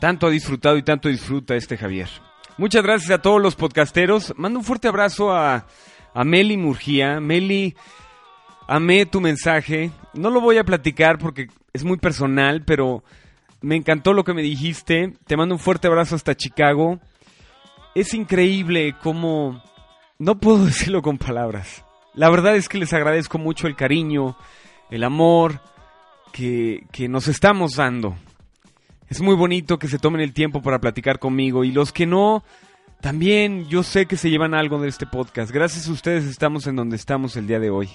tanto 0.00 0.26
ha 0.26 0.30
disfrutado 0.30 0.76
y 0.76 0.82
tanto 0.82 1.08
disfruta 1.08 1.54
este 1.54 1.76
Javier. 1.76 2.08
Muchas 2.58 2.82
gracias 2.82 3.12
a 3.12 3.22
todos 3.22 3.40
los 3.40 3.54
podcasteros. 3.54 4.34
Mando 4.36 4.58
un 4.58 4.64
fuerte 4.64 4.88
abrazo 4.88 5.32
a, 5.32 5.68
a 6.12 6.24
Meli 6.24 6.56
Murgía. 6.56 7.20
Meli, 7.20 7.76
amé 8.66 9.06
tu 9.06 9.20
mensaje. 9.20 9.92
No 10.14 10.30
lo 10.30 10.40
voy 10.40 10.58
a 10.58 10.64
platicar 10.64 11.18
porque 11.18 11.46
es 11.72 11.84
muy 11.84 11.98
personal, 11.98 12.62
pero 12.64 13.04
me 13.60 13.76
encantó 13.76 14.12
lo 14.12 14.24
que 14.24 14.34
me 14.34 14.42
dijiste. 14.42 15.12
Te 15.26 15.36
mando 15.36 15.54
un 15.54 15.60
fuerte 15.60 15.88
abrazo 15.88 16.16
hasta 16.16 16.36
Chicago. 16.36 16.98
Es 17.94 18.14
increíble 18.14 18.94
cómo 19.02 19.62
no 20.18 20.38
puedo 20.38 20.64
decirlo 20.66 21.02
con 21.02 21.18
palabras. 21.18 21.84
La 22.14 22.28
verdad 22.28 22.56
es 22.56 22.68
que 22.68 22.78
les 22.78 22.92
agradezco 22.92 23.38
mucho 23.38 23.66
el 23.66 23.76
cariño, 23.76 24.36
el 24.90 25.04
amor 25.04 25.60
que, 26.32 26.86
que 26.92 27.08
nos 27.08 27.28
estamos 27.28 27.76
dando. 27.76 28.16
Es 29.08 29.20
muy 29.20 29.34
bonito 29.34 29.78
que 29.78 29.88
se 29.88 29.98
tomen 29.98 30.20
el 30.20 30.32
tiempo 30.32 30.62
para 30.62 30.80
platicar 30.80 31.18
conmigo 31.18 31.64
y 31.64 31.72
los 31.72 31.92
que 31.92 32.06
no, 32.06 32.44
también 33.00 33.66
yo 33.68 33.82
sé 33.82 34.06
que 34.06 34.16
se 34.16 34.30
llevan 34.30 34.54
algo 34.54 34.80
de 34.80 34.88
este 34.88 35.06
podcast. 35.06 35.50
Gracias 35.50 35.88
a 35.88 35.92
ustedes 35.92 36.24
estamos 36.24 36.66
en 36.66 36.76
donde 36.76 36.96
estamos 36.96 37.36
el 37.36 37.46
día 37.46 37.58
de 37.58 37.70
hoy. 37.70 37.88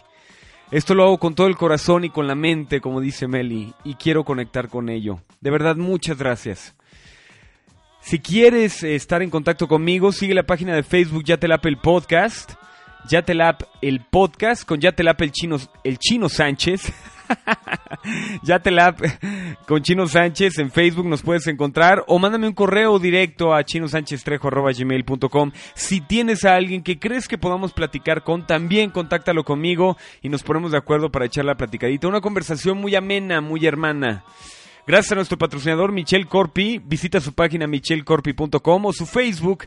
Esto 0.76 0.94
lo 0.94 1.04
hago 1.04 1.20
con 1.20 1.36
todo 1.36 1.48
el 1.48 1.56
corazón 1.56 2.04
y 2.04 2.10
con 2.10 2.28
la 2.28 2.36
mente, 2.36 2.82
como 2.82 3.00
dice 3.00 3.30
Meli, 3.30 3.74
y 3.86 3.94
quiero 3.94 4.26
conectar 4.26 4.68
con 4.68 4.90
ello. 4.90 5.22
De 5.40 5.50
verdad, 5.50 5.78
muchas 5.78 6.18
gracias. 6.18 6.76
Si 8.02 8.20
quieres 8.20 8.84
eh, 8.84 8.94
estar 8.94 9.22
en 9.22 9.30
contacto 9.30 9.70
conmigo, 9.70 10.12
sigue 10.12 10.34
la 10.34 10.46
página 10.46 10.76
de 10.76 10.84
Facebook 10.84 11.24
Yatelap 11.24 11.66
el 11.66 11.78
Podcast. 11.78 12.56
Yatelap 13.10 13.64
el 13.82 14.02
Podcast 14.02 14.66
con 14.66 14.82
Yatelap 14.82 15.22
el 15.22 15.32
Chino, 15.32 15.56
el 15.86 15.98
Chino 15.98 16.28
Sánchez. 16.28 16.92
Yatelap 18.44 19.00
con 19.68 19.82
Chino 19.82 20.08
Sánchez 20.08 20.60
en 20.60 20.72
Facebook 20.72 21.08
nos 21.08 21.22
puedes 21.22 21.48
encontrar 21.48 22.04
o 22.08 22.20
mándame 22.20 22.48
un 22.48 22.54
correo 22.54 23.00
directo 23.00 23.54
a 23.54 23.64
chinosánchez.gmail.com 23.64 25.52
Si 25.74 26.02
tienes 26.02 26.46
a 26.46 26.56
alguien 26.56 26.84
que 26.84 27.00
crees 27.00 27.28
que 27.28 27.38
podamos 27.38 27.74
platicar 27.74 28.24
con, 28.24 28.46
también 28.46 28.92
contáctalo 28.92 29.44
conmigo 29.44 29.98
y 30.22 30.30
nos 30.30 30.44
ponemos 30.44 30.72
de 30.72 30.78
acuerdo 30.78 31.12
para 31.12 31.26
echar 31.26 31.46
la 31.46 31.56
platicadita. 31.56 32.08
Una 32.08 32.22
conversación 32.22 32.78
muy 32.78 32.96
amena, 32.96 33.42
muy 33.42 33.66
hermana. 33.66 34.24
Gracias 34.88 35.14
a 35.14 35.16
nuestro 35.16 35.38
patrocinador 35.38 35.92
Michel 35.92 36.28
Corpi. 36.28 36.80
Visita 36.84 37.20
su 37.20 37.34
página 37.34 37.66
michelcorpi.com 37.66 38.86
o 38.86 38.94
su 38.94 39.06
Facebook 39.06 39.66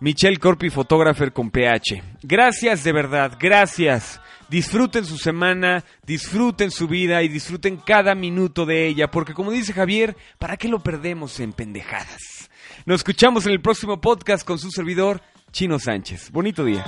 Michel 0.00 0.38
Corpi 0.38 0.70
Photographer 0.70 1.32
con 1.32 1.50
PH. 1.50 2.02
Gracias 2.22 2.84
de 2.84 2.92
verdad, 2.92 3.36
gracias. 3.38 4.20
Disfruten 4.50 5.06
su 5.06 5.16
semana, 5.16 5.84
disfruten 6.04 6.72
su 6.72 6.88
vida 6.88 7.22
y 7.22 7.28
disfruten 7.28 7.76
cada 7.76 8.16
minuto 8.16 8.66
de 8.66 8.88
ella, 8.88 9.08
porque 9.08 9.32
como 9.32 9.52
dice 9.52 9.72
Javier, 9.72 10.16
¿para 10.38 10.56
qué 10.56 10.66
lo 10.66 10.80
perdemos 10.80 11.38
en 11.38 11.52
pendejadas? 11.52 12.50
Nos 12.84 12.96
escuchamos 12.96 13.46
en 13.46 13.52
el 13.52 13.60
próximo 13.60 14.00
podcast 14.00 14.44
con 14.44 14.58
su 14.58 14.72
servidor, 14.72 15.22
Chino 15.52 15.78
Sánchez. 15.78 16.32
Bonito 16.32 16.64
día. 16.64 16.84